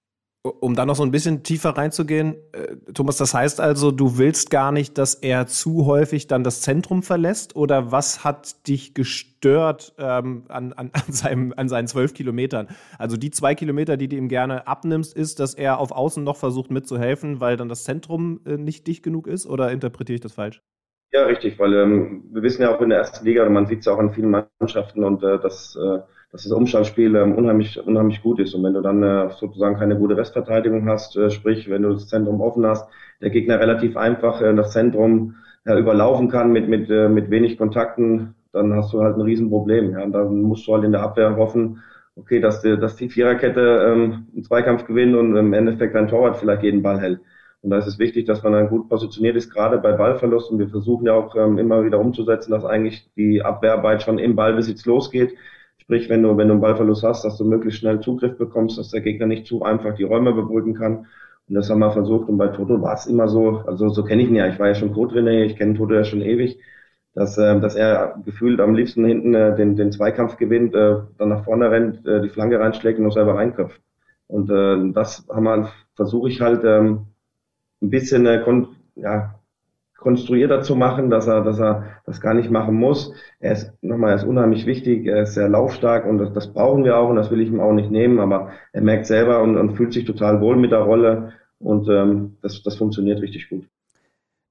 [0.50, 4.50] Um da noch so ein bisschen tiefer reinzugehen, äh, Thomas, das heißt also, du willst
[4.50, 7.56] gar nicht, dass er zu häufig dann das Zentrum verlässt?
[7.56, 12.68] Oder was hat dich gestört ähm, an, an, an, seinem, an seinen zwölf Kilometern?
[12.98, 16.38] Also die zwei Kilometer, die du ihm gerne abnimmst, ist, dass er auf Außen noch
[16.38, 19.46] versucht mitzuhelfen, weil dann das Zentrum äh, nicht dicht genug ist?
[19.46, 20.62] Oder interpretiere ich das falsch?
[21.12, 23.86] Ja, richtig, weil ähm, wir wissen ja auch in der ersten Liga, man sieht es
[23.86, 24.30] ja auch in vielen
[24.60, 26.00] Mannschaften, und äh, dass, äh,
[26.32, 28.54] dass das Umschaltspiel ähm, unheimlich, unheimlich gut ist.
[28.54, 32.08] Und wenn du dann äh, sozusagen keine gute Restverteidigung hast, äh, sprich, wenn du das
[32.08, 32.90] Zentrum offen hast,
[33.22, 37.58] der Gegner relativ einfach äh, das Zentrum ja, überlaufen kann mit, mit, äh, mit wenig
[37.58, 39.92] Kontakten, dann hast du halt ein Riesenproblem.
[39.92, 40.04] Ja.
[40.04, 41.82] Und dann musst du halt in der Abwehr hoffen,
[42.16, 46.38] okay, dass die, dass die Viererkette ähm, einen Zweikampf gewinnt und im Endeffekt dein Torwart
[46.38, 47.22] vielleicht jeden Ball hält.
[47.62, 50.60] Und da ist es wichtig, dass man dann gut positioniert ist, gerade bei Ballverlusten.
[50.60, 54.86] Wir versuchen ja auch ähm, immer wieder umzusetzen, dass eigentlich die Abwehrarbeit schon im Ballbesitz
[54.86, 55.34] losgeht.
[55.88, 58.90] Sprich, wenn du, wenn du einen Ballverlust hast, dass du möglichst schnell Zugriff bekommst, dass
[58.90, 61.08] der Gegner nicht zu einfach die Räume bebrücken kann.
[61.48, 62.28] Und das haben wir versucht.
[62.28, 64.48] Und bei Toto war es immer so, also so kenne ich ihn ja.
[64.48, 66.60] Ich war ja schon Co-Trainer, ich kenne Toto ja schon ewig,
[67.14, 71.30] dass, äh, dass er gefühlt am liebsten hinten äh, den, den Zweikampf gewinnt, äh, dann
[71.30, 73.82] nach vorne rennt, äh, die Flanke reinschlägt und noch selber reinköpft.
[74.28, 77.06] Und äh, das haben wir, versuche ich halt, ähm,
[77.82, 79.40] ein bisschen äh, kon ja,
[79.98, 83.14] konstruierter zu machen, dass er, dass er das gar nicht machen muss.
[83.40, 86.84] Er ist nochmal, er ist unheimlich wichtig, er ist sehr laufstark und das, das brauchen
[86.84, 89.58] wir auch und das will ich ihm auch nicht nehmen, aber er merkt selber und,
[89.58, 93.68] und fühlt sich total wohl mit der Rolle und ähm, das, das funktioniert richtig gut.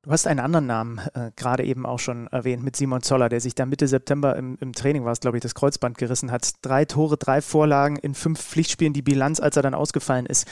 [0.06, 3.40] Du hast einen anderen Namen äh, gerade eben auch schon erwähnt mit Simon Zoller, der
[3.40, 6.48] sich da Mitte September im, im Training war glaube ich, das Kreuzband gerissen hat.
[6.62, 10.46] Drei Tore, drei Vorlagen in fünf Pflichtspielen, die Bilanz, als er dann ausgefallen ist.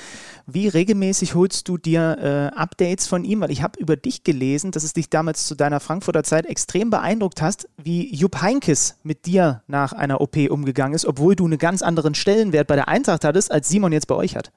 [0.48, 3.42] Wie regelmäßig holst du dir äh, Updates von ihm?
[3.42, 6.90] Weil ich habe über dich gelesen, dass es dich damals zu deiner Frankfurter Zeit extrem
[6.90, 11.58] beeindruckt hast, wie Jupp Heinkes mit dir nach einer OP umgegangen ist, obwohl du einen
[11.58, 14.50] ganz anderen Stellenwert bei der Eintracht hattest, als Simon jetzt bei euch hat.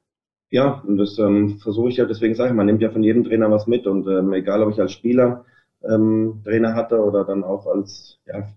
[0.50, 3.24] Ja, und das ähm, versuche ich ja, deswegen sage ich, man nimmt ja von jedem
[3.26, 5.44] Trainer was mit und ähm, egal, ob ich als Spieler
[5.84, 8.48] ähm, Trainer hatte oder dann auch als ja,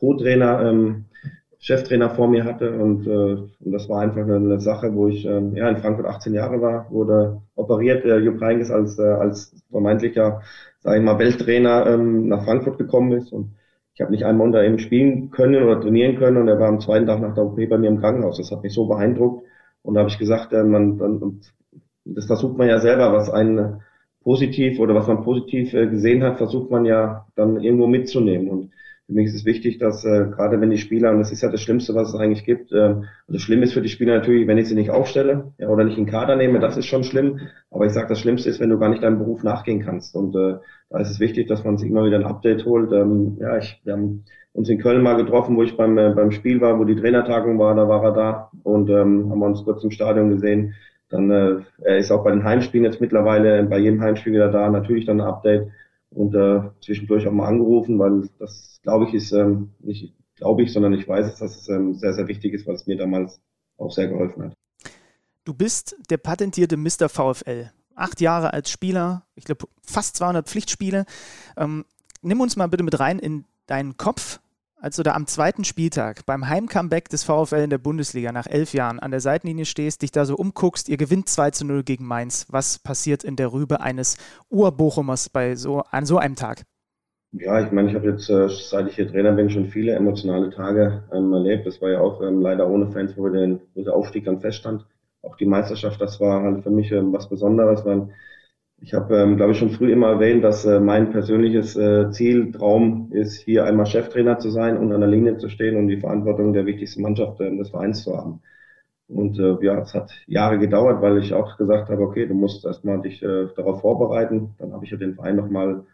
[0.00, 1.06] Co-Trainer, ähm,
[1.60, 5.24] Cheftrainer vor mir hatte und, äh, und das war einfach eine, eine Sache, wo ich
[5.26, 9.54] ähm, ja in Frankfurt 18 Jahre war, wurde operiert, äh, Jupp Heynckes als, äh, als
[9.70, 10.42] vermeintlicher,
[10.80, 13.54] sage ich mal, Welttrainer ähm, nach Frankfurt gekommen ist und
[13.94, 16.80] ich habe nicht einmal unter ihm spielen können oder trainieren können und er war am
[16.80, 18.38] zweiten Tag nach der OP bei mir im Krankenhaus.
[18.38, 19.44] Das hat mich so beeindruckt,
[19.88, 21.40] und da habe ich gesagt, äh, man, man,
[22.04, 23.80] das versucht man ja selber, was einen
[24.22, 28.50] positiv oder was man positiv äh, gesehen hat, versucht man ja dann irgendwo mitzunehmen.
[28.50, 28.70] Und
[29.06, 31.50] für mich ist es wichtig, dass äh, gerade wenn die Spieler, und das ist ja
[31.50, 32.96] das Schlimmste, was es eigentlich gibt, äh,
[33.28, 35.96] also schlimm ist für die Spieler natürlich, wenn ich sie nicht aufstelle ja, oder nicht
[35.96, 37.40] in Kader nehme, das ist schon schlimm.
[37.70, 40.14] Aber ich sage, das Schlimmste ist, wenn du gar nicht deinem Beruf nachgehen kannst.
[40.14, 40.56] Und äh,
[40.90, 42.92] da ist es wichtig, dass man sich immer wieder ein Update holt.
[42.92, 44.24] Ähm, ja, ich, wir haben
[44.58, 47.58] uns in Köln mal getroffen, wo ich beim, äh, beim Spiel war, wo die Trainertagung
[47.58, 50.74] war, da war er da und ähm, haben wir uns kurz im Stadion gesehen.
[51.08, 54.68] Dann äh, er ist auch bei den Heimspielen jetzt mittlerweile bei jedem Heimspiel wieder da,
[54.68, 55.68] natürlich dann ein Update
[56.10, 60.72] und äh, zwischendurch auch mal angerufen, weil das, glaube ich, ist ähm, nicht glaube ich,
[60.72, 63.40] sondern ich weiß es, dass es ähm, sehr, sehr wichtig ist, weil es mir damals
[63.76, 64.54] auch sehr geholfen hat.
[65.44, 67.08] Du bist der patentierte Mr.
[67.08, 67.70] VfL.
[67.94, 71.04] Acht Jahre als Spieler, ich glaube fast 200 Pflichtspiele.
[71.56, 71.84] Ähm,
[72.22, 74.40] nimm uns mal bitte mit rein in deinen Kopf,
[74.80, 78.72] als du da am zweiten Spieltag beim Heimcomeback des VfL in der Bundesliga nach elf
[78.72, 82.06] Jahren an der Seitenlinie stehst, dich da so umguckst, ihr gewinnt 2 zu 0 gegen
[82.06, 82.46] Mainz.
[82.50, 84.16] Was passiert in der Rübe eines
[84.50, 86.62] Urbochumers bei so, an so einem Tag?
[87.32, 90.50] Ja, ich meine, ich habe jetzt, äh, seit ich hier Trainer bin, schon viele emotionale
[90.50, 91.66] Tage ähm, erlebt.
[91.66, 94.86] Das war ja auch ähm, leider ohne Fans, wo, den, wo der Aufstieg dann feststand.
[95.22, 98.08] Auch die Meisterschaft, das war halt für mich ähm, was Besonderes, weil
[98.80, 102.52] ich habe, ähm, glaube ich, schon früh immer erwähnt, dass äh, mein persönliches äh, Ziel,
[102.52, 105.98] Traum ist, hier einmal Cheftrainer zu sein und an der Linie zu stehen und die
[105.98, 108.40] Verantwortung der wichtigsten Mannschaft äh, des Vereins zu haben.
[109.08, 112.64] Und äh, ja, es hat Jahre gedauert, weil ich auch gesagt habe, okay, du musst
[112.64, 114.54] erstmal dich äh, darauf vorbereiten.
[114.58, 115.84] Dann habe ich ja den Verein nochmal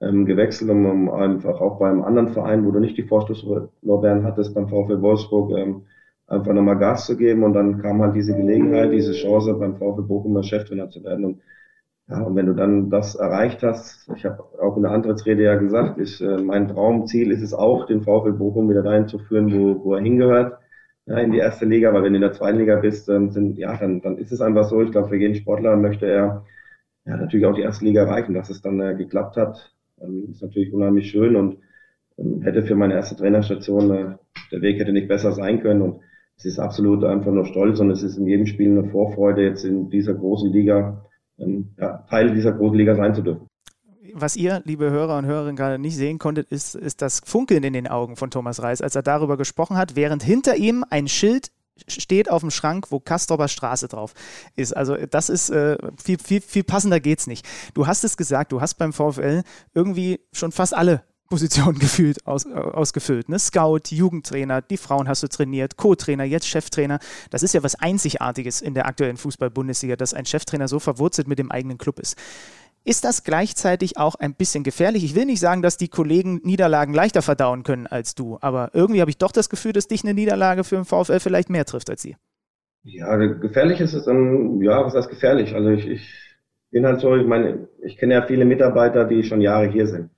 [0.00, 4.54] ähm, gewechselt, um, um einfach auch beim anderen Verein, wo du nicht die Vorstoßlorbeeren hattest,
[4.54, 5.82] beim VfL Wolfsburg, ähm,
[6.26, 7.44] einfach nochmal Gas zu geben.
[7.44, 11.24] Und dann kam halt diese Gelegenheit, diese Chance, beim VfL Bochum Cheftrainer zu werden.
[11.24, 11.40] Und
[12.08, 15.54] ja, und wenn du dann das erreicht hast, ich habe auch in der Antrittsrede ja
[15.56, 19.52] gesagt, ich, äh, mein Traumziel ist es auch, den VfL Bochum wieder dahin zu führen,
[19.52, 20.58] wo, wo er hingehört,
[21.06, 23.58] ja, in die erste Liga, weil wenn du in der zweiten Liga bist, ähm, sind,
[23.58, 24.82] ja, dann, dann ist es einfach so.
[24.82, 26.44] Ich glaube, für jeden Sportler möchte er
[27.06, 29.74] ja, natürlich auch die erste Liga erreichen, dass es dann äh, geklappt hat.
[30.00, 31.58] Ähm, ist natürlich unheimlich schön und
[32.18, 34.16] ähm, hätte für meine erste Trainerstation, äh,
[34.52, 36.00] der Weg hätte nicht besser sein können und
[36.36, 39.64] es ist absolut einfach nur stolz und es ist in jedem Spiel eine Vorfreude, jetzt
[39.64, 41.04] in dieser großen Liga
[41.36, 43.46] ja, Teil dieser großen Liga sein zu dürfen.
[44.12, 47.72] Was ihr, liebe Hörer und Hörerinnen, gerade nicht sehen konntet, ist, ist das Funkeln in
[47.72, 51.50] den Augen von Thomas Reis, als er darüber gesprochen hat, während hinter ihm ein Schild
[51.88, 54.14] steht auf dem Schrank, wo Kastropper Straße drauf
[54.54, 54.76] ist.
[54.76, 57.44] Also das ist äh, viel, viel, viel passender geht's nicht.
[57.74, 59.42] Du hast es gesagt, du hast beim VfL
[59.74, 63.28] irgendwie schon fast alle Positionen gefühlt aus, ausgefüllt.
[63.28, 63.38] Ne?
[63.38, 66.98] Scout, Jugendtrainer, die Frauen hast du trainiert, Co-Trainer, jetzt Cheftrainer.
[67.30, 71.38] Das ist ja was Einzigartiges in der aktuellen Fußball-Bundesliga, dass ein Cheftrainer so verwurzelt mit
[71.38, 72.16] dem eigenen Club ist.
[72.86, 75.04] Ist das gleichzeitig auch ein bisschen gefährlich?
[75.04, 79.00] Ich will nicht sagen, dass die Kollegen Niederlagen leichter verdauen können als du, aber irgendwie
[79.00, 81.88] habe ich doch das Gefühl, dass dich eine Niederlage für den VfL vielleicht mehr trifft
[81.88, 82.16] als sie.
[82.82, 85.54] Ja, gefährlich ist es dann, ja, was heißt gefährlich?
[85.54, 86.10] Also ich, ich
[86.70, 90.10] bin halt so, ich meine, ich kenne ja viele Mitarbeiter, die schon Jahre hier sind.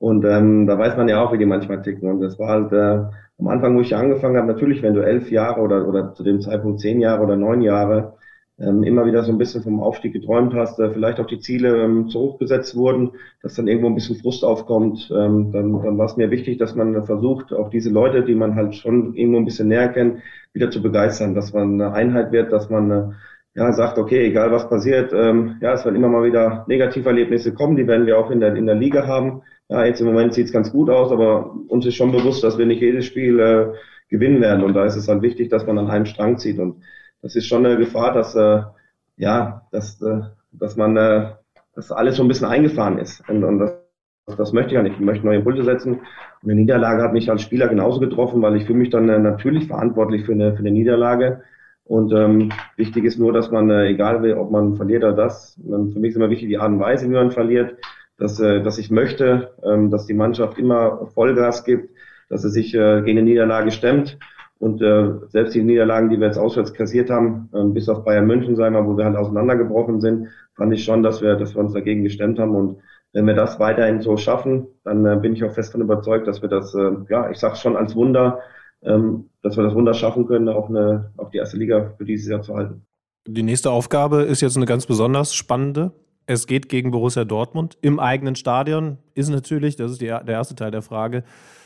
[0.00, 2.10] Und ähm, da weiß man ja auch, wie die manchmal ticken.
[2.10, 3.04] Und das war halt äh,
[3.38, 6.40] am Anfang, wo ich angefangen habe, natürlich, wenn du elf Jahre oder, oder zu dem
[6.40, 8.14] Zeitpunkt zehn Jahre oder neun Jahre
[8.58, 11.82] ähm, immer wieder so ein bisschen vom Aufstieg geträumt hast, äh, vielleicht auch die Ziele
[11.84, 13.12] ähm, zu hoch gesetzt wurden,
[13.42, 16.74] dass dann irgendwo ein bisschen Frust aufkommt, ähm, dann, dann war es mir wichtig, dass
[16.74, 20.22] man versucht, auch diese Leute, die man halt schon irgendwo ein bisschen näher kennt,
[20.54, 23.04] wieder zu begeistern, dass man eine Einheit wird, dass man äh,
[23.54, 27.76] ja, sagt, okay, egal was passiert, ähm, ja, es werden immer mal wieder Negativerlebnisse kommen,
[27.76, 30.46] die werden wir auch in der, in der Liga haben ja, jetzt im Moment sieht
[30.46, 33.66] es ganz gut aus, aber uns ist schon bewusst, dass wir nicht jedes Spiel äh,
[34.08, 34.64] gewinnen werden.
[34.64, 36.58] Und da ist es halt wichtig, dass man an einem Strang zieht.
[36.58, 36.82] Und
[37.22, 38.62] das ist schon eine Gefahr, dass, äh,
[39.16, 41.30] ja, dass, äh, dass man, äh,
[41.76, 43.22] dass alles so ein bisschen eingefahren ist.
[43.28, 43.76] Und, und das,
[44.36, 44.96] das möchte ich ja nicht.
[44.96, 46.00] Ich möchte neue Impulse setzen.
[46.42, 49.20] Und eine Niederlage hat mich als Spieler genauso getroffen, weil ich fühle mich dann äh,
[49.20, 51.42] natürlich verantwortlich für eine, für eine Niederlage.
[51.84, 56.00] Und ähm, wichtig ist nur, dass man, äh, egal ob man verliert oder das, für
[56.00, 57.76] mich ist immer wichtig die Art und Weise, wie man verliert
[58.20, 61.90] dass, äh, dass ich möchte, ähm, dass die Mannschaft immer Vollgas gibt,
[62.28, 64.18] dass sie sich äh, gegen eine Niederlage stemmt.
[64.58, 68.26] Und äh, selbst die Niederlagen, die wir jetzt auswärts kassiert haben, äh, bis auf Bayern
[68.26, 71.62] München, sagen wir, wo wir halt auseinandergebrochen sind, fand ich schon, dass wir, dass wir
[71.62, 72.54] uns dagegen gestemmt haben.
[72.54, 72.76] Und
[73.14, 76.50] wenn wir das weiterhin so schaffen, dann bin ich auch fest davon überzeugt, dass wir
[76.50, 78.40] das, äh, ja, ich sage schon als Wunder,
[78.82, 82.28] ähm, dass wir das Wunder schaffen können, auch, eine, auch die erste Liga für dieses
[82.28, 82.82] Jahr zu halten.
[83.26, 85.92] Die nächste Aufgabe ist jetzt eine ganz besonders spannende.
[86.30, 88.98] Es geht gegen Borussia Dortmund im eigenen Stadion.
[89.16, 91.24] Ist natürlich, das ist die, der erste Teil der Frage,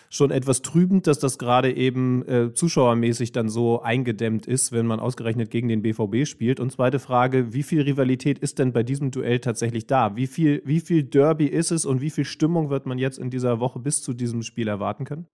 [0.08, 5.00] schon etwas trübend, dass das gerade eben äh, zuschauermäßig dann so eingedämmt ist, wenn man
[5.00, 6.60] ausgerechnet gegen den BVB spielt.
[6.60, 10.16] Und zweite Frage, wie viel Rivalität ist denn bei diesem Duell tatsächlich da?
[10.16, 13.28] Wie viel, wie viel Derby ist es und wie viel Stimmung wird man jetzt in
[13.28, 15.26] dieser Woche bis zu diesem Spiel erwarten können?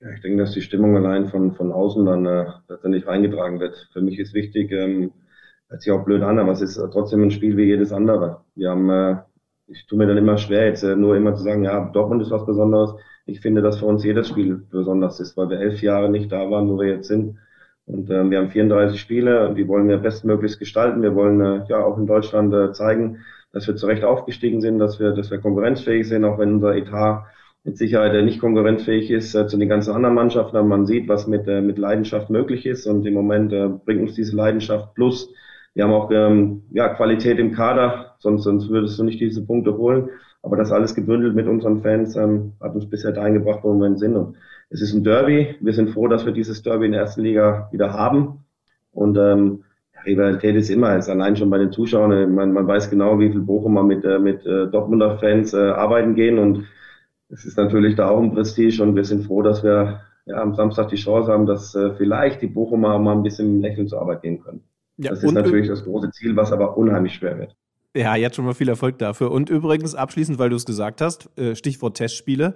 [0.00, 3.88] Ja, ich denke, dass die Stimmung allein von, von außen dann äh, letztendlich reingetragen wird.
[3.92, 5.12] Für mich ist wichtig, ähm,
[5.72, 8.42] hört sich auch blöd an, aber es ist trotzdem ein Spiel wie jedes andere.
[8.54, 9.16] Wir haben, äh,
[9.68, 12.30] ich tue mir dann immer schwer, jetzt äh, nur immer zu sagen, ja, Dortmund ist
[12.30, 12.94] was Besonderes.
[13.24, 16.50] Ich finde, dass für uns jedes Spiel besonders ist, weil wir elf Jahre nicht da
[16.50, 17.38] waren, wo wir jetzt sind.
[17.86, 21.02] Und ähm, wir haben 34 Spiele und die wollen wir bestmöglichst gestalten.
[21.02, 23.20] Wir wollen äh, ja auch in Deutschland äh, zeigen,
[23.52, 27.24] dass wir zurecht aufgestiegen sind, dass wir, dass wir konkurrenzfähig sind, auch wenn unser Etat
[27.64, 30.56] mit Sicherheit äh, nicht konkurrenzfähig ist äh, zu den ganzen anderen Mannschaften.
[30.56, 32.86] Aber man sieht, was mit, äh, mit Leidenschaft möglich ist.
[32.86, 35.32] Und im Moment äh, bringt uns diese Leidenschaft plus.
[35.74, 39.76] Wir haben auch ähm, ja, Qualität im Kader, sonst, sonst würdest du nicht diese Punkte
[39.76, 40.10] holen.
[40.42, 43.96] Aber das alles gebündelt mit unseren Fans ähm, hat uns bisher dahin gebracht, wo wir
[43.96, 44.16] sind.
[44.16, 44.36] Und
[44.70, 45.54] es ist ein Derby.
[45.60, 48.44] Wir sind froh, dass wir dieses Derby in der ersten Liga wieder haben.
[48.92, 49.64] Und ähm,
[50.04, 52.34] Rivalität ist immer, ist allein schon bei den Zuschauern.
[52.34, 56.16] Man, man weiß genau, wie viel Bochumer mit, äh, mit äh, Dortmunder Fans äh, arbeiten
[56.16, 56.38] gehen.
[56.38, 56.66] Und
[57.28, 58.82] es ist natürlich da auch ein Prestige.
[58.82, 62.42] Und wir sind froh, dass wir ja, am Samstag die Chance haben, dass äh, vielleicht
[62.42, 64.62] die Bochumer mal ein bisschen Lächeln zur Arbeit gehen können.
[64.98, 67.56] Ja, das ist natürlich das große Ziel, was aber unheimlich schwer wird.
[67.94, 69.30] Ja, jetzt schon mal viel Erfolg dafür.
[69.30, 72.54] Und übrigens abschließend, weil du es gesagt hast, äh, Stichwort Testspiele.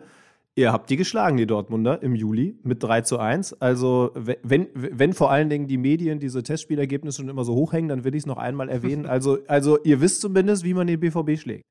[0.58, 3.60] Ihr habt die geschlagen, die Dortmunder, im Juli mit 3 zu 1.
[3.60, 8.04] Also, wenn, wenn vor allen Dingen die Medien diese Testspielergebnisse schon immer so hochhängen, dann
[8.04, 9.06] will ich es noch einmal erwähnen.
[9.16, 11.64] Also, also, ihr wisst zumindest, wie man den BVB schlägt.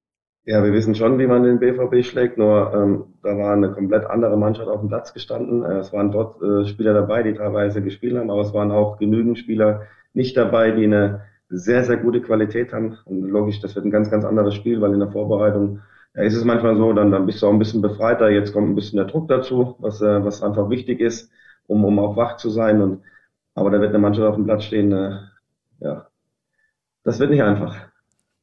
[0.45, 4.05] Ja, wir wissen schon, wie man den BVB schlägt, nur ähm, da war eine komplett
[4.05, 5.63] andere Mannschaft auf dem Platz gestanden.
[5.63, 8.99] Äh, es waren dort äh, Spieler dabei, die teilweise gespielt haben, aber es waren auch
[8.99, 9.81] genügend Spieler
[10.15, 12.97] nicht dabei, die eine sehr, sehr gute Qualität haben.
[13.05, 15.81] Und logisch, das wird ein ganz, ganz anderes Spiel, weil in der Vorbereitung
[16.15, 18.29] ja, ist es manchmal so, dann, dann bist du auch ein bisschen befreiter.
[18.29, 21.29] Jetzt kommt ein bisschen der Druck dazu, was, äh, was einfach wichtig ist,
[21.67, 22.81] um, um auch wach zu sein.
[22.81, 23.03] Und,
[23.53, 25.19] aber da wird eine Mannschaft auf dem Platz stehen, äh,
[25.79, 26.07] ja,
[27.03, 27.75] das wird nicht einfach.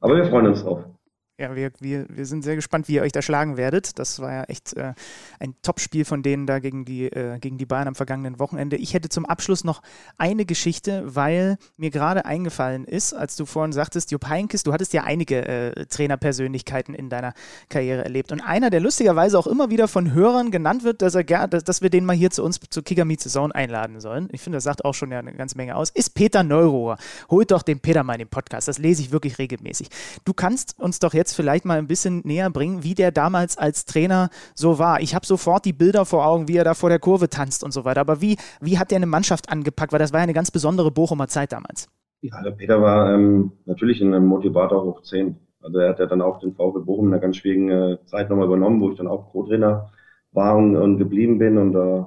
[0.00, 0.91] Aber wir freuen uns drauf
[1.38, 3.98] ja, wir, wir, wir sind sehr gespannt, wie ihr euch da schlagen werdet.
[3.98, 4.92] Das war ja echt äh,
[5.40, 8.76] ein Top-Spiel von denen da gegen die, äh, gegen die Bayern am vergangenen Wochenende.
[8.76, 9.82] Ich hätte zum Abschluss noch
[10.18, 14.92] eine Geschichte, weil mir gerade eingefallen ist, als du vorhin sagtest, Jupp Heinkes, du hattest
[14.92, 17.32] ja einige äh, Trainerpersönlichkeiten in deiner
[17.70, 18.30] Karriere erlebt.
[18.30, 21.80] Und einer, der lustigerweise auch immer wieder von Hörern genannt wird, dass, er dass, dass
[21.80, 24.28] wir den mal hier zu uns zu Kicker Meets Zone einladen sollen.
[24.32, 25.90] Ich finde, das sagt auch schon ja eine ganze Menge aus.
[25.90, 26.98] Ist Peter Neurohrer.
[27.30, 28.68] Holt doch den Peter mal in den Podcast.
[28.68, 29.88] Das lese ich wirklich regelmäßig.
[30.24, 33.84] Du kannst uns doch jetzt vielleicht mal ein bisschen näher bringen, wie der damals als
[33.84, 35.00] Trainer so war.
[35.00, 37.72] Ich habe sofort die Bilder vor Augen, wie er da vor der Kurve tanzt und
[37.72, 38.00] so weiter.
[38.00, 39.92] Aber wie, wie hat der eine Mannschaft angepackt?
[39.92, 41.88] Weil das war ja eine ganz besondere Bochumer Zeit damals.
[42.22, 45.36] Ja, der Peter war ähm, natürlich ein Motivator hoch 10.
[45.60, 48.30] Also er hat ja dann auch den VfB Bochum in einer ganz schwierigen äh, Zeit
[48.30, 49.92] nochmal übernommen, wo ich dann auch Co-Trainer
[50.32, 52.04] war und, und, geblieben bin und äh,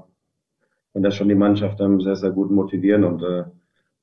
[0.95, 3.43] und er schon die Mannschaft ähm, sehr, sehr gut motivieren und äh,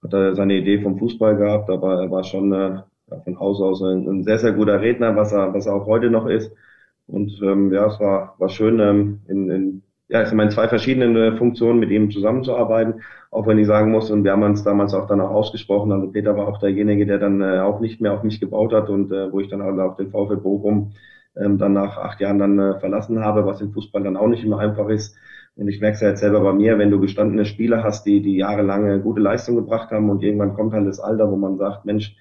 [0.03, 2.83] hat er seine Idee vom Fußball gehabt, aber er war schon äh,
[3.25, 6.11] von Haus aus ein, ein, sehr, sehr guter Redner, was er, was er auch heute
[6.11, 6.53] noch ist.
[7.07, 11.17] Und ähm, ja, es war, war schön, ähm, in, in, ja, ich meine, zwei verschiedenen
[11.17, 14.95] äh, Funktionen mit ihm zusammenzuarbeiten, auch wenn ich sagen muss, und wir haben uns damals
[14.95, 18.13] auch dann auch ausgesprochen, also Peter war auch derjenige, der dann äh, auch nicht mehr
[18.13, 20.93] auf mich gebaut hat und äh, wo ich dann auch den VfL Bochum
[21.37, 24.45] ähm, dann nach acht Jahren dann äh, verlassen habe, was im Fußball dann auch nicht
[24.45, 25.17] immer einfach ist.
[25.57, 28.23] Und ich merke es ja jetzt selber bei mir, wenn du gestandene Spieler hast, die,
[28.23, 31.85] die jahrelang gute Leistung gebracht haben und irgendwann kommt halt das Alter, wo man sagt,
[31.85, 32.17] Mensch,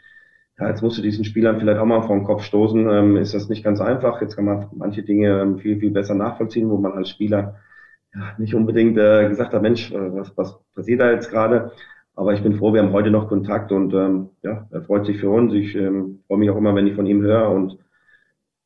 [0.61, 3.33] ja, jetzt musst du diesen Spielern vielleicht auch mal vor den Kopf stoßen, ähm, ist
[3.33, 4.21] das nicht ganz einfach.
[4.21, 7.55] Jetzt kann man manche Dinge ähm, viel, viel besser nachvollziehen, wo man als Spieler
[8.13, 11.71] ja, nicht unbedingt äh, gesagt hat, Mensch, äh, was, was passiert da jetzt gerade?
[12.15, 15.19] Aber ich bin froh, wir haben heute noch Kontakt und ähm, ja, er freut sich
[15.19, 15.51] für uns.
[15.53, 17.79] Ich ähm, freue mich auch immer, wenn ich von ihm höre und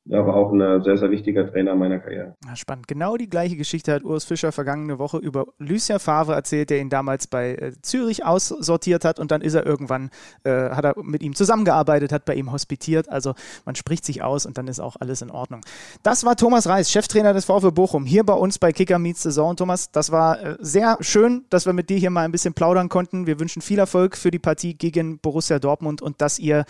[0.07, 2.35] war auch ein sehr, sehr wichtiger Trainer meiner Karriere.
[2.53, 2.87] Spannend.
[2.87, 6.89] Genau die gleiche Geschichte hat Urs Fischer vergangene Woche über Lucien Favre erzählt, der ihn
[6.89, 10.11] damals bei äh, Zürich aussortiert hat und dann ist er irgendwann,
[10.43, 13.09] äh, hat er mit ihm zusammengearbeitet, hat bei ihm hospitiert.
[13.09, 13.33] Also
[13.65, 15.61] man spricht sich aus und dann ist auch alles in Ordnung.
[16.03, 19.55] Das war Thomas Reis, Cheftrainer des VfB Bochum, hier bei uns bei Kicker Meets Saison.
[19.55, 22.89] Thomas, das war äh, sehr schön, dass wir mit dir hier mal ein bisschen plaudern
[22.89, 23.25] konnten.
[23.25, 26.65] Wir wünschen viel Erfolg für die Partie gegen Borussia Dortmund und dass ihr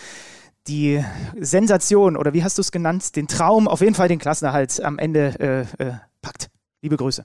[0.67, 1.03] die
[1.39, 4.97] Sensation oder wie hast du es genannt, den Traum, auf jeden Fall den Klassenerhalt am
[4.97, 6.49] Ende äh, äh, packt.
[6.81, 7.23] Liebe Grüße.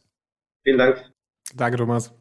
[0.62, 1.10] Vielen Dank.
[1.54, 2.12] Danke, Thomas.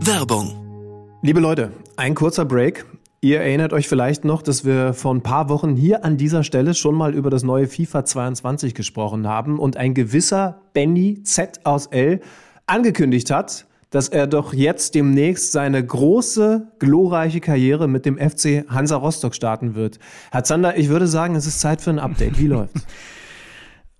[0.00, 1.18] Werbung.
[1.22, 2.86] Liebe Leute, ein kurzer Break.
[3.20, 6.74] Ihr erinnert euch vielleicht noch, dass wir vor ein paar Wochen hier an dieser Stelle
[6.74, 11.86] schon mal über das neue FIFA 22 gesprochen haben und ein gewisser Benny Z aus
[11.86, 12.20] L
[12.66, 18.96] angekündigt hat, dass er doch jetzt demnächst seine große, glorreiche Karriere mit dem FC Hansa
[18.96, 19.98] Rostock starten wird.
[20.30, 22.38] Herr Zander, ich würde sagen, es ist Zeit für ein Update.
[22.38, 22.84] Wie läuft's?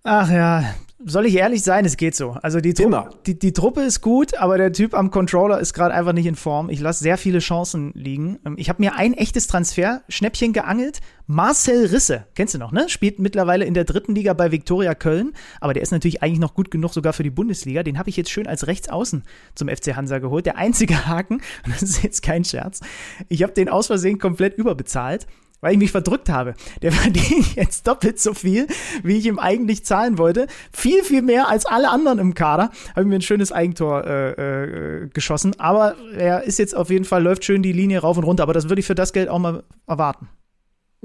[0.02, 0.64] Ach ja,
[1.05, 2.36] soll ich ehrlich sein, es geht so.
[2.43, 2.90] Also die, Tru
[3.27, 6.36] die, die, Truppe ist gut, aber der Typ am Controller ist gerade einfach nicht in
[6.36, 6.70] Form.
[6.70, 8.39] Ich lasse sehr viele Chancen liegen.
[8.47, 11.01] Ähm, ich habe mir ein echtes Transfer-Schnäppchen geangelt.
[11.27, 12.89] Marcel Risse, kennst du noch, ne?
[12.89, 16.55] Spielt mittlerweile in der dritten Liga bei Viktoria Köln, aber der ist natürlich eigentlich noch
[16.55, 17.82] gut genug sogar für die Bundesliga.
[17.82, 19.24] Den habe ich jetzt schön als Rechtsaußen
[19.55, 20.47] zum FC Hansa geholt.
[20.47, 22.81] Der einzige Haken, das ist jetzt kein Scherz,
[23.28, 25.27] ich habe den aus Versehen komplett überbezahlt
[25.61, 26.55] weil ich mich verdrückt habe.
[26.83, 28.66] Der verdient jetzt doppelt so viel,
[29.03, 30.47] wie ich ihm eigentlich zahlen wollte.
[30.73, 32.70] Viel, viel mehr als alle anderen im Kader.
[32.91, 35.59] Habe ich mir ein schönes Eigentor äh, äh, geschossen.
[35.59, 38.43] Aber er ist jetzt auf jeden Fall, läuft schön die Linie rauf und runter.
[38.43, 40.28] Aber das würde ich für das Geld auch mal erwarten.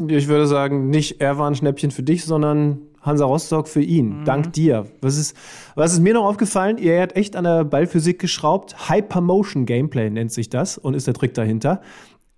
[0.07, 4.19] Ich würde sagen, nicht er war ein Schnäppchen für dich, sondern Hansa Rostock für ihn.
[4.21, 4.25] Mhm.
[4.25, 4.85] Dank dir.
[5.01, 5.35] Was ist,
[5.75, 6.77] was ist mir noch aufgefallen?
[6.77, 8.89] Ihr habt echt an der Ballphysik geschraubt.
[8.89, 11.81] Hypermotion Gameplay nennt sich das und ist der Trick dahinter.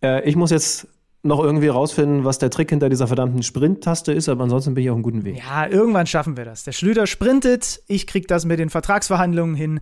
[0.02, 0.88] Äh, ich muss jetzt
[1.26, 4.90] noch irgendwie rausfinden, was der Trick hinter dieser verdammten Sprint-Taste ist, aber ansonsten bin ich
[4.90, 5.38] auf einem guten Weg.
[5.38, 6.66] Ja, irgendwann schaffen wir das.
[6.66, 9.80] Der Schlüter sprintet, ich krieg das mit den Vertragsverhandlungen hin.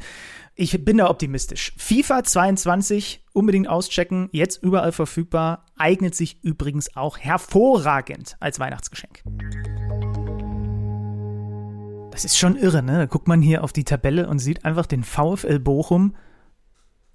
[0.53, 1.73] Ich bin da optimistisch.
[1.77, 9.23] FIFA 22 unbedingt auschecken, jetzt überall verfügbar, eignet sich übrigens auch hervorragend als Weihnachtsgeschenk.
[12.11, 12.97] Das ist schon irre, ne?
[12.97, 16.15] Da guckt man hier auf die Tabelle und sieht einfach den VfL Bochum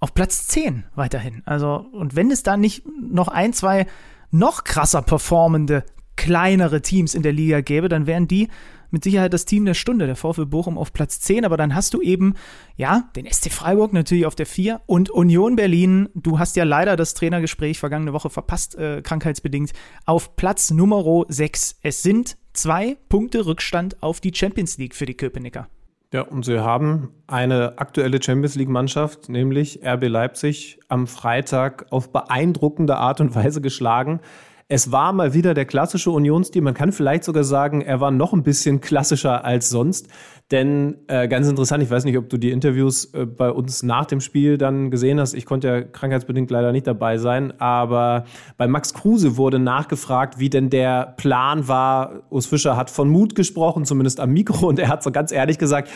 [0.01, 1.43] auf Platz 10 weiterhin.
[1.45, 3.87] Also, und wenn es da nicht noch ein, zwei
[4.31, 5.83] noch krasser performende
[6.15, 8.49] kleinere Teams in der Liga gäbe, dann wären die
[8.89, 11.93] mit Sicherheit das Team der Stunde, der VfL Bochum auf Platz 10, aber dann hast
[11.93, 12.35] du eben,
[12.75, 16.95] ja, den SC Freiburg natürlich auf der 4 und Union Berlin, du hast ja leider
[16.95, 19.73] das Trainergespräch vergangene Woche verpasst, äh, krankheitsbedingt,
[20.05, 21.79] auf Platz Nummer 6.
[21.81, 25.67] Es sind zwei Punkte Rückstand auf die Champions League für die Köpenicker.
[26.13, 32.95] Ja, und sie haben eine aktuelle Champions League-Mannschaft, nämlich RB Leipzig, am Freitag auf beeindruckende
[32.95, 34.21] Art und Weise geschlagen.
[34.69, 36.61] Es war mal wieder der klassische Unionsstil.
[36.61, 40.09] Man kann vielleicht sogar sagen, er war noch ein bisschen klassischer als sonst.
[40.51, 44.05] Denn äh, ganz interessant, ich weiß nicht, ob du die Interviews äh, bei uns nach
[44.05, 45.35] dem Spiel dann gesehen hast.
[45.35, 47.57] Ich konnte ja krankheitsbedingt leider nicht dabei sein.
[47.61, 48.25] Aber
[48.57, 52.23] bei Max Kruse wurde nachgefragt, wie denn der Plan war.
[52.29, 54.67] Urs Fischer hat von Mut gesprochen, zumindest am Mikro.
[54.67, 55.89] Und er hat so ganz ehrlich gesagt,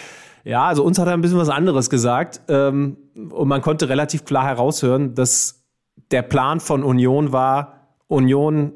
[0.46, 2.40] ja, also uns hat er ein bisschen was anderes gesagt.
[2.48, 2.96] Ähm,
[3.32, 5.66] und man konnte relativ klar heraushören, dass
[6.12, 7.81] der Plan von Union war,
[8.12, 8.74] Union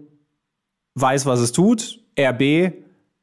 [0.96, 2.00] weiß, was es tut.
[2.18, 2.74] RB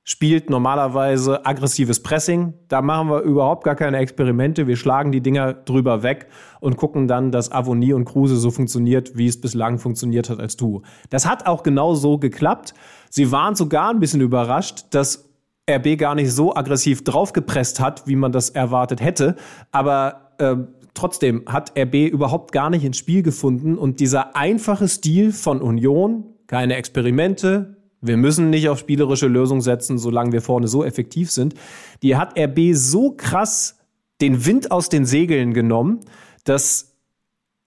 [0.05, 2.55] spielt normalerweise aggressives Pressing.
[2.69, 4.67] Da machen wir überhaupt gar keine Experimente.
[4.67, 6.27] Wir schlagen die Dinger drüber weg
[6.61, 10.57] und gucken dann, dass Avonie und Kruse so funktioniert, wie es bislang funktioniert hat als
[10.57, 10.83] du.
[11.09, 12.75] Das hat auch genau so geklappt.
[13.09, 15.31] Sie waren sogar ein bisschen überrascht, dass
[15.71, 19.37] RB gar nicht so aggressiv draufgepresst hat, wie man das erwartet hätte.
[19.71, 20.57] Aber äh,
[20.95, 26.25] trotzdem hat RB überhaupt gar nicht ins Spiel gefunden und dieser einfache Stil von Union,
[26.47, 31.55] keine Experimente, wir müssen nicht auf spielerische Lösungen setzen, solange wir vorne so effektiv sind,
[32.03, 33.79] die hat RB so krass
[34.21, 36.01] den Wind aus den Segeln genommen,
[36.45, 36.92] dass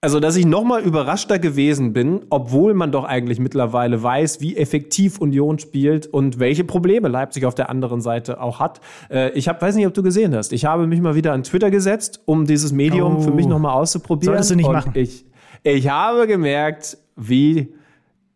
[0.06, 5.18] also, dass ich nochmal überraschter gewesen bin, obwohl man doch eigentlich mittlerweile weiß, wie effektiv
[5.18, 8.80] Union spielt und welche Probleme Leipzig auf der anderen Seite auch hat.
[9.10, 10.52] Äh, ich hab, weiß nicht, ob du gesehen hast.
[10.52, 13.20] Ich habe mich mal wieder an Twitter gesetzt, um dieses Medium oh.
[13.20, 14.34] für mich nochmal auszuprobieren.
[14.34, 14.92] Solltest du nicht machen.
[14.94, 15.24] Ich,
[15.64, 17.74] ich habe gemerkt, wie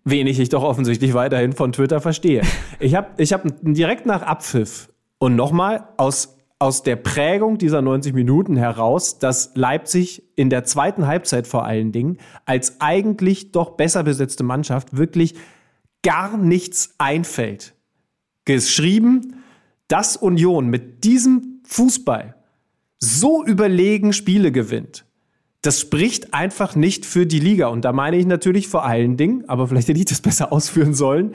[0.02, 2.42] wenig ich doch offensichtlich weiterhin von Twitter verstehe.
[2.80, 4.88] ich habe ich hab direkt nach Abpfiff
[5.20, 11.06] und nochmal aus aus der Prägung dieser 90 Minuten heraus, dass Leipzig in der zweiten
[11.06, 15.34] Halbzeit vor allen Dingen als eigentlich doch besser besetzte Mannschaft wirklich
[16.02, 17.74] gar nichts einfällt.
[18.44, 19.42] Geschrieben,
[19.88, 22.36] dass Union mit diesem Fußball
[22.98, 25.06] so überlegen Spiele gewinnt.
[25.62, 27.68] Das spricht einfach nicht für die Liga.
[27.68, 30.92] Und da meine ich natürlich vor allen Dingen, aber vielleicht hätte ich das besser ausführen
[30.92, 31.34] sollen,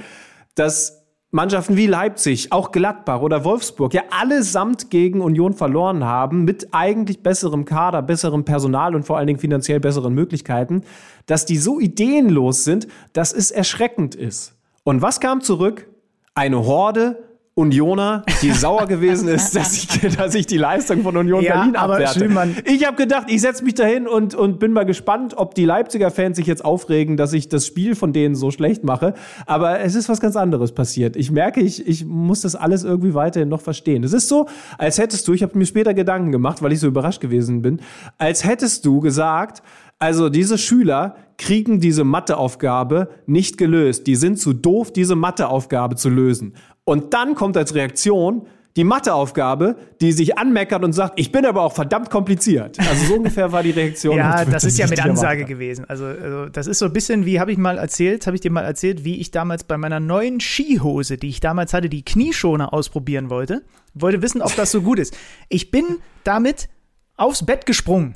[0.54, 1.05] dass
[1.36, 7.24] Mannschaften wie Leipzig, auch Gladbach oder Wolfsburg ja allesamt gegen Union verloren haben, mit eigentlich
[7.24, 10.84] besserem Kader, besserem Personal und vor allen Dingen finanziell besseren Möglichkeiten,
[11.26, 14.56] dass die so ideenlos sind, dass es erschreckend ist.
[14.86, 15.90] Und was kam zurück?
[16.36, 17.25] Eine Horde
[17.58, 19.88] Unioner, die sauer gewesen ist, dass ich,
[20.18, 22.20] dass ich die Leistung von Union ja, Berlin abwerte.
[22.20, 25.64] Schlimm, ich habe gedacht, ich setze mich dahin und, und bin mal gespannt, ob die
[25.64, 29.14] Leipziger Fans sich jetzt aufregen, dass ich das Spiel von denen so schlecht mache.
[29.46, 31.16] Aber es ist was ganz anderes passiert.
[31.16, 34.04] Ich merke, ich, ich muss das alles irgendwie weiterhin noch verstehen.
[34.04, 36.88] Es ist so, als hättest du, ich habe mir später Gedanken gemacht, weil ich so
[36.88, 37.80] überrascht gewesen bin,
[38.18, 39.64] als hättest du gesagt,
[39.98, 44.08] also diese Schüler kriegen diese Matheaufgabe nicht gelöst.
[44.08, 46.54] Die sind zu doof, diese Matheaufgabe zu lösen.
[46.86, 51.62] Und dann kommt als Reaktion die Matheaufgabe, die sich anmeckert und sagt, ich bin aber
[51.62, 52.78] auch verdammt kompliziert.
[52.78, 54.18] Also so ungefähr war die Reaktion.
[54.18, 55.86] ja, das ist ja mit Ansage gewesen.
[55.86, 58.52] Also, also, das ist so ein bisschen, wie habe ich mal erzählt, habe ich dir
[58.52, 62.74] mal erzählt, wie ich damals bei meiner neuen Skihose, die ich damals hatte, die Knieschoner
[62.74, 63.64] ausprobieren wollte,
[63.94, 65.18] wollte wissen, ob das so gut ist.
[65.48, 65.86] Ich bin
[66.26, 66.68] damit
[67.16, 68.16] aufs Bett gesprungen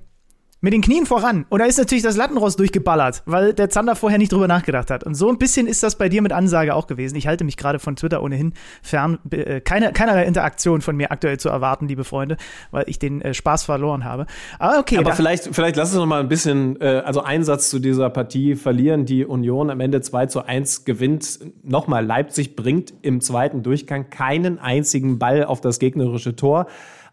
[0.61, 1.45] mit den Knien voran.
[1.49, 5.03] Und da ist natürlich das Lattenrost durchgeballert, weil der Zander vorher nicht drüber nachgedacht hat.
[5.03, 7.15] Und so ein bisschen ist das bei dir mit Ansage auch gewesen.
[7.15, 9.19] Ich halte mich gerade von Twitter ohnehin fern.
[9.31, 12.37] Äh, keine, keinerlei Interaktion von mir aktuell zu erwarten, liebe Freunde,
[12.71, 14.25] weil ich den äh, Spaß verloren habe.
[14.57, 14.97] Aber okay.
[14.97, 18.55] Aber vielleicht, vielleicht lass uns noch mal ein bisschen, äh, also Einsatz zu dieser Partie
[18.55, 19.05] verlieren.
[19.05, 21.39] Die Union am Ende 2 zu 1 gewinnt.
[21.63, 26.67] Nochmal, Leipzig bringt im zweiten Durchgang keinen einzigen Ball auf das gegnerische Tor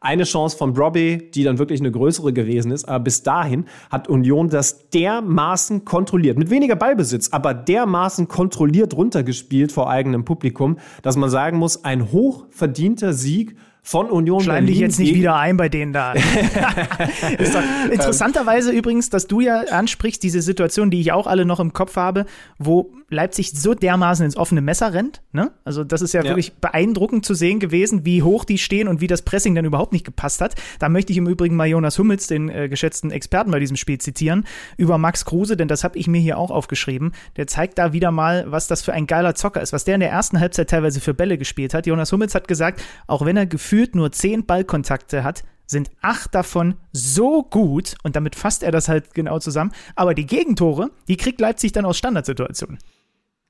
[0.06, 2.88] eine Chance von Robbie, die dann wirklich eine größere gewesen ist.
[2.88, 9.72] Aber bis dahin hat Union das dermaßen kontrolliert, mit weniger Ballbesitz, aber dermaßen kontrolliert runtergespielt
[9.72, 13.56] vor eigenem Publikum, dass man sagen muss, ein hochverdienter Sieg
[13.86, 14.66] von Union Schleim Berlin.
[14.66, 16.12] dich jetzt nicht wieder ein bei denen da.
[17.92, 21.94] interessanterweise übrigens, dass du ja ansprichst, diese Situation, die ich auch alle noch im Kopf
[21.94, 22.26] habe,
[22.58, 25.22] wo Leipzig so dermaßen ins offene Messer rennt.
[25.32, 25.52] Ne?
[25.64, 29.00] Also das ist ja, ja, wirklich beeindruckend zu sehen gewesen, wie hoch die stehen und
[29.00, 30.54] wie das Pressing dann überhaupt nicht gepasst hat.
[30.78, 33.98] Da möchte ich im Übrigen mal Jonas Hummels, den äh, geschätzten Experten bei diesem Spiel,
[33.98, 34.44] zitieren,
[34.76, 37.12] über Max Kruse, denn das habe ich mir hier auch aufgeschrieben.
[37.36, 40.00] Der zeigt da wieder mal, was das für ein geiler Zocker ist, was der in
[40.00, 41.86] der ersten Halbzeit teilweise für Bälle gespielt hat.
[41.86, 46.34] Jonas Hummels hat gesagt, auch wenn er gefühlt gefühlt nur zehn Ballkontakte hat, sind acht
[46.34, 49.72] davon so gut und damit fasst er das halt genau zusammen.
[49.94, 52.78] Aber die Gegentore, die kriegt Leipzig dann aus Standardsituationen.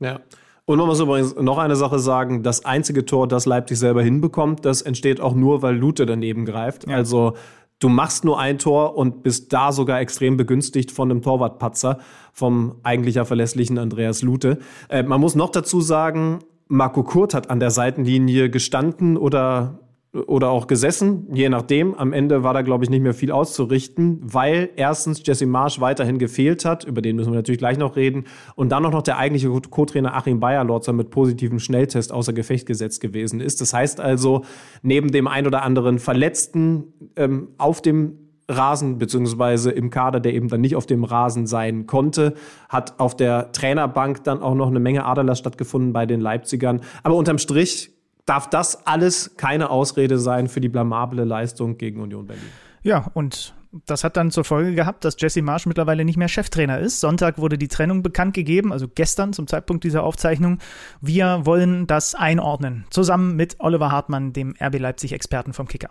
[0.01, 0.21] Ja.
[0.65, 4.65] Und man muss übrigens noch eine Sache sagen: Das einzige Tor, das Leipzig selber hinbekommt,
[4.65, 6.89] das entsteht auch nur, weil Lute daneben greift.
[6.89, 6.97] Ja.
[6.97, 7.35] Also
[7.79, 11.99] du machst nur ein Tor und bist da sogar extrem begünstigt von einem Torwartpatzer
[12.33, 14.59] vom eigentlich verlässlichen Andreas Lute.
[14.89, 19.79] Äh, man muss noch dazu sagen, Marco Kurt hat an der Seitenlinie gestanden oder
[20.27, 21.95] oder auch gesessen, je nachdem.
[21.95, 26.19] Am Ende war da, glaube ich, nicht mehr viel auszurichten, weil erstens Jesse Marsch weiterhin
[26.19, 28.25] gefehlt hat, über den müssen wir natürlich gleich noch reden,
[28.55, 33.01] und dann auch noch der eigentliche Co-Trainer Achim Bayerlotzer mit positivem Schnelltest außer Gefecht gesetzt
[33.01, 33.61] gewesen ist.
[33.61, 34.43] Das heißt also,
[34.83, 36.85] neben dem ein oder anderen Verletzten
[37.17, 38.19] ähm, auf dem
[38.49, 42.35] Rasen, beziehungsweise im Kader, der eben dann nicht auf dem Rasen sein konnte,
[42.69, 46.81] hat auf der Trainerbank dann auch noch eine Menge Aderlass stattgefunden bei den Leipzigern.
[47.03, 47.96] Aber unterm Strich
[48.27, 52.45] darf das alles keine Ausrede sein für die blamable Leistung gegen Union Berlin.
[52.83, 53.55] Ja, und
[53.87, 57.01] das hat dann zur Folge gehabt, dass Jesse Marsch mittlerweile nicht mehr Cheftrainer ist.
[57.01, 60.59] Sonntag wurde die Trennung bekannt gegeben, also gestern zum Zeitpunkt dieser Aufzeichnung.
[61.01, 65.89] Wir wollen das einordnen, zusammen mit Oliver Hartmann, dem RB Leipzig-Experten vom Kicker.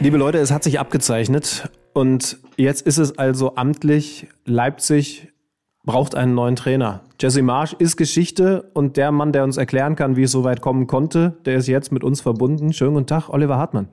[0.00, 4.26] Liebe Leute, es hat sich abgezeichnet und jetzt ist es also amtlich.
[4.44, 5.31] Leipzig
[5.84, 7.00] braucht einen neuen Trainer.
[7.20, 10.60] Jesse Marsch ist Geschichte und der Mann, der uns erklären kann, wie es so weit
[10.60, 12.72] kommen konnte, der ist jetzt mit uns verbunden.
[12.72, 13.88] Schönen guten Tag, Oliver Hartmann.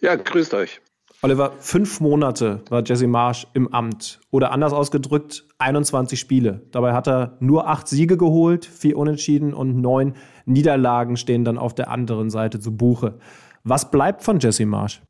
[0.00, 0.80] Ja, grüßt euch.
[1.22, 4.20] Oliver, fünf Monate war Jesse Marsch im Amt.
[4.30, 6.66] Oder anders ausgedrückt, 21 Spiele.
[6.70, 11.74] Dabei hat er nur acht Siege geholt, vier Unentschieden und neun Niederlagen stehen dann auf
[11.74, 13.18] der anderen Seite zu Buche.
[13.64, 15.02] Was bleibt von Jesse Marsch?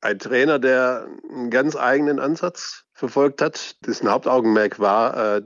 [0.00, 3.84] Ein Trainer, der einen ganz eigenen Ansatz verfolgt hat.
[3.84, 5.42] Dessen Hauptaugenmerk war, äh,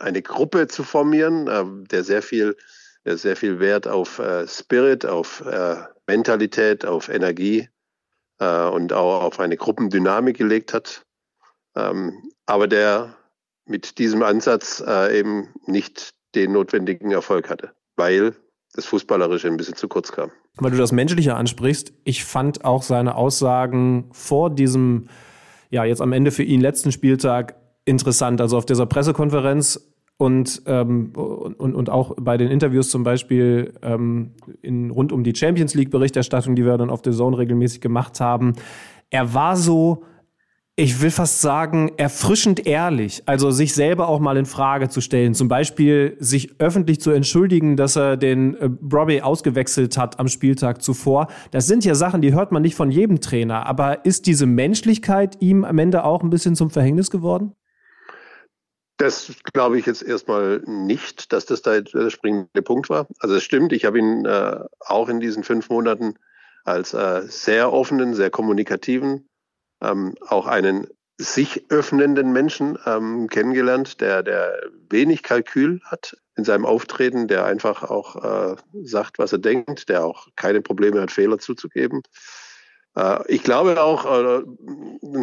[0.00, 2.56] eine Gruppe zu formieren, äh, der sehr viel,
[3.04, 5.44] der sehr viel Wert auf äh, Spirit, auf
[6.08, 7.68] Mentalität, auf Energie
[8.38, 11.04] und auch auf eine Gruppendynamik gelegt hat.
[11.76, 13.14] Ähm, aber der
[13.66, 18.34] mit diesem Ansatz eben nicht den notwendigen Erfolg hatte, weil
[18.74, 20.32] das Fußballerische ein bisschen zu kurz kam.
[20.56, 25.08] Weil du das Menschliche ansprichst, ich fand auch seine Aussagen vor diesem
[25.72, 28.40] ja, jetzt am Ende für ihn letzten Spieltag interessant.
[28.40, 34.32] Also auf dieser Pressekonferenz und, ähm, und, und auch bei den Interviews zum Beispiel ähm,
[34.60, 38.52] in, rund um die Champions League-Berichterstattung, die wir dann auf der Zone regelmäßig gemacht haben.
[39.10, 40.04] Er war so
[40.74, 43.22] ich will fast sagen, erfrischend ehrlich.
[43.26, 45.34] Also sich selber auch mal in Frage zu stellen.
[45.34, 50.82] Zum Beispiel sich öffentlich zu entschuldigen, dass er den äh, Robbie ausgewechselt hat am Spieltag
[50.82, 51.28] zuvor.
[51.50, 53.66] Das sind ja Sachen, die hört man nicht von jedem Trainer.
[53.66, 57.54] Aber ist diese Menschlichkeit ihm am Ende auch ein bisschen zum Verhängnis geworden?
[58.96, 63.08] Das glaube ich jetzt erstmal nicht, dass das der springende Punkt war.
[63.18, 66.14] Also es stimmt, ich habe ihn äh, auch in diesen fünf Monaten
[66.64, 69.28] als äh, sehr offenen, sehr kommunikativen
[69.82, 70.86] ähm, auch einen
[71.18, 77.82] sich öffnenden Menschen ähm, kennengelernt, der, der wenig Kalkül hat in seinem Auftreten, der einfach
[77.82, 82.02] auch äh, sagt, was er denkt, der auch keine Probleme hat, Fehler zuzugeben.
[82.94, 84.42] Äh, ich glaube auch, äh,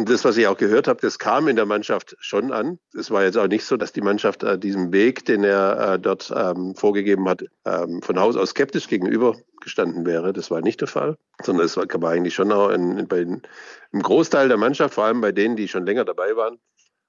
[0.04, 2.78] das, was ich auch gehört habe, das kam in der Mannschaft schon an.
[2.96, 6.32] Es war jetzt auch nicht so, dass die Mannschaft äh, diesem Weg, den er dort
[6.34, 10.32] ähm, vorgegeben hat, ähm, von Haus aus skeptisch gegenüber gestanden wäre.
[10.32, 14.02] Das war nicht der Fall, sondern es war eigentlich schon auch in, in, bei, im
[14.02, 16.58] Großteil der Mannschaft, vor allem bei denen, die schon länger dabei waren,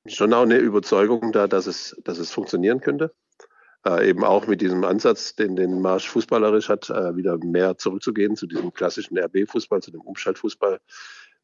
[0.08, 3.14] schon auch eine Überzeugung da, dass es, dass es funktionieren könnte.
[3.86, 8.36] Äh, eben auch mit diesem Ansatz, den den Marsch fußballerisch hat, äh, wieder mehr zurückzugehen
[8.36, 10.80] zu diesem klassischen RB-Fußball, zu dem Umschaltfußball.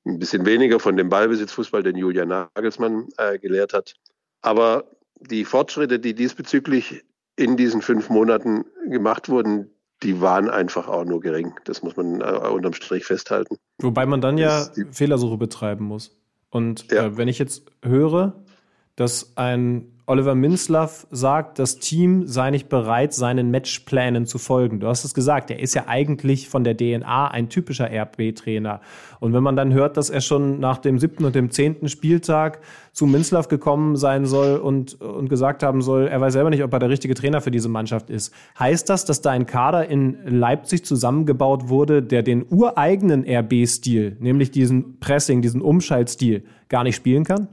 [0.05, 3.95] Ein bisschen weniger von dem Ballbesitzfußball, den Julian Nagelsmann äh, gelehrt hat.
[4.41, 4.85] Aber
[5.19, 7.03] die Fortschritte, die diesbezüglich
[7.35, 9.71] in diesen fünf Monaten gemacht wurden,
[10.03, 11.53] die waren einfach auch nur gering.
[11.65, 13.57] Das muss man äh, unterm Strich festhalten.
[13.79, 16.15] Wobei man dann ja Fehlersuche betreiben muss.
[16.49, 17.05] Und ja.
[17.05, 18.43] äh, wenn ich jetzt höre,
[18.95, 24.79] dass ein Oliver Minslav sagt, das Team sei nicht bereit, seinen Matchplänen zu folgen.
[24.79, 28.79] Du hast es gesagt, er ist ja eigentlich von der DNA ein typischer RB-Trainer.
[29.19, 32.61] Und wenn man dann hört, dass er schon nach dem siebten und dem zehnten Spieltag
[32.93, 36.71] zu Minslav gekommen sein soll und, und gesagt haben soll, er weiß selber nicht, ob
[36.71, 40.17] er der richtige Trainer für diese Mannschaft ist, heißt das, dass da ein Kader in
[40.25, 47.25] Leipzig zusammengebaut wurde, der den ureigenen RB-Stil, nämlich diesen Pressing, diesen Umschaltstil, gar nicht spielen
[47.25, 47.49] kann?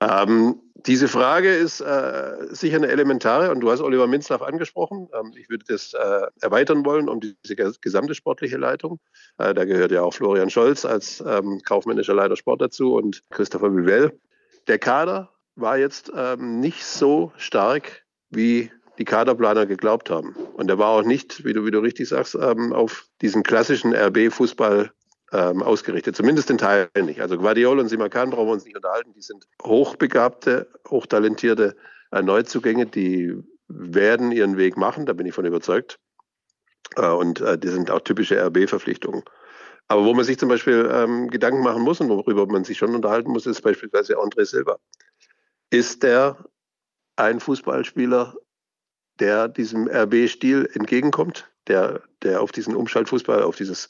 [0.00, 5.08] Ähm, diese Frage ist äh, sicher eine elementare und du hast Oliver Minzlaff angesprochen.
[5.12, 9.00] Ähm, ich würde das äh, erweitern wollen um diese gesamte sportliche Leitung.
[9.38, 13.74] Äh, da gehört ja auch Florian Scholz als ähm, kaufmännischer Leiter Sport dazu und Christopher
[13.74, 14.18] Vivell.
[14.68, 20.34] Der Kader war jetzt ähm, nicht so stark, wie die Kaderplaner geglaubt haben.
[20.54, 23.94] Und der war auch nicht, wie du, wie du richtig sagst, ähm, auf diesen klassischen
[23.94, 24.90] RB-Fußball
[25.32, 26.16] ähm, ausgerichtet.
[26.16, 27.20] Zumindest in Teilen nicht.
[27.20, 29.12] Also Guardiola und Simakan brauchen wir uns nicht unterhalten.
[29.12, 31.76] Die sind hochbegabte, hochtalentierte
[32.12, 33.36] äh, Neuzugänge, die
[33.68, 35.98] werden ihren Weg machen, da bin ich von überzeugt.
[36.96, 39.22] Äh, und äh, die sind auch typische RB-Verpflichtungen.
[39.88, 42.94] Aber wo man sich zum Beispiel ähm, Gedanken machen muss und worüber man sich schon
[42.94, 44.78] unterhalten muss, ist beispielsweise André Silva.
[45.70, 46.36] Ist der
[47.16, 48.34] ein Fußballspieler,
[49.20, 53.88] der diesem RB-Stil entgegenkommt, der, der auf diesen Umschaltfußball, auf dieses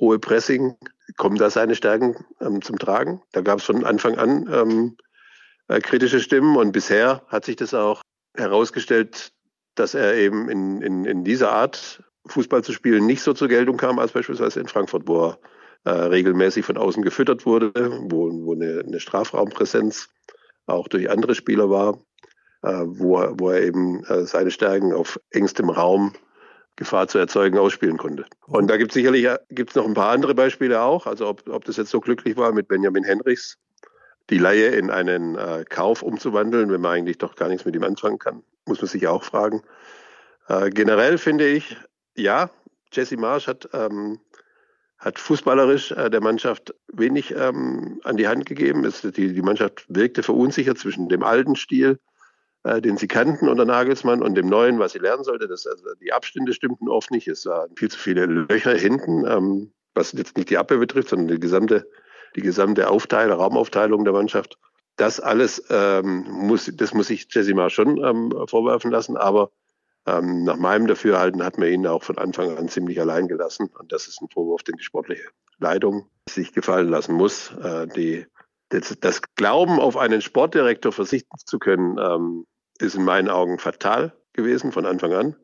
[0.00, 0.76] hohe Pressing,
[1.16, 3.22] kommen da seine Stärken ähm, zum Tragen.
[3.32, 4.96] Da gab es von Anfang an ähm,
[5.68, 8.02] äh, kritische Stimmen und bisher hat sich das auch
[8.36, 9.32] herausgestellt,
[9.74, 13.76] dass er eben in, in, in dieser Art Fußball zu spielen nicht so zur Geltung
[13.76, 15.38] kam als beispielsweise in Frankfurt, wo er
[15.84, 17.72] äh, regelmäßig von außen gefüttert wurde,
[18.10, 20.08] wo, wo eine, eine Strafraumpräsenz
[20.66, 22.00] auch durch andere Spieler war,
[22.62, 26.12] äh, wo, er, wo er eben äh, seine Stärken auf engstem Raum
[26.76, 28.26] Gefahr zu erzeugen, ausspielen konnte.
[28.46, 31.06] Und da gibt es sicherlich gibt's noch ein paar andere Beispiele auch.
[31.06, 33.58] Also ob, ob das jetzt so glücklich war mit Benjamin Henrichs,
[34.28, 37.84] die Laie in einen äh, Kauf umzuwandeln, wenn man eigentlich doch gar nichts mit ihm
[37.84, 39.62] anfangen kann, muss man sich auch fragen.
[40.48, 41.76] Äh, generell finde ich,
[42.14, 42.50] ja,
[42.92, 44.20] Jesse Marsch hat, ähm,
[44.98, 48.84] hat fußballerisch äh, der Mannschaft wenig ähm, an die Hand gegeben.
[48.84, 51.98] Es, die, die Mannschaft wirkte verunsichert zwischen dem alten Stil
[52.66, 55.46] äh, den sie kannten unter Nagelsmann und dem neuen, was sie lernen sollte.
[55.46, 57.28] Das, also die Abstände stimmten oft nicht.
[57.28, 61.28] Es waren viel zu viele Löcher hinten, ähm, was jetzt nicht die Abwehr betrifft, sondern
[61.28, 61.88] die gesamte,
[62.34, 64.58] die gesamte Aufteilung, Raumaufteilung der Mannschaft.
[64.96, 69.52] Das alles ähm, muss, das muss ich Jesse mal schon ähm, vorwerfen lassen, aber
[70.06, 73.70] ähm, nach meinem Dafürhalten hat man ihn auch von Anfang an ziemlich allein gelassen.
[73.78, 75.28] Und das ist ein Vorwurf, den die sportliche
[75.58, 77.52] Leitung sich gefallen lassen muss.
[77.62, 78.26] Äh, die,
[78.70, 84.12] das, das, Glauben auf einen Sportdirektor verzichten zu können, ähm, ist in meinen Augen fatal
[84.32, 85.36] gewesen von Anfang an.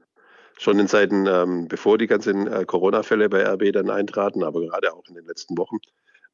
[0.58, 4.92] Schon in Zeiten, ähm, bevor die ganzen äh, Corona-Fälle bei RB dann eintraten, aber gerade
[4.92, 5.78] auch in den letzten Wochen.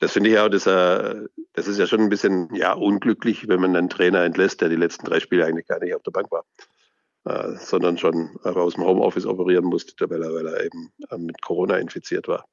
[0.00, 3.60] Das finde ich auch, das, äh, das ist ja schon ein bisschen ja, unglücklich, wenn
[3.60, 6.30] man einen Trainer entlässt, der die letzten drei Spiele eigentlich gar nicht auf der Bank
[6.30, 6.44] war,
[7.24, 11.40] äh, sondern schon aus dem Homeoffice operieren musste, weil er, weil er eben äh, mit
[11.42, 12.44] Corona infiziert war.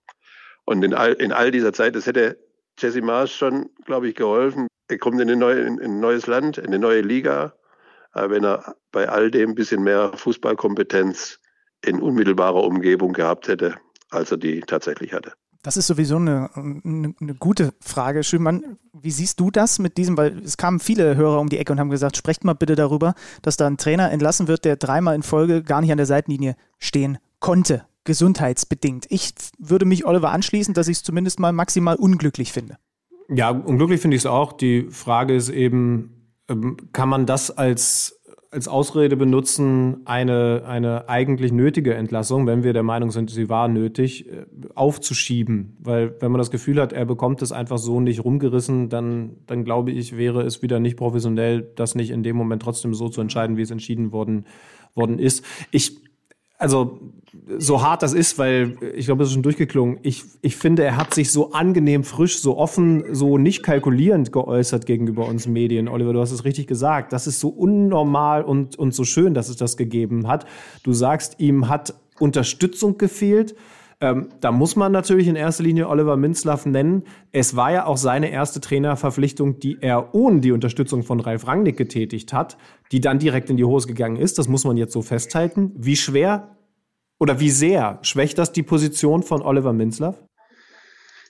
[0.65, 2.39] Und in all, in all dieser Zeit, das hätte
[2.80, 4.67] Jesse Marsch schon, glaube ich, geholfen.
[4.88, 7.53] Er kommt in, neue, in ein neues Land, in eine neue Liga,
[8.15, 11.39] wenn er bei all dem ein bisschen mehr Fußballkompetenz
[11.83, 13.75] in unmittelbarer Umgebung gehabt hätte,
[14.09, 15.33] als er die tatsächlich hatte.
[15.61, 18.23] Das ist sowieso eine, eine, eine, gute Frage.
[18.23, 21.73] Schönmann, wie siehst du das mit diesem, weil es kamen viele Hörer um die Ecke
[21.73, 25.15] und haben gesagt, sprecht mal bitte darüber, dass da ein Trainer entlassen wird, der dreimal
[25.15, 29.07] in Folge gar nicht an der Seitenlinie stehen konnte, gesundheitsbedingt.
[29.09, 32.77] Ich würde mich Oliver anschließen, dass ich es zumindest mal maximal unglücklich finde.
[33.27, 34.53] Ja, unglücklich finde ich es auch.
[34.53, 36.14] Die Frage ist eben,
[36.93, 42.84] kann man das als, als Ausrede benutzen, eine, eine eigentlich nötige Entlassung, wenn wir der
[42.84, 44.45] Meinung sind, sie war nötig, äh,
[44.76, 45.77] aufzuschieben?
[45.80, 49.65] Weil wenn man das Gefühl hat, er bekommt es einfach so nicht rumgerissen, dann, dann
[49.65, 53.22] glaube ich, wäre es wieder nicht professionell, das nicht in dem Moment trotzdem so zu
[53.22, 54.45] entscheiden, wie es entschieden worden,
[54.93, 55.43] worden ist.
[55.72, 56.05] Ich
[56.65, 56.99] also
[57.59, 59.99] so hart das ist, weil ich glaube, es ist schon durchgeklungen.
[60.01, 64.87] Ich, ich finde, er hat sich so angenehm frisch, so offen, so nicht kalkulierend geäußert
[64.87, 65.87] gegenüber uns Medien.
[65.87, 67.13] Oliver, du hast es richtig gesagt.
[67.13, 70.47] Das ist so unnormal und, und so schön, dass es das gegeben hat.
[70.81, 73.55] Du sagst, ihm hat Unterstützung gefehlt.
[74.01, 77.03] Ähm, da muss man natürlich in erster Linie Oliver Minzlaff nennen.
[77.31, 81.77] Es war ja auch seine erste Trainerverpflichtung, die er ohne die Unterstützung von Ralf Rangnick
[81.77, 82.57] getätigt hat,
[82.91, 84.39] die dann direkt in die Hose gegangen ist.
[84.39, 85.71] Das muss man jetzt so festhalten.
[85.75, 86.55] Wie schwer
[87.19, 90.15] oder wie sehr schwächt das die Position von Oliver Minzlaff?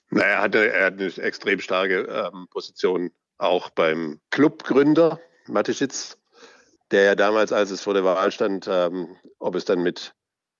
[0.10, 6.18] Naja, er hat eine extrem starke ähm, Position auch beim Clubgründer Mateschitz,
[6.92, 10.14] der ja damals, als es vor der Wahl stand, ähm, ob es dann mit,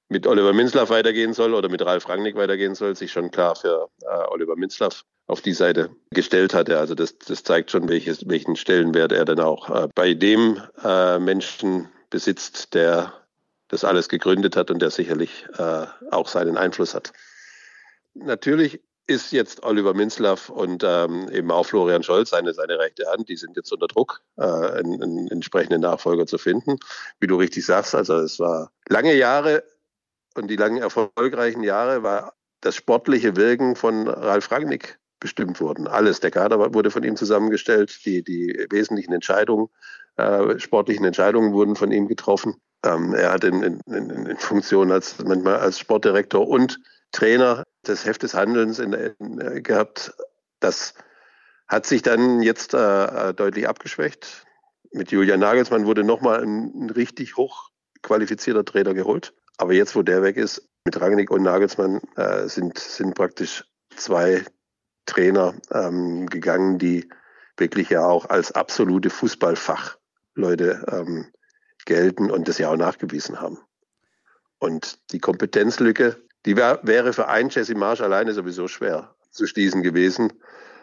[0.10, 3.90] mit Oliver Minzlaff weitergehen soll oder mit Ralf Rangnick weitergehen soll, sich schon klar für
[4.02, 6.78] äh, Oliver Minzlaff auf die Seite gestellt hatte.
[6.78, 11.20] Also das, das zeigt schon, welches, welchen Stellenwert er dann auch äh, bei dem äh,
[11.20, 13.14] Menschen besitzt, der
[13.68, 17.14] das alles gegründet hat und der sicherlich äh, auch seinen Einfluss hat.
[18.14, 23.30] Natürlich ist jetzt Oliver Minzlaff und ähm, eben auch Florian Scholz, seine, seine rechte Hand,
[23.30, 26.78] die sind jetzt unter Druck, äh, einen, einen entsprechenden Nachfolger zu finden.
[27.20, 29.64] Wie du richtig sagst, also es war lange Jahre
[30.36, 35.88] und die langen erfolgreichen Jahre war das sportliche Wirken von Ralf Rangnick bestimmt worden.
[35.88, 39.70] Alles, der Kader wurde von ihm zusammengestellt, die, die wesentlichen Entscheidungen,
[40.18, 42.56] äh, sportlichen Entscheidungen wurden von ihm getroffen.
[42.86, 46.80] Ähm, er hat in, in, in Funktion als manchmal als Sportdirektor und
[47.12, 50.14] Trainer des Heft des Handelns in, in, äh, gehabt.
[50.60, 50.94] Das
[51.68, 54.46] hat sich dann jetzt äh, deutlich abgeschwächt.
[54.92, 59.34] Mit Julian Nagelsmann wurde nochmal ein, ein richtig hochqualifizierter Trainer geholt.
[59.58, 64.46] Aber jetzt, wo der weg ist, mit Rangnick und Nagelsmann äh, sind, sind praktisch zwei
[65.06, 67.10] Trainer ähm, gegangen, die
[67.58, 71.32] wirklich ja auch als absolute Fußballfachleute ähm,
[71.86, 73.60] gelten und das ja auch nachgewiesen haben.
[74.60, 79.84] Und die Kompetenzlücke die wär, wäre für einen Jesse Marsch alleine sowieso schwer zu schließen
[79.84, 80.32] gewesen.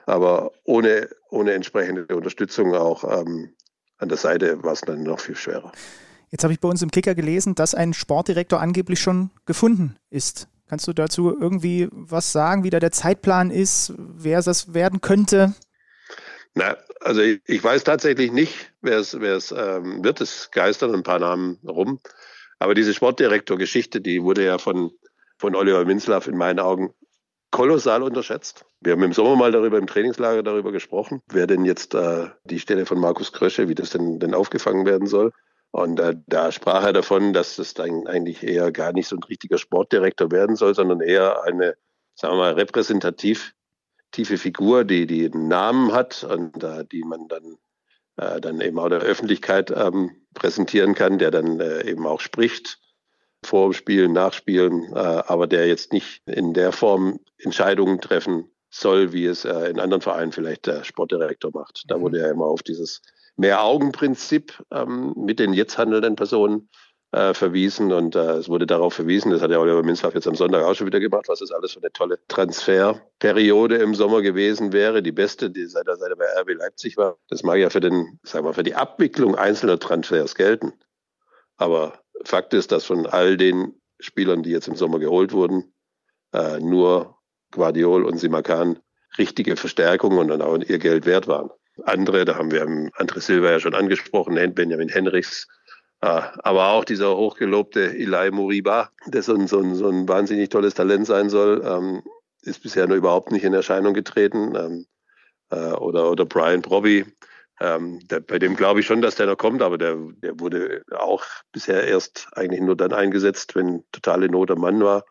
[0.07, 3.55] Aber ohne, ohne entsprechende Unterstützung auch ähm,
[3.99, 5.70] an der Seite war es dann noch viel schwerer.
[6.31, 10.49] Jetzt habe ich bei uns im Kicker gelesen, dass ein Sportdirektor angeblich schon gefunden ist.
[10.66, 15.55] Kannst du dazu irgendwie was sagen, wie da der Zeitplan ist, wer das werden könnte?
[16.55, 20.20] Na, also ich, ich weiß tatsächlich nicht, wer es, wer es ähm, wird.
[20.20, 22.01] Es geistern ein paar Namen rum.
[22.59, 24.93] Aber diese Sportdirektor-Geschichte, die wurde ja von
[25.43, 26.95] von Oliver Minzlaff in meinen Augen
[27.51, 28.65] kolossal unterschätzt.
[28.81, 32.61] Wir haben im Sommer mal darüber im Trainingslager darüber gesprochen, wer denn jetzt äh, die
[32.61, 35.33] Stelle von Markus Krösche, wie das denn, denn aufgefangen werden soll.
[35.73, 39.24] Und äh, da sprach er davon, dass das dann eigentlich eher gar nicht so ein
[39.24, 41.74] richtiger Sportdirektor werden soll, sondern eher eine,
[42.15, 43.53] sagen wir mal, repräsentativ
[44.13, 47.57] tiefe Figur, die, die einen Namen hat und äh, die man dann,
[48.17, 52.79] äh, dann eben auch der Öffentlichkeit ähm, präsentieren kann, der dann äh, eben auch spricht
[53.45, 59.45] Vorspielen, Nachspielen, äh, aber der jetzt nicht in der Form Entscheidungen treffen soll, wie es
[59.45, 61.85] äh, in anderen Vereinen vielleicht der Sportdirektor macht.
[61.89, 62.03] Da mhm.
[62.03, 63.03] wurde ja immer auf dieses
[63.37, 66.69] Mehr-Augen-Prinzip ähm, mit den jetzt handelnden Personen
[67.13, 70.35] äh, verwiesen und äh, es wurde darauf verwiesen, das hat ja Oliver Minzlaff jetzt am
[70.35, 74.73] Sonntag auch schon wieder gemacht, was das alles für eine tolle Transferperiode im Sommer gewesen
[74.73, 77.19] wäre, die beste, die seit er, seit er bei RB Leipzig war.
[77.29, 80.73] Das mag ja für den, sagen wir, für die Abwicklung einzelner Transfers gelten.
[81.57, 85.75] Aber Fakt ist, dass von all den Spielern, die jetzt im Sommer geholt wurden,
[86.33, 87.19] äh, nur
[87.51, 88.79] Guardiol und Simakan
[89.19, 91.51] richtige Verstärkungen und dann auch ihr Geld wert waren.
[91.85, 95.49] Andere, da haben wir André Silva ja schon angesprochen, Benjamin Henrichs,
[96.03, 100.51] äh, aber auch dieser hochgelobte Eli Muriba, der so ein, so ein, so ein wahnsinnig
[100.51, 102.03] tolles Talent sein soll, ähm,
[102.43, 104.55] ist bisher noch überhaupt nicht in Erscheinung getreten.
[104.57, 104.87] Ähm,
[105.51, 107.07] äh, oder, oder Brian Brobby,
[107.61, 110.83] ähm, der, bei dem glaube ich schon, dass der noch kommt, aber der, der wurde
[110.91, 115.05] auch bisher erst eigentlich nur dann eingesetzt, wenn totale Not am Mann war.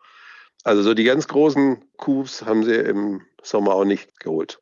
[0.62, 4.60] Also so die ganz großen Coups haben sie im Sommer auch nicht geholt.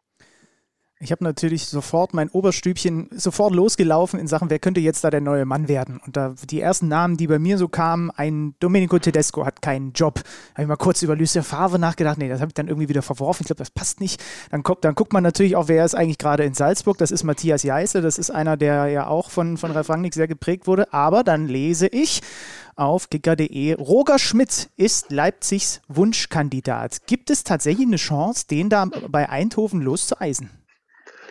[1.03, 5.23] Ich habe natürlich sofort mein Oberstübchen sofort losgelaufen in Sachen, wer könnte jetzt da der
[5.23, 5.99] neue Mann werden.
[6.05, 9.93] Und da die ersten Namen, die bei mir so kamen, ein Domenico Tedesco hat keinen
[9.93, 10.21] Job.
[10.53, 12.19] Habe ich mal kurz über Lucien Favre nachgedacht.
[12.19, 13.45] Nee, das habe ich dann irgendwie wieder verworfen.
[13.45, 14.23] Ich glaube, das passt nicht.
[14.51, 16.99] Dann, guckt, dann guckt man natürlich auch, wer ist eigentlich gerade in Salzburg.
[16.99, 18.03] Das ist Matthias Jeißle.
[18.03, 20.93] Das ist einer, der ja auch von, von Ralf Rangnick sehr geprägt wurde.
[20.93, 22.21] Aber dann lese ich
[22.77, 27.07] auf kicker.de, Roger Schmidt ist Leipzigs Wunschkandidat.
[27.07, 30.60] Gibt es tatsächlich eine Chance, den da bei Eindhoven loszueisen?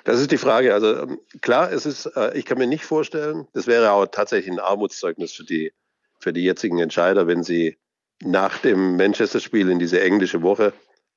[0.03, 0.73] Das ist die Frage.
[0.73, 4.51] Also ähm, klar, es ist, äh, ich kann mir nicht vorstellen, das wäre auch tatsächlich
[4.51, 5.73] ein Armutszeugnis für die,
[6.19, 7.77] für die jetzigen Entscheider, wenn sie
[8.21, 10.73] nach dem Manchester-Spiel in diese englische Woche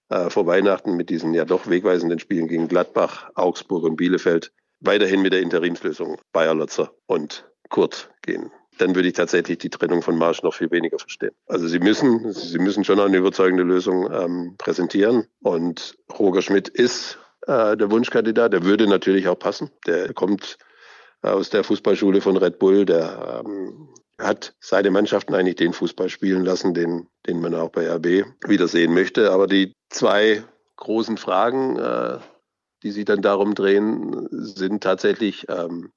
[0.09, 5.23] äh, vor Weihnachten mit diesen ja doch wegweisenden Spielen gegen Gladbach, Augsburg und Bielefeld weiterhin
[5.23, 8.51] mit der Interimslösung Bayer Lotzer und Kurt gehen.
[8.79, 11.33] Dann würde ich tatsächlich die Trennung von Marsch noch viel weniger verstehen.
[11.47, 15.27] Also sie müssen, sie müssen schon eine überzeugende Lösung ähm, präsentieren.
[15.41, 18.53] Und Roger Schmidt ist äh, der Wunschkandidat.
[18.53, 19.71] Der würde natürlich auch passen.
[19.87, 20.59] Der kommt
[21.23, 22.85] aus der Fußballschule von Red Bull.
[22.85, 23.89] Der ähm,
[24.19, 28.95] hat seine Mannschaften eigentlich den Fußball spielen lassen, den, den man auch bei RB wiedersehen
[28.95, 29.33] möchte.
[29.33, 30.43] Aber die zwei
[30.77, 32.19] großen Fragen, äh,
[32.83, 35.93] die sich dann darum drehen, sind tatsächlich, ähm,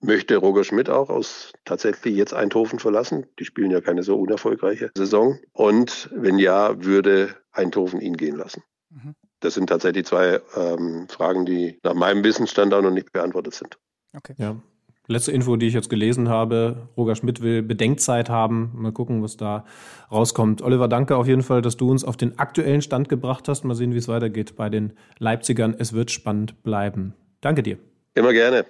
[0.00, 3.26] möchte Roger Schmidt auch aus tatsächlich jetzt Eindhoven verlassen?
[3.38, 5.38] Die spielen ja keine so unerfolgreiche Saison.
[5.52, 8.62] Und wenn ja, würde Eindhoven ihn gehen lassen?
[8.90, 9.14] Mhm.
[9.44, 13.76] Das sind tatsächlich zwei ähm, Fragen, die nach meinem Wissensstand auch noch nicht beantwortet sind.
[14.16, 14.32] Okay.
[14.38, 14.56] Ja.
[15.06, 18.70] Letzte Info, die ich jetzt gelesen habe, Roger Schmidt will Bedenkzeit haben.
[18.74, 19.66] Mal gucken, was da
[20.10, 20.62] rauskommt.
[20.62, 23.64] Oliver, danke auf jeden Fall, dass du uns auf den aktuellen Stand gebracht hast.
[23.64, 25.76] Mal sehen, wie es weitergeht bei den Leipzigern.
[25.78, 27.12] Es wird spannend bleiben.
[27.42, 27.76] Danke dir.
[28.14, 28.64] Immer gerne.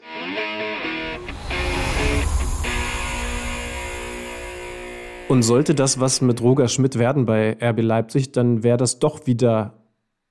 [5.29, 9.29] Und sollte das was mit Roger Schmidt werden bei RB Leipzig, dann wäre das doch
[9.29, 9.84] wieder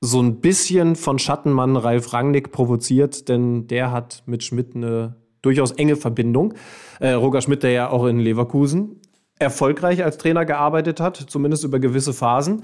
[0.03, 5.71] so ein bisschen von Schattenmann Ralf Rangnick provoziert, denn der hat mit Schmidt eine durchaus
[5.71, 6.55] enge Verbindung.
[6.99, 8.99] Äh, Roger Schmidt, der ja auch in Leverkusen
[9.39, 12.63] erfolgreich als Trainer gearbeitet hat, zumindest über gewisse Phasen.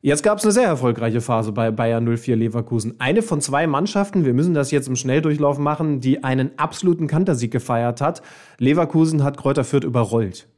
[0.00, 2.98] Jetzt gab es eine sehr erfolgreiche Phase bei Bayern 04 Leverkusen.
[3.00, 7.50] Eine von zwei Mannschaften, wir müssen das jetzt im Schnelldurchlauf machen, die einen absoluten Kantersieg
[7.50, 8.22] gefeiert hat.
[8.58, 10.48] Leverkusen hat Kräuter Fürth überrollt.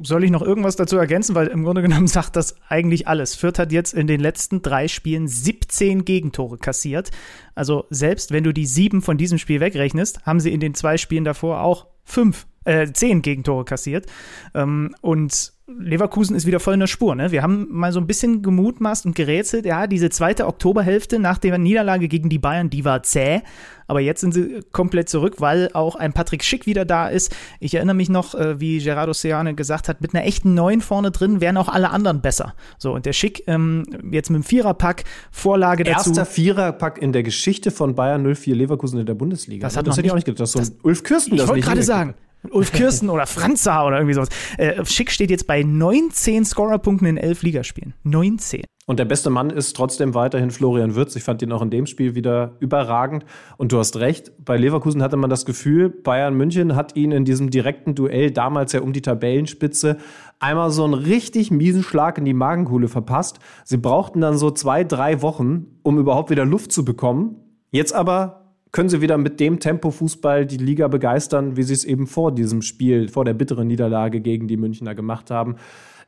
[0.00, 1.34] Soll ich noch irgendwas dazu ergänzen?
[1.34, 3.34] Weil im Grunde genommen sagt das eigentlich alles.
[3.34, 7.10] Fürth hat jetzt in den letzten drei Spielen 17 Gegentore kassiert.
[7.54, 10.96] Also selbst wenn du die sieben von diesem Spiel wegrechnest, haben sie in den zwei
[10.96, 14.06] Spielen davor auch fünf, äh, zehn Gegentore kassiert.
[14.54, 17.14] Ähm, und Leverkusen ist wieder voll in der Spur.
[17.14, 17.30] Ne?
[17.32, 21.58] Wir haben mal so ein bisschen gemutmaßt und gerätselt, ja, diese zweite Oktoberhälfte nach der
[21.58, 23.42] Niederlage gegen die Bayern, die war zäh.
[23.86, 27.34] Aber jetzt sind sie komplett zurück, weil auch ein Patrick Schick wieder da ist.
[27.60, 31.10] Ich erinnere mich noch, äh, wie Gerardo Seane gesagt hat, mit einer echten Neun vorne
[31.10, 32.54] drin wären auch alle anderen besser.
[32.78, 36.10] So, und der Schick ähm, jetzt mit dem Viererpack, Vorlage dazu.
[36.10, 39.66] Erster Viererpack in der Geschichte von Bayern 04 Leverkusen in der Bundesliga.
[39.66, 41.48] Das, hat das hätte ich auch nicht gedacht, dass so ein Ulf Kürsten das Ich
[41.50, 42.14] wollte gerade sagen,
[42.50, 44.28] Ulf Kirsten oder Franza oder irgendwie sowas.
[44.58, 47.94] Äh, Schick steht jetzt bei 19 Scorerpunkten in 11 Ligaspielen.
[48.02, 48.62] 19.
[48.84, 51.14] Und der beste Mann ist trotzdem weiterhin Florian Würz.
[51.14, 53.24] Ich fand ihn auch in dem Spiel wieder überragend.
[53.56, 57.24] Und du hast recht, bei Leverkusen hatte man das Gefühl, Bayern München hat ihn in
[57.24, 59.98] diesem direkten Duell damals ja um die Tabellenspitze
[60.40, 63.38] einmal so einen richtig miesen Schlag in die Magenkuhle verpasst.
[63.64, 67.36] Sie brauchten dann so zwei, drei Wochen, um überhaupt wieder Luft zu bekommen.
[67.70, 68.41] Jetzt aber
[68.72, 72.32] können sie wieder mit dem Tempo Fußball die Liga begeistern, wie sie es eben vor
[72.32, 75.56] diesem Spiel, vor der bitteren Niederlage gegen die Münchner gemacht haben.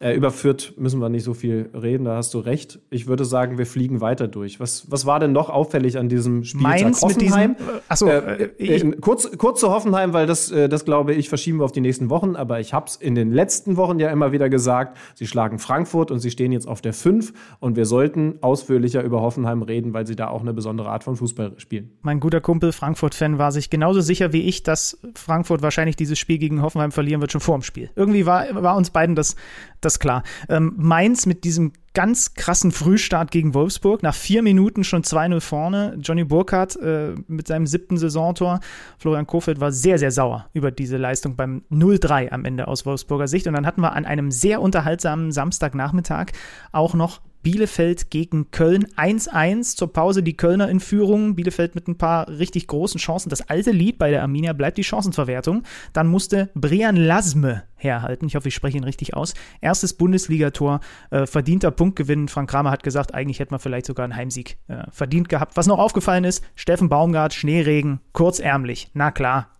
[0.00, 2.78] Äh, über Fürth müssen wir nicht so viel reden, da hast du recht.
[2.90, 4.60] Ich würde sagen, wir fliegen weiter durch.
[4.60, 6.80] Was, was war denn noch auffällig an diesem Spieltag?
[6.80, 7.50] Mainz Hoffenheim?
[7.50, 11.28] Mit diesem, achso, äh, äh, kurz, kurz zu Hoffenheim, weil das, äh, das glaube ich,
[11.28, 12.36] verschieben wir auf die nächsten Wochen.
[12.36, 16.10] Aber ich habe es in den letzten Wochen ja immer wieder gesagt, sie schlagen Frankfurt
[16.10, 20.06] und sie stehen jetzt auf der 5 und wir sollten ausführlicher über Hoffenheim reden, weil
[20.06, 21.90] sie da auch eine besondere Art von Fußball spielen.
[22.02, 26.38] Mein guter Kumpel, Frankfurt-Fan, war sich genauso sicher wie ich, dass Frankfurt wahrscheinlich dieses Spiel
[26.38, 27.90] gegen Hoffenheim verlieren wird, schon vor dem Spiel.
[27.96, 29.36] Irgendwie war, war uns beiden das,
[29.84, 30.22] das klar.
[30.48, 34.02] Ähm, Mainz mit diesem ganz krassen Frühstart gegen Wolfsburg.
[34.02, 35.96] Nach vier Minuten schon 2-0 vorne.
[36.00, 38.60] Johnny Burkhardt äh, mit seinem siebten Saisontor.
[38.98, 43.28] Florian Kofeld war sehr, sehr sauer über diese Leistung beim 0-3 am Ende aus Wolfsburger
[43.28, 43.46] Sicht.
[43.46, 46.32] Und dann hatten wir an einem sehr unterhaltsamen Samstagnachmittag
[46.72, 51.36] auch noch Bielefeld gegen Köln 1-1 zur Pause die Kölner in Führung.
[51.36, 53.28] Bielefeld mit ein paar richtig großen Chancen.
[53.28, 55.62] Das alte Lied bei der Arminia bleibt die Chancenverwertung.
[55.92, 58.26] Dann musste Brian Lasme herhalten.
[58.26, 59.34] Ich hoffe, ich spreche ihn richtig aus.
[59.60, 60.80] Erstes Bundesligator,
[61.10, 62.28] äh, verdienter Punktgewinn.
[62.28, 65.56] Frank Kramer hat gesagt, eigentlich hätte man vielleicht sogar einen Heimsieg äh, verdient gehabt.
[65.56, 68.90] Was noch aufgefallen ist, Steffen Baumgart, Schneeregen, kurzärmlich.
[68.94, 69.50] Na klar.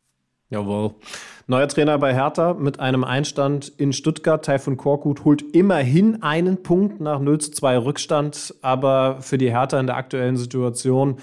[0.55, 0.93] Jawohl.
[1.49, 4.45] Neuer Trainer bei Hertha mit einem Einstand in Stuttgart.
[4.45, 8.55] Taifun Korkut holt immerhin einen Punkt nach 0 zu 2 Rückstand.
[8.63, 11.17] Aber für die Hertha in der aktuellen Situation,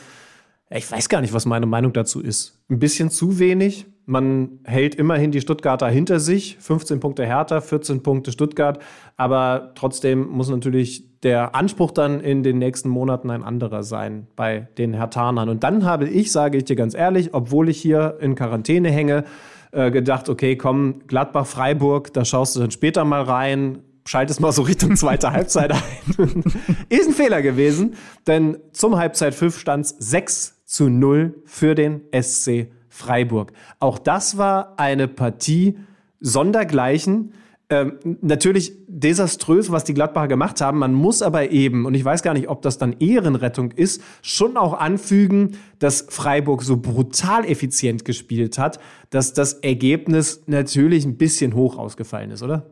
[0.69, 2.61] ich weiß gar nicht, was meine Meinung dazu ist.
[2.69, 3.85] Ein bisschen zu wenig.
[4.05, 6.57] Man hält immerhin die Stuttgarter hinter sich.
[6.59, 8.79] 15 Punkte Hertha, 14 Punkte Stuttgart.
[9.15, 14.67] Aber trotzdem muss natürlich der Anspruch dann in den nächsten Monaten ein anderer sein bei
[14.77, 15.49] den Herthanern.
[15.49, 19.23] Und dann habe ich, sage ich dir ganz ehrlich, obwohl ich hier in Quarantäne hänge,
[19.71, 24.51] äh, gedacht, okay, komm, Gladbach, Freiburg, da schaust du dann später mal rein, schaltest mal
[24.51, 25.79] so Richtung zweite Halbzeit ein.
[26.89, 27.95] Ist ein Fehler gewesen,
[28.27, 33.53] denn zum Halbzeit 5 stand es 6 zu 0 für den SC Freiburg.
[33.79, 35.77] Auch das war eine Partie
[36.19, 37.33] sondergleichen.
[37.71, 40.77] Ähm, natürlich desaströs, was die Gladbacher gemacht haben.
[40.77, 44.57] Man muss aber eben, und ich weiß gar nicht, ob das dann Ehrenrettung ist, schon
[44.57, 51.55] auch anfügen, dass Freiburg so brutal effizient gespielt hat, dass das Ergebnis natürlich ein bisschen
[51.55, 52.65] hoch ausgefallen ist, oder?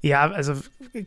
[0.00, 0.54] Ja, also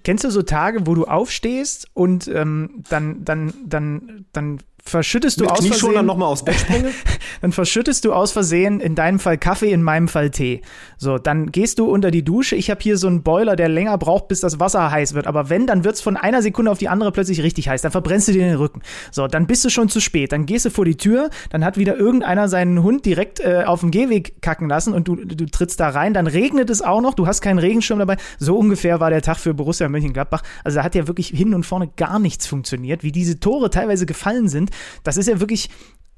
[0.03, 5.43] kennst du so Tage, wo du aufstehst und ähm, dann, dann, dann, dann verschüttest du
[5.43, 6.91] Mit aus Versehen, nochmal aufs Bett springe?
[7.41, 10.61] dann verschüttest du aus Versehen in deinem Fall Kaffee, in meinem Fall Tee.
[10.97, 12.55] So, dann gehst du unter die Dusche.
[12.55, 15.27] Ich habe hier so einen Boiler, der länger braucht, bis das Wasser heiß wird.
[15.27, 17.81] Aber wenn, dann wird's von einer Sekunde auf die andere plötzlich richtig heiß.
[17.81, 18.81] Dann verbrennst du dir den Rücken.
[19.11, 20.31] So, dann bist du schon zu spät.
[20.31, 23.81] Dann gehst du vor die Tür, dann hat wieder irgendeiner seinen Hund direkt äh, auf
[23.81, 26.13] dem Gehweg kacken lassen und du, du trittst da rein.
[26.13, 28.17] Dann regnet es auch noch, du hast keinen Regenschirm dabei.
[28.37, 30.43] So ungefähr war der Tag für Borussia Mönchengladbach.
[30.63, 33.03] Also da hat ja wirklich hin und vorne gar nichts funktioniert.
[33.03, 34.68] Wie diese Tore teilweise gefallen sind,
[35.03, 35.69] das ist ja wirklich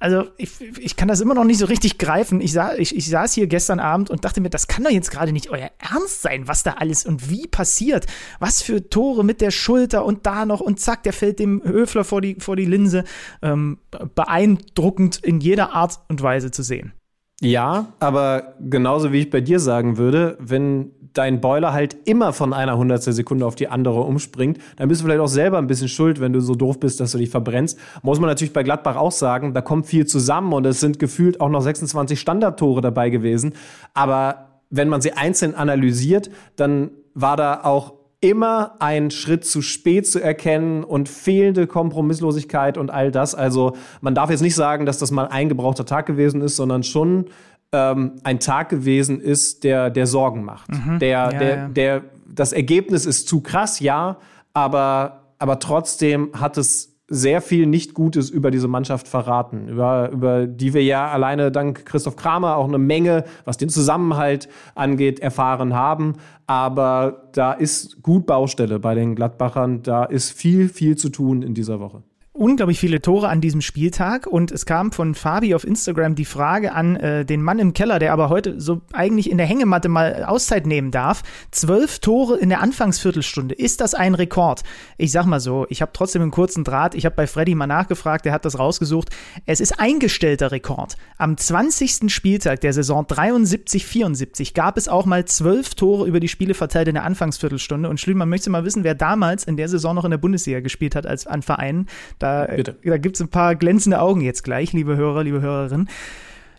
[0.01, 0.49] also ich,
[0.79, 2.41] ich kann das immer noch nicht so richtig greifen.
[2.41, 5.11] Ich, sah, ich, ich saß hier gestern Abend und dachte mir, das kann doch jetzt
[5.11, 8.07] gerade nicht euer Ernst sein, was da alles und wie passiert.
[8.39, 12.03] Was für Tore mit der Schulter und da noch und zack, der fällt dem Höfler
[12.03, 13.03] vor die, vor die Linse.
[13.43, 13.77] Ähm,
[14.15, 16.93] beeindruckend in jeder Art und Weise zu sehen.
[17.39, 22.53] Ja, aber genauso wie ich bei dir sagen würde, wenn dein Boiler halt immer von
[22.53, 25.89] einer hundertstel Sekunde auf die andere umspringt, dann bist du vielleicht auch selber ein bisschen
[25.89, 27.77] schuld, wenn du so doof bist, dass du dich verbrennst.
[28.01, 31.41] Muss man natürlich bei Gladbach auch sagen, da kommt viel zusammen und es sind gefühlt
[31.41, 33.53] auch noch 26 Standardtore dabei gewesen.
[33.93, 40.07] Aber wenn man sie einzeln analysiert, dann war da auch immer ein Schritt zu spät
[40.07, 43.33] zu erkennen und fehlende Kompromisslosigkeit und all das.
[43.33, 46.83] Also man darf jetzt nicht sagen, dass das mal ein gebrauchter Tag gewesen ist, sondern
[46.83, 47.25] schon
[47.71, 50.69] ähm, ein Tag gewesen ist, der, der Sorgen macht.
[50.69, 50.99] Mhm.
[50.99, 51.67] Der, Ja, der, ja.
[51.67, 54.17] der, das Ergebnis ist zu krass, ja,
[54.53, 60.47] aber, aber trotzdem hat es sehr viel nicht Gutes über diese Mannschaft verraten, über, über
[60.47, 65.73] die wir ja alleine dank Christoph Kramer auch eine Menge, was den Zusammenhalt angeht, erfahren
[65.73, 66.13] haben.
[66.47, 69.83] Aber da ist gut Baustelle bei den Gladbachern.
[69.83, 72.01] Da ist viel, viel zu tun in dieser Woche
[72.41, 76.73] unglaublich viele Tore an diesem Spieltag und es kam von Fabi auf Instagram die Frage
[76.73, 80.23] an äh, den Mann im Keller, der aber heute so eigentlich in der Hängematte mal
[80.23, 81.21] Auszeit nehmen darf.
[81.51, 83.53] Zwölf Tore in der Anfangsviertelstunde.
[83.53, 84.63] Ist das ein Rekord?
[84.97, 86.95] Ich sag mal so, ich habe trotzdem einen kurzen Draht.
[86.95, 89.09] Ich habe bei Freddy mal nachgefragt, der hat das rausgesucht.
[89.45, 90.97] Es ist eingestellter Rekord.
[91.19, 92.11] Am 20.
[92.11, 96.95] Spieltag der Saison 73-74 gab es auch mal zwölf Tore über die Spiele verteilt in
[96.95, 97.87] der Anfangsviertelstunde.
[97.87, 100.95] Und Schlümann möchte mal wissen, wer damals in der Saison noch in der Bundesliga gespielt
[100.95, 101.85] hat als an Vereinen.
[102.17, 102.77] Da, Bitte.
[102.83, 105.89] da gibt es ein paar glänzende Augen jetzt gleich, liebe Hörer, liebe Hörerinnen.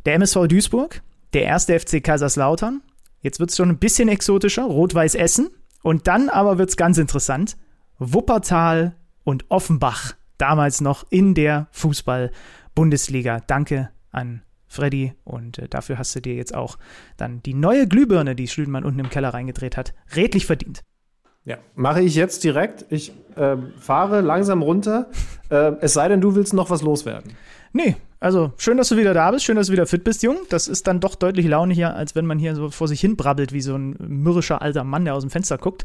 [0.04, 2.82] Der MSV Duisburg, der erste FC Kaiserslautern.
[3.20, 5.50] Jetzt wird es schon ein bisschen exotischer, Rot-Weiß Essen.
[5.82, 7.56] Und dann aber wird es ganz interessant.
[7.98, 8.94] Wuppertal
[9.24, 13.40] und Offenbach, damals noch in der Fußball-Bundesliga.
[13.46, 16.78] Danke an Freddy und äh, dafür hast du dir jetzt auch
[17.16, 20.82] dann die neue Glühbirne, die Schlüdenmann unten im Keller reingedreht hat, redlich verdient.
[21.44, 22.86] Ja, mache ich jetzt direkt.
[22.90, 25.08] Ich äh, fahre langsam runter.
[25.50, 27.34] Äh, es sei denn, du willst noch was loswerden.
[27.74, 30.38] Nee, also schön, dass du wieder da bist, schön, dass du wieder fit bist, Jung.
[30.48, 33.52] Das ist dann doch deutlich launiger, als wenn man hier so vor sich hin brabbelt
[33.52, 35.84] wie so ein mürrischer alter Mann, der aus dem Fenster guckt.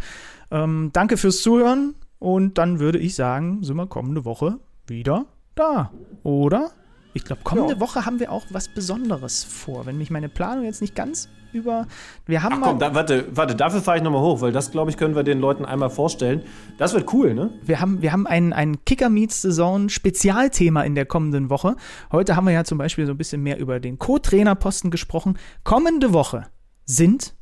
[0.52, 5.26] Ähm, danke fürs Zuhören und dann würde ich sagen, sind wir kommende Woche wieder
[5.56, 5.92] da,
[6.24, 6.72] oder?
[7.14, 7.80] Ich glaube, kommende Ja.
[7.82, 11.28] Woche haben wir auch was Besonderes vor, wenn mich meine Planung jetzt nicht ganz
[11.58, 11.88] über.
[12.26, 12.66] Wir haben Ach mal.
[12.68, 15.24] komm, da, warte, warte, dafür fahre ich nochmal hoch, weil das, glaube ich, können wir
[15.24, 16.44] den Leuten einmal vorstellen.
[16.78, 17.52] Das wird cool, ne?
[17.64, 21.76] Wir haben, wir haben ein, ein Kicker Meets Saison Spezialthema in der kommenden Woche.
[22.12, 25.38] Heute haben wir ja zum Beispiel so ein bisschen mehr über den Co-Trainerposten gesprochen.
[25.64, 26.48] Kommende Woche
[26.86, 27.36] sind,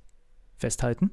[0.57, 1.11] festhalten,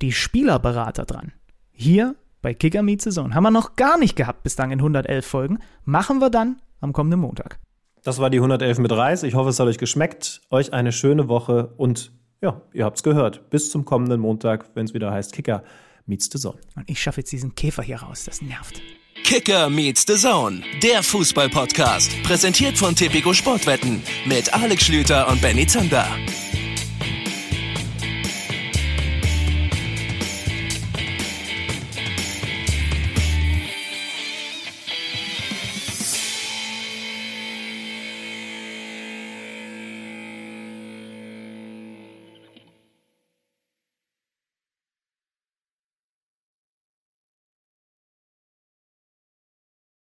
[0.00, 1.32] die Spielerberater dran.
[1.70, 3.34] Hier bei Kicker Meets Saison.
[3.34, 5.58] Haben wir noch gar nicht gehabt bislang in 111 Folgen.
[5.84, 7.58] Machen wir dann am kommenden Montag.
[8.04, 9.22] Das war die 111 mit Reis.
[9.22, 10.42] Ich hoffe, es hat euch geschmeckt.
[10.50, 12.12] Euch eine schöne Woche und
[12.42, 13.48] ja, ihr habt's gehört.
[13.48, 15.64] Bis zum kommenden Montag, wenn es wieder heißt Kicker
[16.04, 16.58] meets the Zone.
[16.76, 18.24] Und ich schaffe jetzt diesen Käfer hier raus.
[18.26, 18.82] Das nervt.
[19.24, 22.22] Kicker meets the Zone, der Fußball-Podcast.
[22.24, 26.06] Präsentiert von Tipico Sportwetten mit Alex Schlüter und Benny Zander.